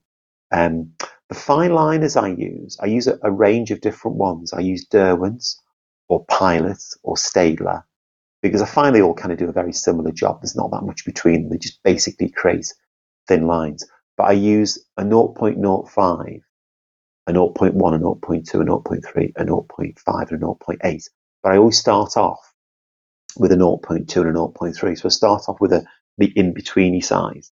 [0.52, 0.93] Um,
[1.28, 4.52] the fine liners I use, I use a, a range of different ones.
[4.52, 5.56] I use Derwents
[6.09, 7.82] or Pilot or Staedtler
[8.43, 10.40] because I find they all kind of do a very similar job.
[10.40, 11.51] There's not that much between them.
[11.51, 12.72] They just basically create
[13.26, 13.84] thin lines.
[14.16, 16.40] But I use a 0.05,
[17.26, 21.09] a 0.1, a 0.2, a 0.3, a 0.5, and a 0.8.
[21.43, 22.55] But I always start off
[23.36, 24.98] with a 0.2 and a 0.3.
[24.98, 25.84] So I start off with a,
[26.18, 27.52] the in-betweeny size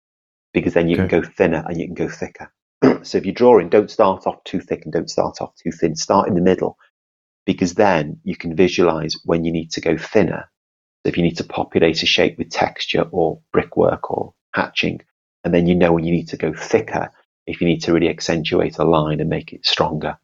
[0.54, 1.08] because then you okay.
[1.08, 2.52] can go thinner and you can go thicker.
[3.04, 5.96] so if you're drawing, don't start off too thick and don't start off too thin.
[5.96, 6.78] Start in the middle
[7.46, 10.50] because then you can visualize when you need to go thinner
[11.04, 15.02] So if you need to populate a shape with texture or brickwork or hatching,
[15.44, 17.12] and then you know when you need to go thicker,
[17.48, 20.18] if you need to really accentuate a line and make it stronger.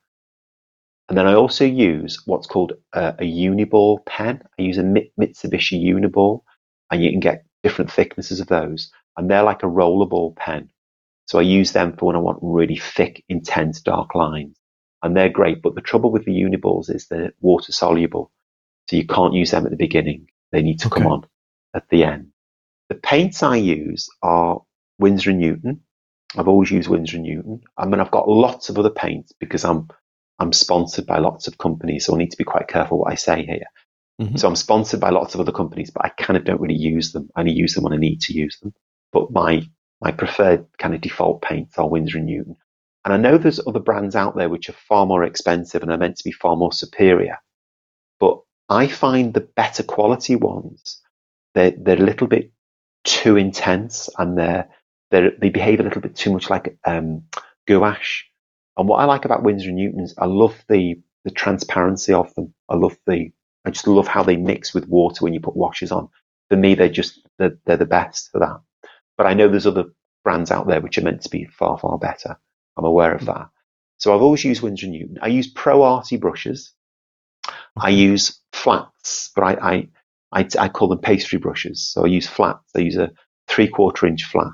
[1.10, 4.42] And then I also use what's called a, a uniball pen.
[4.60, 6.42] I use a Mitsubishi uniball,
[6.92, 8.92] and you can get different thicknesses of those.
[9.16, 10.70] And they're like a rollerball pen.
[11.28, 14.58] So I use them for when I want really thick, intense, dark lines.
[15.02, 15.62] And they're great.
[15.62, 18.32] But the trouble with the uniballs is they're water soluble.
[18.90, 20.28] So you can't use them at the beginning.
[20.52, 21.02] They need to okay.
[21.02, 21.26] come on
[21.74, 22.32] at the end.
[22.90, 24.62] The paints I use are
[25.00, 25.82] Winsor and Newton.
[26.38, 27.62] I've always used Winsor and Newton.
[27.78, 29.88] I mean, I've got lots of other paints because I'm
[30.40, 33.16] I'm sponsored by lots of companies, so I need to be quite careful what I
[33.16, 33.66] say here.
[34.22, 34.36] Mm-hmm.
[34.38, 37.12] So I'm sponsored by lots of other companies, but I kind of don't really use
[37.12, 37.30] them.
[37.36, 38.74] I only use them when I need to use them.
[39.12, 39.64] But my
[40.02, 42.56] my preferred kind of default paints are Winsor and Newton.
[43.06, 45.98] And I know there's other brands out there which are far more expensive and are
[45.98, 47.38] meant to be far more superior.
[48.20, 51.02] But I find the better quality ones,
[51.54, 52.52] they're, they're a little bit
[53.06, 54.70] too intense and they're,
[55.12, 57.24] they're, they behave a little bit too much like um,
[57.68, 58.26] gouache.
[58.78, 62.54] And what I like about Winsor and Newton's, I love the, the transparency of them.
[62.70, 63.32] I love the,
[63.66, 66.10] I just love how they mix with water when you put washes on.
[66.50, 68.62] For me, they're just, they're, they're the best for that.
[69.18, 69.86] But I know there's other
[70.24, 72.38] brands out there which are meant to be far, far better.
[72.78, 73.50] I'm aware of that.
[73.98, 75.18] So I've always used Winsor and Newton.
[75.22, 76.74] I use Pro Arte brushes.
[77.76, 79.88] I use flats, but I, I,
[80.32, 81.88] I, I call them pastry brushes.
[81.88, 82.72] So I use flats.
[82.76, 83.12] I use a
[83.48, 84.52] three quarter inch flat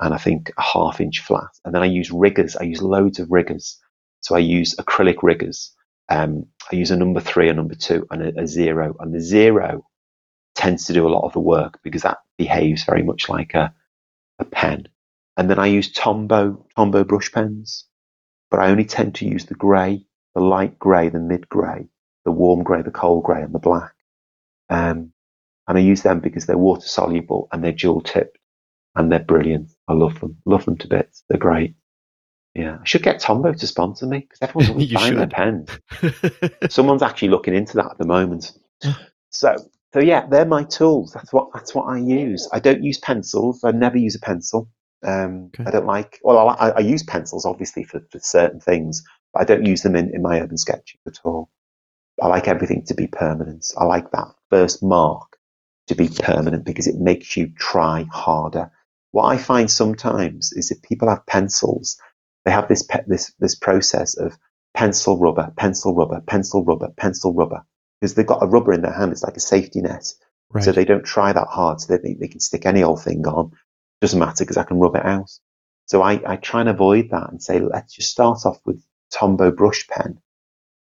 [0.00, 1.50] and I think a half inch flat.
[1.64, 2.56] And then I use riggers.
[2.56, 3.78] I use loads of riggers.
[4.20, 5.72] So I use acrylic riggers.
[6.08, 8.96] Um, I use a number three, a number two, and a, a, zero.
[9.00, 9.86] And the zero
[10.54, 13.74] tends to do a lot of the work because that behaves very much like a,
[14.38, 14.88] a pen.
[15.36, 17.84] And then I use Tombow, Tombow brush pens,
[18.50, 21.88] but I only tend to use the grey, the light grey, the mid grey,
[22.24, 23.94] the warm grey, the cold grey, and the black.
[24.68, 25.12] Um,
[25.66, 28.38] and I use them because they're water soluble and they're dual tipped
[28.94, 29.73] and they're brilliant.
[29.88, 31.24] I love them, love them to bits.
[31.28, 31.74] They're great.
[32.54, 35.68] Yeah, I should get Tombow to sponsor me because everyone's always buying their pens.
[36.68, 38.52] Someone's actually looking into that at the moment.
[39.30, 39.56] So,
[39.92, 41.12] so yeah, they're my tools.
[41.12, 42.48] That's what that's what I use.
[42.52, 43.64] I don't use pencils.
[43.64, 44.70] I never use a pencil.
[45.04, 45.64] Um, okay.
[45.66, 46.20] I don't like.
[46.22, 49.02] Well, I, I, use pencils obviously for, for certain things,
[49.32, 51.50] but I don't use them in, in my urban sketching at all.
[52.22, 53.66] I like everything to be permanent.
[53.76, 55.36] I like that first mark
[55.88, 58.70] to be permanent because it makes you try harder.
[59.14, 61.96] What I find sometimes is if people have pencils,
[62.44, 64.36] they have this pe- this this process of
[64.74, 67.64] pencil rubber, pencil rubber, pencil rubber, pencil rubber
[68.00, 69.12] because they've got a rubber in their hand.
[69.12, 70.12] It's like a safety net,
[70.50, 70.64] right.
[70.64, 71.80] so they don't try that hard.
[71.80, 73.52] So they think they can stick any old thing on
[74.00, 75.30] doesn't matter because I can rub it out.
[75.86, 79.54] So I, I try and avoid that and say, let's just start off with Tombow
[79.54, 80.18] brush pen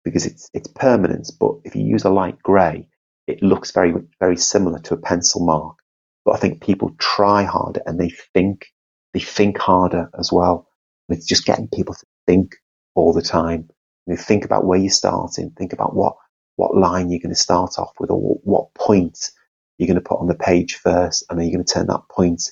[0.03, 1.29] because it's, it's permanent.
[1.39, 2.87] But if you use a light grey,
[3.27, 5.82] it looks very, very similar to a pencil mark.
[6.25, 8.67] But I think people try harder and they think,
[9.13, 10.67] they think harder as well.
[11.09, 12.55] It's just getting people to think
[12.95, 13.69] all the time.
[14.07, 15.51] You know, think about where you're starting.
[15.51, 16.15] Think about what,
[16.55, 19.31] what line you're going to start off with or what point
[19.77, 21.25] you're going to put on the page first.
[21.29, 22.43] And then you're going to turn that point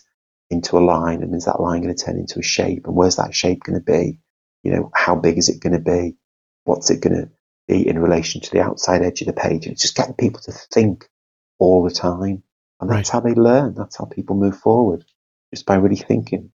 [0.52, 3.16] into a line and is that line going to turn into a shape and where's
[3.16, 4.18] that shape going to be
[4.64, 6.16] you know how big is it going to be
[6.66, 7.30] what's it going to
[7.68, 10.42] be in relation to the outside edge of the page and it's just getting people
[10.42, 11.10] to think
[11.60, 12.44] all the time
[12.82, 13.14] and that's right.
[13.14, 15.06] how they learn that's how people move forward
[15.54, 16.52] just by really thinking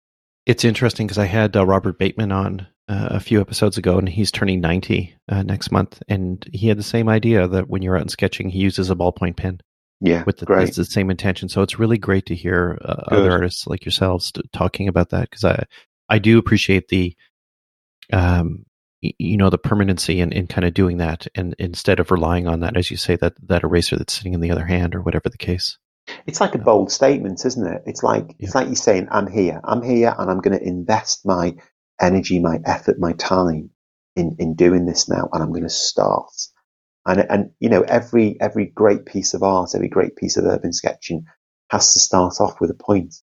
[0.46, 4.08] it's interesting because i had uh, robert bateman on uh, a few episodes ago and
[4.08, 7.96] he's turning 90 uh, next month and he had the same idea that when you're
[7.96, 9.60] out and sketching he uses a ballpoint pen
[10.00, 10.74] yeah, with the, great.
[10.74, 11.48] the same intention.
[11.48, 15.30] So it's really great to hear uh, other artists like yourselves t- talking about that
[15.30, 15.64] because I
[16.08, 17.16] I do appreciate the
[18.12, 18.66] um
[19.00, 22.46] you know the permanency and in, in kind of doing that and instead of relying
[22.46, 25.02] on that as you say that that eraser that's sitting in the other hand or
[25.02, 25.78] whatever the case
[26.26, 28.46] it's like a bold statement isn't it it's like yeah.
[28.46, 31.54] it's like you're saying i'm here i'm here and i'm going to invest my
[32.00, 33.70] energy my effort my time
[34.16, 36.32] in in doing this now and i'm going to start
[37.06, 40.72] and, and, you know, every, every great piece of art, every great piece of urban
[40.72, 41.26] sketching
[41.70, 43.16] has to start off with a point.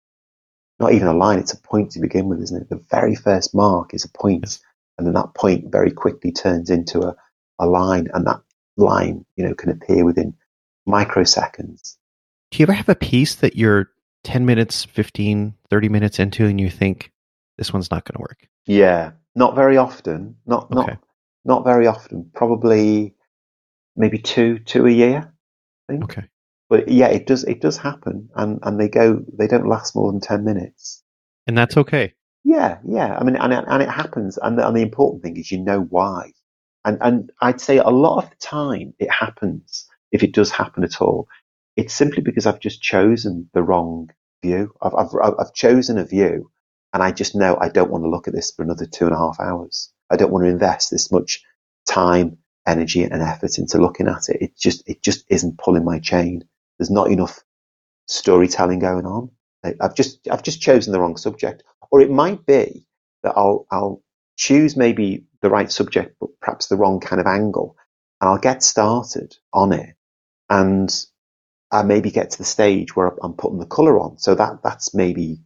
[0.79, 2.69] Not even a line, it's a point to begin with, isn't it?
[2.69, 4.59] The very first mark is a point,
[4.97, 7.15] And then that point very quickly turns into a,
[7.59, 8.09] a line.
[8.13, 8.41] And that
[8.77, 10.35] line, you know, can appear within
[10.87, 11.97] microseconds.
[12.51, 13.89] Do you ever have a piece that you're
[14.25, 17.11] 10 minutes, 15, 30 minutes into and you think,
[17.57, 18.47] this one's not going to work?
[18.65, 20.35] Yeah, not very often.
[20.45, 20.97] Not, not, okay.
[21.45, 22.29] not very often.
[22.33, 23.15] Probably
[23.95, 25.33] maybe two two a year.
[25.89, 26.03] I think.
[26.05, 26.23] Okay.
[26.69, 30.11] But yeah, it does it does happen, and and they go they don't last more
[30.11, 31.03] than ten minutes.
[31.47, 32.13] And that's okay.
[32.43, 33.17] Yeah, yeah.
[33.17, 35.81] I mean, and and it happens, and the, and the important thing is you know
[35.81, 36.31] why.
[36.85, 40.83] And and I'd say a lot of the time it happens if it does happen
[40.83, 41.27] at all.
[41.75, 44.09] It's simply because I've just chosen the wrong
[44.43, 44.73] view.
[44.81, 46.51] I've I've I've chosen a view
[46.93, 49.15] and I just know I don't want to look at this for another two and
[49.15, 49.91] a half hours.
[50.09, 51.43] I don't want to invest this much
[51.87, 52.37] time,
[52.67, 54.41] energy, and effort into looking at it.
[54.41, 56.43] It just it just isn't pulling my chain.
[56.77, 57.39] There's not enough
[58.07, 59.31] storytelling going on.
[59.79, 62.85] I've just I've just chosen the wrong subject, or it might be
[63.23, 64.03] that I'll I'll
[64.37, 67.77] choose maybe the right subject, but perhaps the wrong kind of angle,
[68.19, 69.95] and I'll get started on it,
[70.49, 70.93] and
[71.71, 74.17] I maybe get to the stage where I'm putting the color on.
[74.17, 75.39] So that that's maybe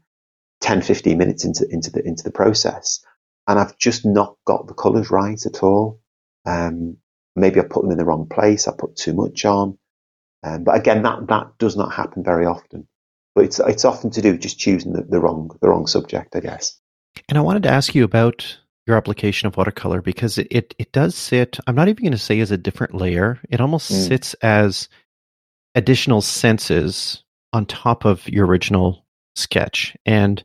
[0.62, 3.04] 10, 15 minutes into into the into the process,
[3.48, 6.02] and I've just not got the colors right at all.
[6.46, 6.98] Um,
[7.36, 8.68] maybe I put them in the wrong place.
[8.68, 9.78] I put too much on.
[10.44, 12.88] Um, but again, that that does not happen very often.
[13.36, 16.36] But it's it's often to do with just choosing the, the wrong the wrong subject,
[16.36, 16.80] I guess.
[17.30, 20.92] And I wanted to ask you about your application of watercolor because it, it, it
[20.92, 23.40] does sit, I'm not even going to say as a different layer.
[23.50, 24.08] It almost mm.
[24.08, 24.90] sits as
[25.76, 27.24] additional senses
[27.54, 29.96] on top of your original sketch.
[30.06, 30.44] And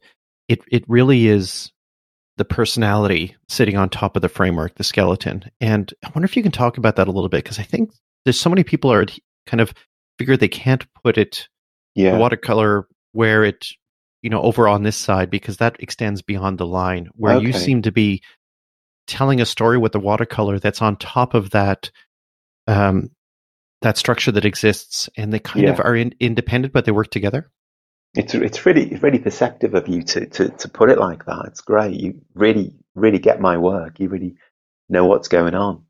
[0.49, 1.73] it, it really is
[2.37, 5.45] the personality sitting on top of the framework, the skeleton.
[5.61, 7.93] And I wonder if you can talk about that a little bit because I think
[8.25, 9.07] there's so many people are
[9.47, 9.73] kind of
[10.19, 11.49] figure they can't put it
[11.95, 12.17] yeah.
[12.17, 13.67] watercolor where it
[14.23, 17.47] you know, over on this side because that extends beyond the line where okay.
[17.47, 18.23] you seem to be
[19.07, 21.91] telling a story with the watercolor that's on top of that
[22.67, 23.11] um,
[23.83, 25.73] that structure that exists and they kind yeah.
[25.73, 27.51] of are in, independent but they work together
[28.15, 31.61] it's it's really really perceptive of you to, to to put it like that it's
[31.61, 34.35] great you really really get my work you really
[34.89, 35.85] know what's going on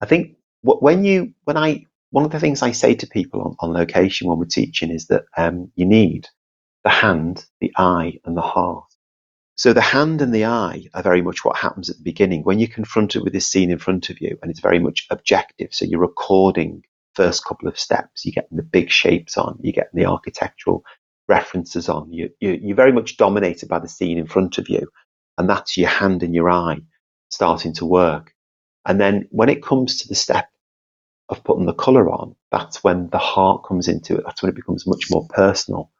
[0.00, 3.56] i think when you when i one of the things i say to people on,
[3.60, 6.28] on location when we're teaching is that um, you need
[6.84, 8.84] the hand, the eye, and the heart.
[9.56, 12.58] So the hand and the eye are very much what happens at the beginning when
[12.58, 15.68] you're confronted with this scene in front of you, and it's very much objective.
[15.72, 16.84] So you're recording
[17.14, 20.84] first couple of steps, you're getting the big shapes on, you're getting the architectural
[21.28, 22.12] references on.
[22.12, 24.88] You, you, you're very much dominated by the scene in front of you,
[25.38, 26.80] and that's your hand and your eye
[27.30, 28.32] starting to work.
[28.86, 30.48] And then when it comes to the step
[31.28, 34.24] of putting the color on, that's when the heart comes into it.
[34.24, 35.90] That's when it becomes much more personal.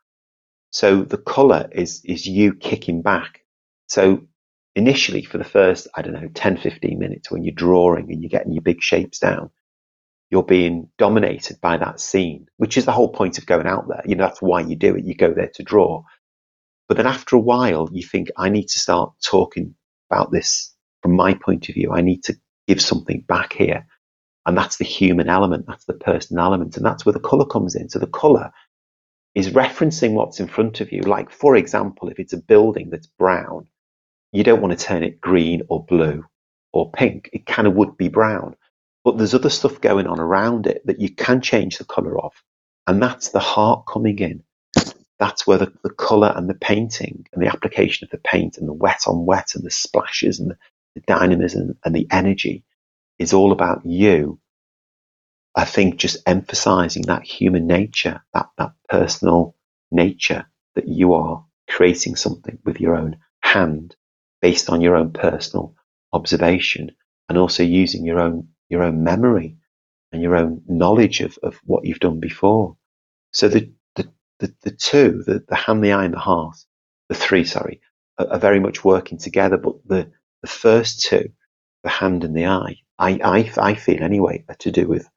[0.71, 3.41] So the color is, is you kicking back.
[3.89, 4.27] So
[4.75, 8.29] initially for the first, I don't know, 10, 15 minutes when you're drawing and you're
[8.29, 9.51] getting your big shapes down,
[10.35, 14.03] you're being dominated by that scene, which is the whole point of going out there.
[14.05, 15.05] You know, that's why you do it.
[15.05, 16.03] You go there to draw.
[16.89, 19.77] But then after a while, you think, I need to start talking
[20.11, 21.93] about this from my point of view.
[21.93, 22.37] I need to
[22.67, 23.87] give something back here.
[24.45, 25.67] And that's the human element.
[25.69, 26.77] That's the person element.
[26.77, 27.89] And that's where the color comes in.
[27.89, 28.51] So the color
[29.37, 31.03] is referencing what's in front of you.
[31.03, 33.69] Like, for example, if it's a building that's brown,
[34.33, 36.25] you don't want to turn it green or blue
[36.73, 37.31] or pink.
[37.33, 38.57] It kind of would be brown.
[39.05, 42.33] But there's other stuff going on around it that you can change the color of.
[42.87, 44.43] And that's the heart coming in.
[45.19, 48.69] That's where the, the color and the painting and the application of the paint and
[48.69, 50.57] the wet on wet and the splashes and the,
[50.97, 52.65] the dynamism and the energy
[53.19, 54.33] is all about you
[55.55, 59.55] I think just emphasizing that human nature, that, that personal
[59.91, 63.95] nature that you are creating something with your own hand
[64.43, 65.77] based on your own personal
[66.13, 66.93] observation
[67.29, 69.57] and also using your own, your own memory
[70.13, 72.77] and your own knowledge of, of what you've done before.
[73.33, 76.57] So the, the, the, the two, the, the hand, the eye and the heart,
[77.09, 77.81] the three, sorry,
[78.19, 79.57] are, are very much working together.
[79.57, 80.13] But the,
[80.43, 81.31] the first two,
[81.83, 85.09] the hand and the eye, I, I, I feel anyway, are to do with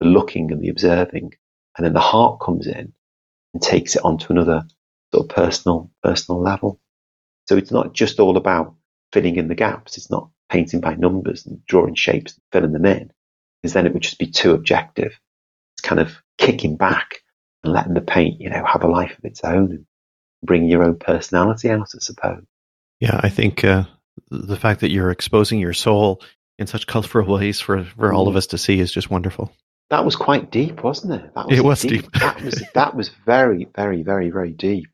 [0.00, 1.32] the looking and the observing,
[1.76, 2.92] and then the heart comes in
[3.52, 4.64] and takes it onto another
[5.12, 6.80] sort of personal personal level.
[7.48, 8.74] So it's not just all about
[9.12, 9.96] filling in the gaps.
[9.96, 13.10] It's not painting by numbers and drawing shapes and filling them in,
[13.60, 15.18] because then it would just be too objective.
[15.74, 17.22] It's kind of kicking back
[17.64, 19.86] and letting the paint, you know, have a life of its own and
[20.42, 22.44] bring your own personality out, I suppose.
[23.00, 23.84] Yeah, I think uh,
[24.30, 26.22] the fact that you're exposing your soul
[26.58, 28.38] in such colorful ways for, for all of mm.
[28.38, 29.52] us to see is just wonderful.
[29.90, 31.34] That was quite deep, wasn't it?
[31.34, 32.02] That was it was deep.
[32.02, 32.12] deep.
[32.14, 34.88] that was that was very, very, very, very deep.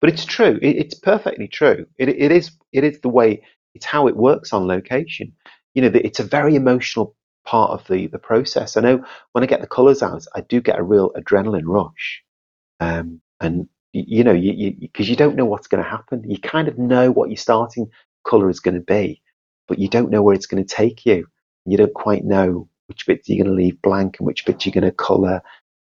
[0.00, 0.58] But it's true.
[0.60, 1.86] It, it's perfectly true.
[1.96, 2.50] It, it is.
[2.72, 3.42] It is the way.
[3.74, 5.32] It's how it works on location.
[5.74, 8.76] You know, it's a very emotional part of the the process.
[8.76, 12.22] I know when I get the colours out, I do get a real adrenaline rush,
[12.80, 16.28] um, and you know, you because you, you don't know what's going to happen.
[16.28, 17.88] You kind of know what your starting
[18.26, 19.22] colour is going to be,
[19.68, 21.26] but you don't know where it's going to take you.
[21.66, 24.72] You don't quite know which bits you're going to leave blank and which bits you're
[24.72, 25.42] going to colour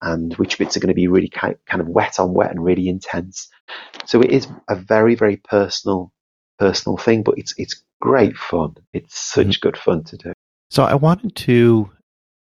[0.01, 2.89] and which bits are going to be really kind of wet on wet and really
[2.89, 3.49] intense.
[4.05, 6.11] So it is a very, very personal,
[6.61, 8.75] personal thing, but it's, it's great fun.
[8.93, 9.67] It's such mm-hmm.
[9.67, 10.33] good fun to do.
[10.69, 11.89] So I wanted to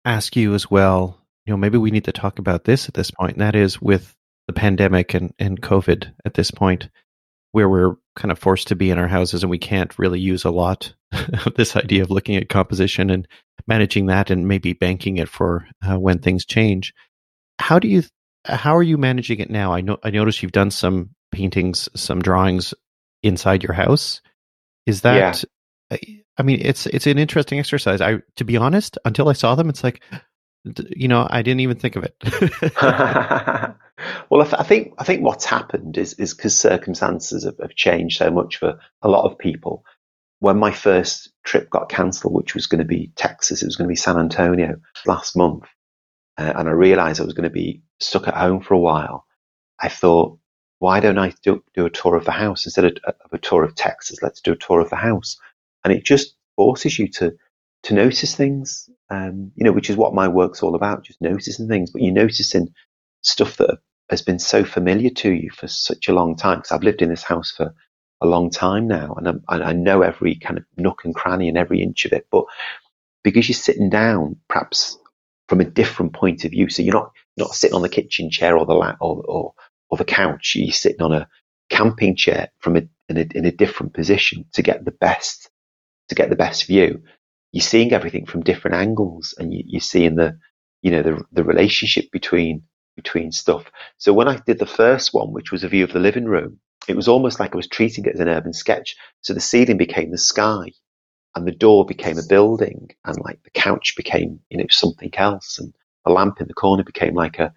[0.04, 3.12] ask you as well, you know, maybe we need to talk about this at this
[3.12, 4.12] point, and that is with
[4.48, 6.88] the pandemic and, and COVID at this point.
[7.52, 10.44] where we're kind of forced to be in our houses and we can't really use
[10.44, 10.94] a lot
[11.46, 13.28] of this idea of looking at composition and
[13.66, 16.92] managing that and maybe banking it for uh, when things change.
[17.60, 18.02] How do you
[18.44, 19.72] how are you managing it now?
[19.72, 22.74] I know I noticed you've done some paintings, some drawings
[23.22, 24.20] inside your house.
[24.86, 25.44] Is that
[25.90, 25.98] yeah.
[26.38, 28.00] I mean it's it's an interesting exercise.
[28.00, 30.02] I to be honest, until I saw them it's like
[30.64, 32.14] you know, I didn't even think of it.
[34.30, 38.30] well, I, think I think what's happened is is because circumstances have, have, changed so
[38.30, 39.84] much for a lot of people.
[40.38, 43.86] When my first trip got cancelled, which was going to be Texas, it was going
[43.86, 45.64] to be San Antonio last month,
[46.38, 49.26] uh, and I realised I was going to be stuck at home for a while.
[49.80, 50.38] I thought,
[50.82, 53.62] why don't I do, do a tour of the house instead of, of a tour
[53.62, 54.18] of Texas?
[54.20, 55.38] Let's do a tour of the house,
[55.84, 57.32] and it just forces you to
[57.84, 61.68] to notice things, um, you know, which is what my work's all about, just noticing
[61.68, 61.92] things.
[61.92, 62.74] But you're noticing
[63.22, 63.78] stuff that
[64.10, 66.58] has been so familiar to you for such a long time.
[66.58, 67.72] Because I've lived in this house for
[68.20, 71.56] a long time now, and, and i know every kind of nook and cranny and
[71.56, 72.26] every inch of it.
[72.28, 72.46] But
[73.22, 74.98] because you're sitting down, perhaps
[75.48, 78.58] from a different point of view, so you're not not sitting on the kitchen chair
[78.58, 79.54] or the la- or, or
[79.92, 80.54] or the couch.
[80.56, 81.28] You're sitting on a
[81.70, 85.50] camping chair from a in a, in a different position to get the best
[86.08, 87.02] to get the best view
[87.52, 90.38] you're seeing everything from different angles and you, are seeing the,
[90.80, 92.62] you know, the, the relationship between,
[92.96, 93.70] between stuff.
[93.98, 96.58] So when I did the first one, which was a view of the living room,
[96.88, 98.96] it was almost like I was treating it as an urban sketch.
[99.20, 100.72] So the ceiling became the sky
[101.36, 105.58] and the door became a building and like the couch became, you know, something else
[105.58, 105.74] and
[106.06, 107.52] the lamp in the corner became like a,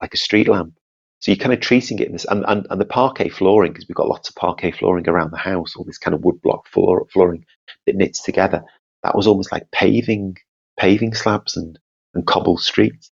[0.00, 0.77] like a street lamp.
[1.20, 3.88] So you're kind of treating it in this, and, and, and the parquet flooring, because
[3.88, 6.68] we've got lots of parquet flooring around the house, all this kind of wood block
[6.68, 7.44] floor, flooring
[7.86, 8.62] that knits together
[9.02, 10.36] that was almost like paving
[10.78, 11.78] paving slabs and,
[12.14, 13.10] and cobbled streets.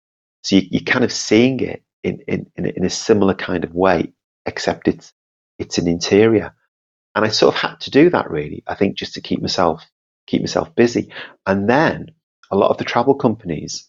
[0.43, 3.65] So you, are kind of seeing it in, in, in, a, in a similar kind
[3.65, 4.13] of way,
[4.47, 5.13] except it's
[5.59, 6.55] it's an interior.
[7.15, 9.83] And I sort of had to do that really, I think, just to keep myself
[10.27, 11.13] keep myself busy.
[11.47, 12.13] And then
[12.51, 13.89] a lot of the travel companies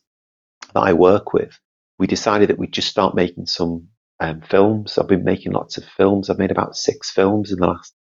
[0.73, 1.59] that I work with,
[1.99, 4.97] we decided that we'd just start making some um, films.
[4.97, 6.29] I've been making lots of films.
[6.29, 7.93] I've made about six films in the last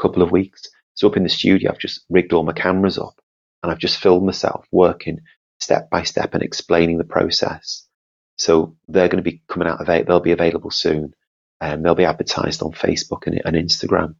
[0.00, 0.62] couple of weeks.
[0.94, 3.20] So up in the studio, I've just rigged all my cameras up
[3.62, 5.20] and I've just filmed myself working
[5.60, 7.86] step by step and explaining the process.
[8.38, 10.06] So they're going to be coming out of it.
[10.06, 11.14] They'll be available soon.
[11.60, 14.16] and um, they'll be advertised on Facebook and, and Instagram.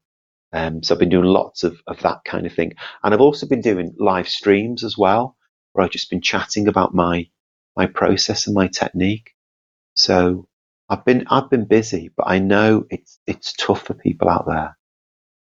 [0.53, 2.75] Um, so I've been doing lots of, of that kind of thing.
[3.03, 5.37] And I've also been doing live streams as well,
[5.73, 7.29] where I've just been chatting about my,
[7.77, 9.33] my process and my technique.
[9.95, 10.49] So
[10.89, 14.77] I've been, I've been busy, but I know it's, it's tough for people out there.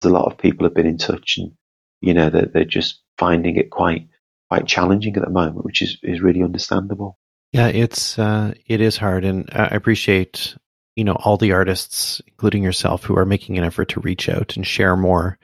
[0.00, 1.52] There's a lot of people have been in touch and,
[2.00, 4.08] you know, they're, they're just finding it quite
[4.48, 7.18] quite challenging at the moment, which is, is really understandable.
[7.52, 10.56] Yeah, it's uh, it is hard, and I appreciate
[10.94, 14.56] you know all the artists, including yourself, who are making an effort to reach out
[14.56, 15.38] and share more.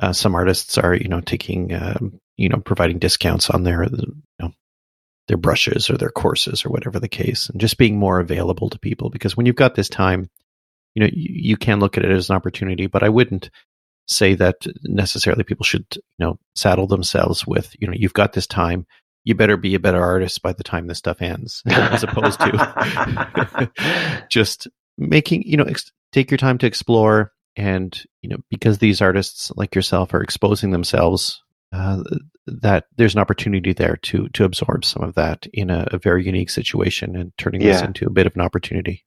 [0.00, 4.22] Uh, some artists are you know taking um, you know providing discounts on their you
[4.38, 4.52] know
[5.28, 8.78] their brushes or their courses or whatever the case, and just being more available to
[8.78, 9.10] people.
[9.10, 10.30] Because when you've got this time,
[10.94, 13.50] you know you, you can look at it as an opportunity, but I wouldn't
[14.06, 18.46] say that necessarily people should you know saddle themselves with you know you've got this
[18.46, 18.86] time
[19.24, 23.70] you better be a better artist by the time this stuff ends as opposed to
[24.30, 29.02] just making you know ex- take your time to explore and you know because these
[29.02, 31.42] artists like yourself are exposing themselves
[31.72, 32.02] uh,
[32.46, 36.24] that there's an opportunity there to to absorb some of that in a, a very
[36.24, 37.72] unique situation and turning yeah.
[37.72, 39.04] this into a bit of an opportunity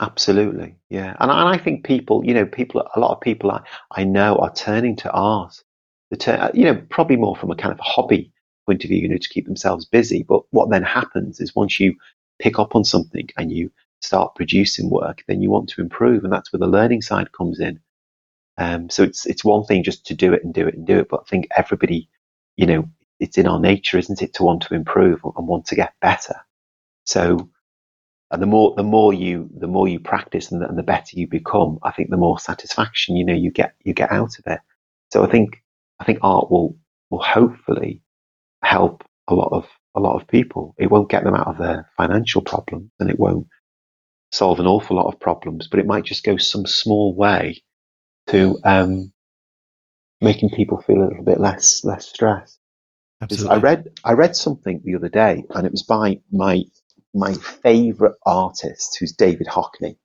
[0.00, 3.60] Absolutely, yeah, and, and I think people, you know, people, a lot of people I,
[3.90, 5.62] I know are turning to art,
[6.10, 8.32] The turn, you know, probably more from a kind of hobby
[8.64, 10.22] point of view, you know, to keep themselves busy.
[10.22, 11.96] But what then happens is once you
[12.38, 13.70] pick up on something and you
[14.00, 17.60] start producing work, then you want to improve, and that's where the learning side comes
[17.60, 17.78] in.
[18.56, 21.00] Um, so it's it's one thing just to do it and do it and do
[21.00, 22.08] it, but I think everybody,
[22.62, 25.74] you know, it's in our nature, isn't it, to want to improve and want to
[25.74, 26.36] get better.
[27.04, 27.50] So
[28.30, 31.18] and the more the more you the more you practice and the, and the, better
[31.18, 34.44] you become i think the more satisfaction you know you get you get out of
[34.46, 34.60] it
[35.12, 35.62] so i think
[36.00, 36.76] i think art will
[37.10, 38.00] will hopefully
[38.62, 41.90] help a lot of a lot of people it won't get them out of their
[41.98, 43.46] financial problems and it won't
[44.30, 47.62] solve an awful lot of problems but it might just go some small way
[48.28, 49.11] to um,
[50.22, 52.58] making people feel a little bit less less stressed
[53.22, 53.56] Absolutely.
[53.56, 56.64] I read I read something the other day, and it was by my
[57.14, 59.96] my favorite artist, who's David Hockney.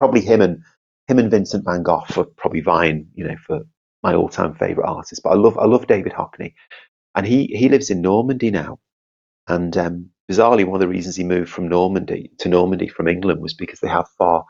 [0.00, 0.62] Probably him and
[1.06, 3.60] him and Vincent Van Gogh are probably vying, you know, for
[4.02, 5.20] my all-time favorite artist.
[5.22, 6.54] But I love I love David Hockney,
[7.14, 8.78] and he he lives in Normandy now.
[9.46, 13.42] And um, bizarrely, one of the reasons he moved from Normandy to Normandy from England
[13.42, 14.46] was because they have far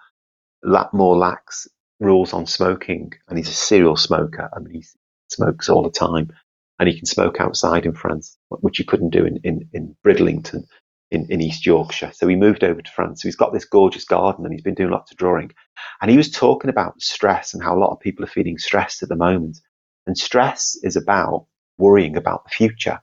[0.93, 1.67] more lax
[1.99, 4.49] rules on smoking, and he's a serial smoker.
[4.55, 4.85] I mean, he
[5.33, 6.33] smokes all the time,
[6.79, 10.65] and he can smoke outside in France, which he couldn't do in, in, in Bridlington
[11.13, 12.11] in, in East Yorkshire.
[12.15, 13.23] So he moved over to France.
[13.23, 15.53] So he's got this gorgeous garden, and he's been doing lots of drawing.
[16.01, 19.03] And he was talking about stress and how a lot of people are feeling stressed
[19.03, 19.59] at the moment.
[20.07, 21.47] And stress is about
[21.79, 22.99] worrying about the future.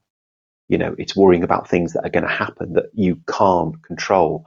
[0.67, 4.43] You know, it's worrying about things that are going to happen that you can't control.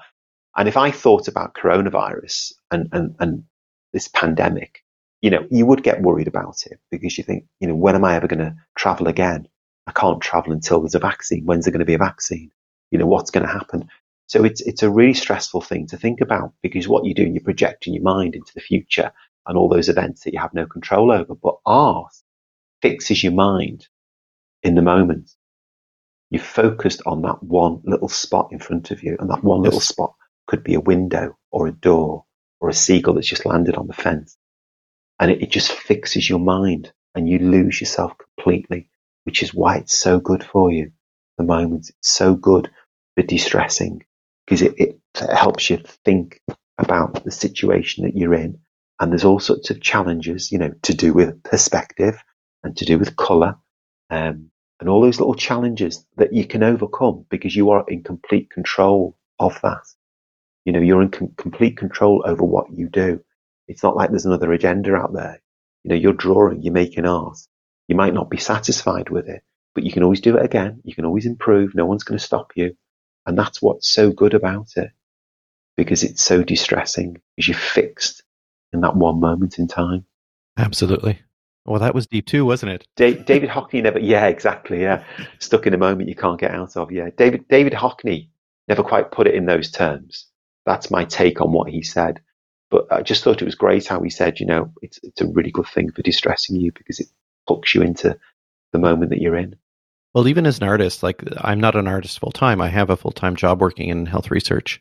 [0.57, 3.45] And if I thought about coronavirus and, and, and
[3.93, 4.82] this pandemic,
[5.23, 8.05] you know, you would get worried about it because you think, you know, when am
[8.05, 9.49] I ever going to travel again?
[9.87, 11.45] I can't travel until there's a vaccine.
[11.45, 12.51] When's there going to be a vaccine?
[12.91, 13.89] You know, what's going to happen?
[14.27, 17.43] So it's, it's a really stressful thing to think about because what you do, you're
[17.43, 19.13] projecting your mind into the future
[19.47, 21.35] and all those events that you have no control over.
[21.35, 22.13] But art
[22.81, 23.87] fixes your mind
[24.63, 25.31] in the moment.
[26.31, 29.81] You're focused on that one little spot in front of you and that one little
[29.81, 30.15] spot
[30.47, 32.25] could be a window or a door
[32.61, 34.37] or a seagull that's just landed on the fence.
[35.23, 38.89] And it, it just fixes your mind and you lose yourself completely,
[39.23, 40.91] which is why it's so good for you.
[41.39, 42.73] The moment it's so good
[43.15, 44.05] for distressing
[44.45, 44.99] because it, it
[45.33, 46.41] helps you think
[46.77, 48.59] about the situation that you're in.
[48.99, 52.21] And there's all sorts of challenges, you know, to do with perspective
[52.65, 53.57] and to do with color,
[54.11, 54.51] um,
[54.81, 59.17] and all those little challenges that you can overcome because you are in complete control
[59.39, 59.87] of that.
[60.65, 63.23] You know, you're in com- complete control over what you do.
[63.69, 65.41] It's not like there's another agenda out there.
[65.85, 67.39] You know, you're drawing, you're making art.
[67.89, 69.43] You might not be satisfied with it,
[69.75, 70.81] but you can always do it again.
[70.85, 71.75] You can always improve.
[71.75, 72.77] No one's going to stop you.
[73.27, 74.91] And that's what's so good about it
[75.77, 78.23] because it's so distressing because you're fixed
[78.73, 80.05] in that one moment in time.
[80.57, 81.21] Absolutely.
[81.65, 82.87] Well, that was deep too, wasn't it?
[82.97, 84.81] David Hockney never, yeah, exactly.
[84.83, 85.05] Yeah.
[85.39, 86.91] Stuck in a moment you can't get out of.
[86.91, 87.11] Yeah.
[87.17, 88.29] David, David Hockney
[88.69, 90.27] never quite put it in those terms.
[90.67, 92.21] That's my take on what he said.
[92.73, 95.27] But I just thought it was great how he said, you know, it's, it's a
[95.27, 97.07] really good thing for distressing you because it
[97.47, 98.19] hooks you into
[98.73, 99.57] the moment that you're in.
[100.15, 102.63] Well, even as an artist, like I'm not an artist full time.
[102.63, 104.81] I have a full time job working in health research.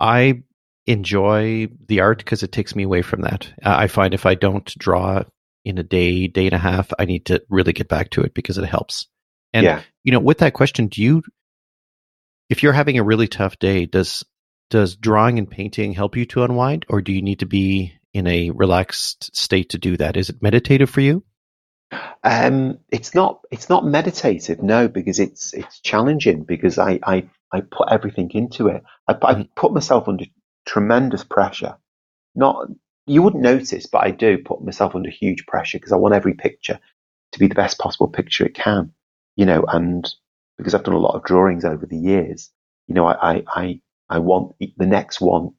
[0.00, 0.44] I
[0.86, 3.52] enjoy the art because it takes me away from that.
[3.62, 5.24] I find if I don't draw
[5.62, 8.32] in a day, day and a half, I need to really get back to it
[8.32, 9.08] because it helps.
[9.52, 9.82] And yeah.
[10.04, 11.22] you know, with that question, do you
[12.48, 14.24] if you're having a really tough day, does
[14.70, 18.26] does drawing and painting help you to unwind or do you need to be in
[18.26, 20.16] a relaxed state to do that?
[20.16, 21.24] Is it meditative for you?
[22.22, 23.40] Um, it's not.
[23.50, 26.44] It's not meditative, no, because it's it's challenging.
[26.44, 28.82] Because I I, I put everything into it.
[29.06, 29.42] I, I mm-hmm.
[29.54, 30.24] put myself under
[30.66, 31.76] tremendous pressure.
[32.34, 32.68] Not
[33.06, 36.34] you wouldn't notice, but I do put myself under huge pressure because I want every
[36.34, 36.80] picture
[37.32, 38.92] to be the best possible picture it can.
[39.36, 40.08] You know, and
[40.56, 42.50] because I've done a lot of drawings over the years,
[42.86, 45.50] you know, I I I, I want the next one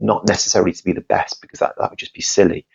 [0.00, 2.66] not necessarily to be the best because that, that would just be silly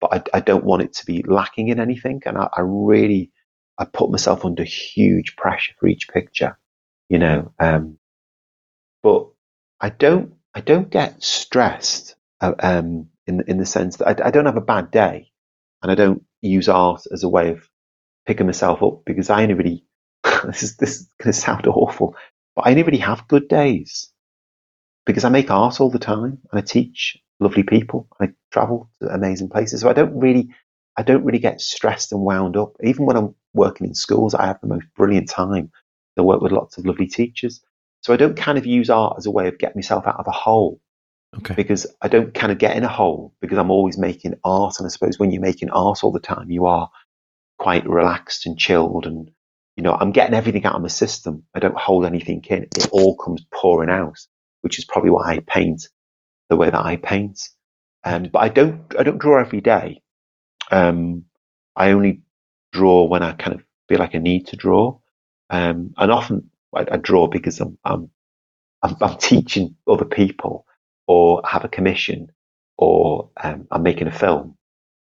[0.00, 2.22] but I, I don't want it to be lacking in anything.
[2.26, 3.32] And I, I, really,
[3.78, 6.58] I put myself under huge pressure for each picture,
[7.08, 7.52] you know.
[7.58, 7.98] Um,
[9.02, 9.28] but
[9.80, 14.30] I don't, I don't get stressed uh, um, in in the sense that I, I
[14.30, 15.30] don't have a bad day,
[15.82, 17.68] and I don't use art as a way of
[18.26, 19.84] picking myself up because I only really
[20.44, 22.16] this is this is going to sound awful,
[22.54, 24.10] but I only really have good days
[25.06, 28.08] because I make art all the time and I teach lovely people.
[28.20, 29.80] I travel to amazing places.
[29.80, 30.48] So I don't really,
[30.96, 32.72] I don't really get stressed and wound up.
[32.82, 35.70] Even when I'm working in schools, I have the most brilliant time.
[36.18, 37.62] I work with lots of lovely teachers.
[38.02, 40.26] So I don't kind of use art as a way of getting myself out of
[40.26, 40.80] a hole.
[41.38, 41.54] Okay.
[41.54, 44.76] Because I don't kind of get in a hole because I'm always making art.
[44.78, 46.90] And I suppose when you're making art all the time, you are
[47.58, 49.30] quite relaxed and chilled and
[49.76, 51.44] you know, I'm getting everything out of my system.
[51.54, 52.62] I don't hold anything in.
[52.62, 54.18] It all comes pouring out,
[54.66, 55.88] which is probably why I paint
[56.48, 57.38] the way that I paint.
[58.02, 60.02] Um, but I don't I don't draw every day.
[60.72, 61.26] Um,
[61.76, 62.22] I only
[62.72, 64.98] draw when I kind of feel like I need to draw,
[65.50, 68.10] um, and often I, I draw because I'm, I'm,
[68.82, 70.66] I'm I'm teaching other people,
[71.06, 72.32] or have a commission,
[72.76, 74.56] or um, I'm making a film,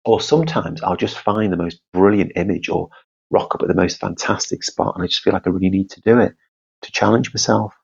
[0.06, 2.90] or sometimes I'll just find the most brilliant image or
[3.30, 5.92] rock up at the most fantastic spot, and I just feel like I really need
[5.92, 6.34] to do it
[6.82, 7.76] to challenge myself.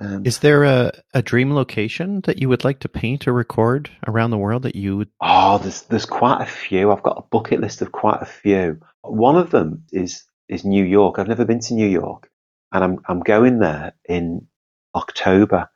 [0.00, 3.90] Um, Is there a, a dream location that you would like to paint or record
[4.06, 5.10] around the world that you would?
[5.20, 6.90] Oh, there's there's quite a few.
[6.90, 8.80] I've got a bucket list of quite a few.
[9.02, 11.18] One of them is is New York.
[11.18, 12.28] I've never been to New York,
[12.72, 14.48] and I'm I'm going there in
[14.94, 15.68] October.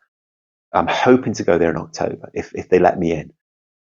[0.73, 3.32] I'm hoping to go there in October if if they let me in.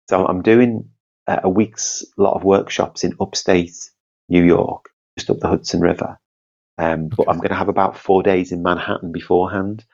[0.09, 0.90] So I'm doing
[1.28, 3.90] a week's lot of workshops in upstate
[4.28, 6.19] New York, just up the Hudson River.
[6.78, 7.15] Um, okay.
[7.16, 9.85] But I'm going to have about four days in Manhattan beforehand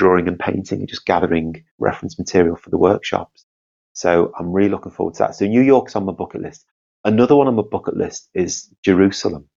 [0.00, 3.44] drawing and painting and just gathering reference material for the workshops.
[3.92, 5.34] So I'm really looking forward to that.
[5.34, 6.64] So New York's on my bucket list.
[7.04, 9.50] Another one on my bucket list is Jerusalem.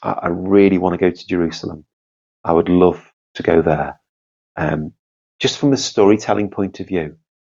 [0.00, 1.84] I, I really want to go to Jerusalem.
[2.44, 3.98] I would love to go there.
[4.56, 4.92] Um,
[5.40, 7.16] just from a storytelling point of view,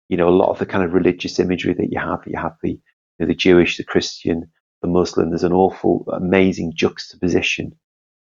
[0.09, 2.55] you know, a lot of the kind of religious imagery that you have, you have
[2.63, 2.81] the, you
[3.19, 7.73] know, the Jewish, the Christian, the Muslim, there's an awful, amazing juxtaposition,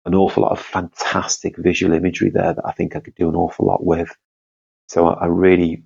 [0.07, 3.35] an awful lot of fantastic visual imagery there that I think I could do an
[3.35, 4.15] awful lot with.
[4.88, 5.84] So I, I really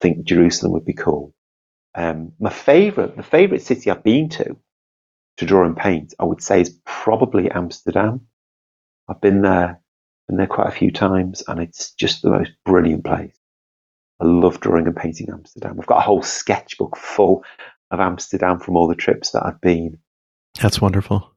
[0.00, 1.34] think Jerusalem would be cool.
[1.94, 4.56] Um, my favorite, the favorite city I've been to,
[5.38, 8.28] to draw and paint, I would say is probably Amsterdam.
[9.08, 9.80] I've been there,
[10.28, 13.34] been there quite a few times, and it's just the most brilliant place.
[14.20, 15.78] I love drawing and painting Amsterdam.
[15.80, 17.42] I've got a whole sketchbook full
[17.90, 19.98] of Amsterdam from all the trips that I've been.
[20.60, 21.34] That's wonderful.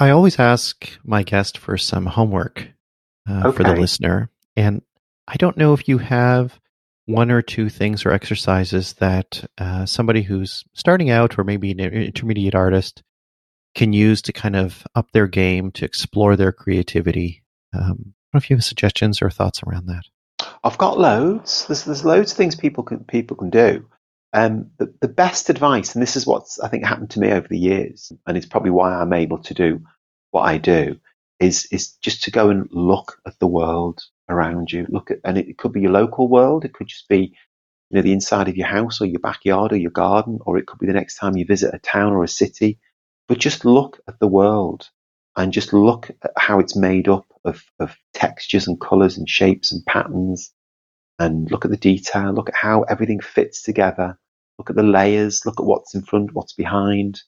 [0.00, 2.68] I always ask my guest for some homework
[3.28, 3.56] uh, okay.
[3.56, 4.30] for the listener.
[4.56, 4.82] And
[5.26, 6.58] I don't know if you have
[7.06, 11.80] one or two things or exercises that uh, somebody who's starting out or maybe an
[11.80, 13.02] intermediate artist
[13.74, 17.42] can use to kind of up their game to explore their creativity.
[17.74, 20.04] Um, I don't know if you have suggestions or thoughts around that.
[20.62, 21.66] I've got loads.
[21.66, 23.86] There's there's loads of things people can people can do.
[24.32, 27.48] Um, the, the best advice, and this is what I think happened to me over
[27.48, 29.80] the years, and it's probably why I'm able to do
[30.30, 31.00] what I do,
[31.40, 34.86] is is just to go and look at the world around you.
[34.88, 36.64] Look at, and it, it could be your local world.
[36.64, 37.34] It could just be,
[37.90, 40.66] you know, the inside of your house or your backyard or your garden, or it
[40.66, 42.78] could be the next time you visit a town or a city.
[43.28, 44.88] But just look at the world
[45.36, 49.72] and just look at how it's made up of, of textures and colors and shapes
[49.72, 50.52] and patterns
[51.18, 54.18] and look at the detail, look at how everything fits together,
[54.58, 57.20] look at the layers, look at what's in front, what's behind,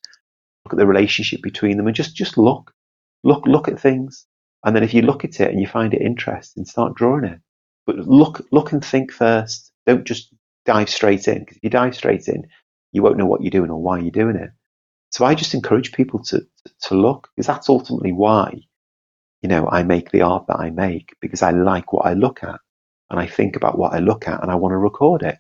[0.64, 2.72] look at the relationship between them and just, just look,
[3.24, 4.26] look, look at things.
[4.64, 7.40] And then if you look at it and you find it interesting, start drawing it.
[7.86, 9.72] But look, look and think first.
[9.86, 10.32] Don't just
[10.66, 12.46] dive straight in because if you dive straight in,
[12.92, 14.50] you won't know what you're doing or why you're doing it.
[15.10, 16.42] So I just encourage people to,
[16.82, 18.60] to look because that's ultimately why,
[19.42, 22.44] you know, I make the art that I make because I like what I look
[22.44, 22.60] at
[23.10, 25.38] and I think about what I look at and I want to record it.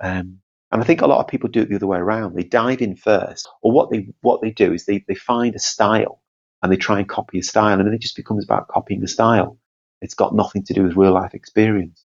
[0.00, 0.38] Um,
[0.70, 2.34] and I think a lot of people do it the other way around.
[2.34, 5.58] They dive in first, or what they what they do is they, they find a
[5.58, 6.22] style
[6.62, 9.08] and they try and copy a style, and then it just becomes about copying the
[9.08, 9.58] style.
[10.00, 12.04] It's got nothing to do with real life experience.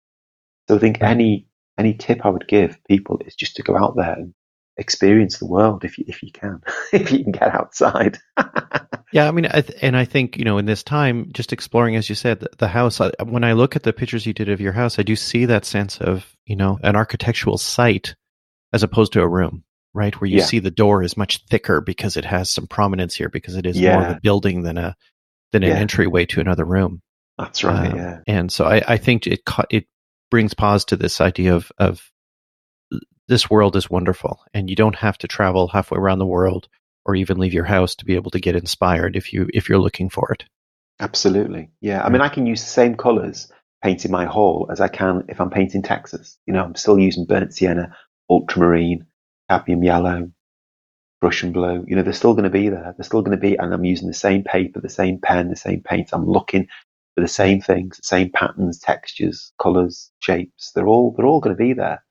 [0.69, 1.47] So I think any
[1.77, 4.35] any tip I would give people is just to go out there and
[4.77, 6.61] experience the world if you if you can
[6.93, 8.19] if you can get outside
[9.15, 11.97] yeah i mean I th- and i think you know in this time just exploring
[11.97, 14.51] as you said the, the house I, when i look at the pictures you did
[14.51, 18.15] of your house i do see that sense of you know an architectural site
[18.75, 19.65] as opposed to a room
[19.95, 20.45] right where you yeah.
[20.45, 23.79] see the door is much thicker because it has some prominence here because it is
[23.79, 23.95] yeah.
[23.95, 24.95] more of a building than a
[25.53, 25.77] than an yeah.
[25.77, 27.01] entryway to another room
[27.39, 29.87] that's right um, yeah and so i i think it it
[30.31, 32.11] brings pause to this idea of of
[33.29, 36.69] this world is wonderful and you don't have to travel halfway around the world
[37.05, 39.79] or even leave your house to be able to get inspired if you if you're
[39.79, 40.45] looking for it.
[41.01, 41.71] Absolutely.
[41.81, 42.05] Yeah.
[42.05, 43.51] I mean i can use the same colors
[43.83, 46.39] painting my hall as i can if i'm painting texas.
[46.47, 47.95] You know i'm still using burnt sienna
[48.31, 49.07] ultramarine
[49.51, 50.31] cadmium yellow
[51.21, 51.85] prussian blue.
[51.87, 52.95] You know they're still going to be there.
[52.97, 55.57] They're still going to be and i'm using the same paper the same pen the
[55.57, 56.11] same paint.
[56.13, 56.69] I'm looking
[57.15, 60.73] for the same things the same patterns textures colors shapes.
[60.75, 62.03] They're all they're all going to be there.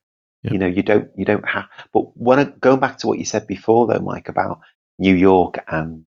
[0.44, 1.66] You know, you don't you don't have.
[1.94, 4.60] But when I, going back to what you said before, though, Mike, about
[5.00, 6.06] New York and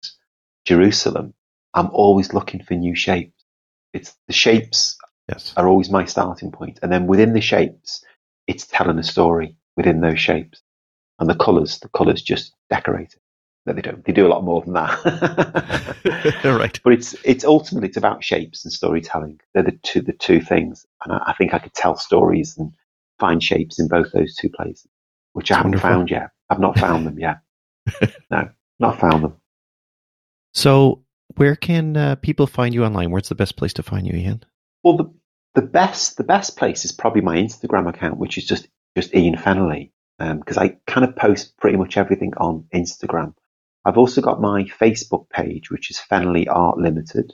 [0.65, 1.33] Jerusalem,
[1.73, 3.43] I'm always looking for new shapes.
[3.93, 4.97] It's the shapes
[5.29, 5.53] yes.
[5.57, 8.03] are always my starting point, and then within the shapes,
[8.47, 10.61] it's telling a story within those shapes,
[11.19, 13.21] and the colours, the colours just decorate it.
[13.65, 14.03] No, they don't.
[14.03, 16.41] They do a lot more than that.
[16.43, 16.79] right.
[16.83, 19.39] But it's it's ultimately it's about shapes and storytelling.
[19.53, 22.73] They're the two the two things, and I, I think I could tell stories and
[23.19, 24.87] find shapes in both those two places,
[25.31, 25.89] which I haven't wonderful.
[25.89, 26.29] found yet.
[26.49, 27.37] I've not found them yet.
[28.31, 28.49] no,
[28.83, 29.35] not found them.
[30.53, 31.03] So,
[31.35, 33.09] where can uh, people find you online?
[33.09, 34.43] Where's the best place to find you, Ian?
[34.83, 35.11] Well, the
[35.55, 39.35] the best the best place is probably my Instagram account, which is just just Ian
[39.35, 43.33] Fennelly, because um, I kind of post pretty much everything on Instagram.
[43.85, 47.33] I've also got my Facebook page, which is Fennelly Art Limited,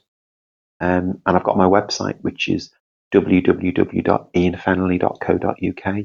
[0.79, 2.71] um, and I've got my website, which is
[3.13, 5.95] www.ianfennelly.co.uk.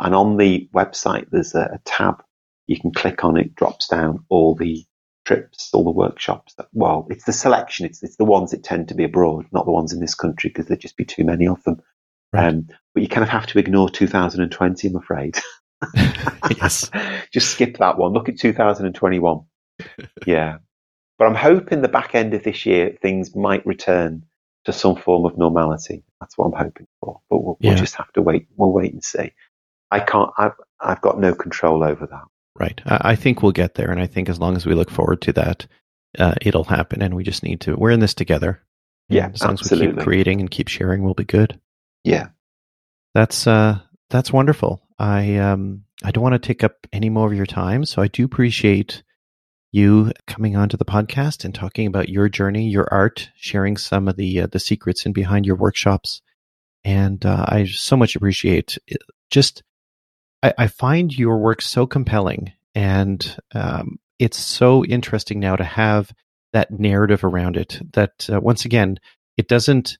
[0.00, 2.22] And on the website, there's a, a, tab
[2.68, 3.36] you can click on.
[3.36, 4.84] It drops down all the
[5.24, 6.54] trips, all the workshops.
[6.54, 7.86] That, well, it's the selection.
[7.86, 10.50] It's, it's the ones that tend to be abroad, not the ones in this country
[10.50, 11.80] because there'd just be too many of them.
[12.32, 12.48] Right.
[12.48, 15.38] Um, but you kind of have to ignore 2020, I'm afraid.
[16.56, 16.90] yes.
[17.32, 18.12] Just skip that one.
[18.12, 19.40] Look at 2021.
[20.26, 20.58] yeah.
[21.18, 24.24] But I'm hoping the back end of this year things might return
[24.64, 26.04] to some form of normality.
[26.20, 27.20] That's what I'm hoping for.
[27.30, 27.70] But we'll, yeah.
[27.70, 28.46] we'll just have to wait.
[28.56, 29.32] We'll wait and see.
[29.90, 30.30] I can't.
[30.36, 32.24] I've, I've got no control over that.
[32.58, 32.80] Right.
[32.84, 33.90] I, I think we'll get there.
[33.90, 35.66] And I think as long as we look forward to that,
[36.18, 37.02] uh, it'll happen.
[37.02, 38.62] And we just need to, we're in this together.
[39.08, 41.58] Yeah, And as long as we keep creating and keep sharing, we'll be good.
[42.04, 42.28] Yeah.
[43.14, 43.78] That's, uh,
[44.10, 44.82] that's wonderful.
[44.98, 47.84] I, um, I don't want to take up any more of your time.
[47.84, 49.02] So I do appreciate
[49.70, 54.16] you coming onto the podcast and talking about your journey, your art, sharing some of
[54.16, 56.22] the, uh, the secrets in behind your workshops.
[56.84, 59.02] And, uh, I so much appreciate it.
[59.30, 59.62] just,
[60.42, 66.12] I, I find your work so compelling and, um, it's so interesting now to have
[66.52, 68.98] that narrative around it that uh, once again
[69.36, 69.98] it doesn't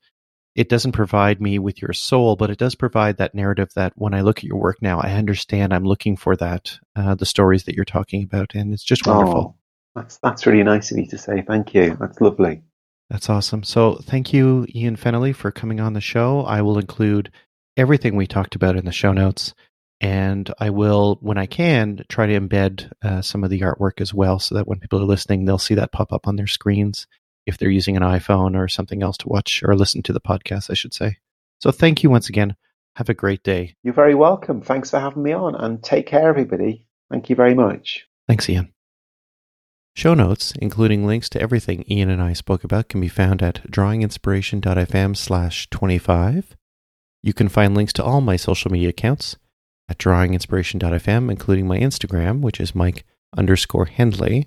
[0.55, 4.15] it doesn't provide me with your soul but it does provide that narrative that when
[4.15, 7.65] i look at your work now i understand i'm looking for that uh, the stories
[7.65, 11.07] that you're talking about and it's just wonderful Oh, that's that's really nice of you
[11.09, 11.43] to say.
[11.43, 11.97] Thank you.
[12.01, 12.63] That's lovely.
[13.11, 17.31] that's awesome so thank you ian fennelly for coming on the show i will include
[17.77, 19.55] everything we talked about in the show notes
[20.01, 24.15] and i will when i can try to embed uh, some of the artwork as
[24.15, 27.07] well so that when people are listening they'll see that pop up on their screens
[27.47, 30.71] if they're using an iphone or something else to watch or listen to the podcast
[30.71, 31.17] i should say
[31.61, 32.55] so thank you once again
[32.99, 34.61] have a great day You're very welcome.
[34.61, 36.85] Thanks for having me on, and take care, everybody.
[37.09, 38.09] Thank you very much.
[38.27, 38.73] Thanks, Ian.
[39.95, 43.63] Show notes, including links to everything Ian and I spoke about, can be found at
[43.71, 46.57] drawinginspiration.fm slash 25.
[47.23, 49.37] You can find links to all my social media accounts
[49.89, 53.05] at drawinginspiration.fm, including my Instagram, which is Mike
[53.37, 54.47] underscore Hendley,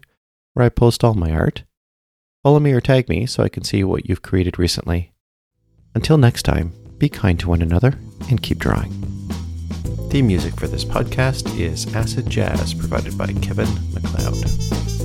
[0.54, 1.64] where I post all my art.
[2.44, 5.12] Follow me or tag me so I can see what you've created recently.
[5.94, 7.94] Until next time, be kind to one another
[8.30, 8.92] and keep drawing.
[10.10, 15.01] Theme music for this podcast is Acid Jazz, provided by Kevin MacLeod.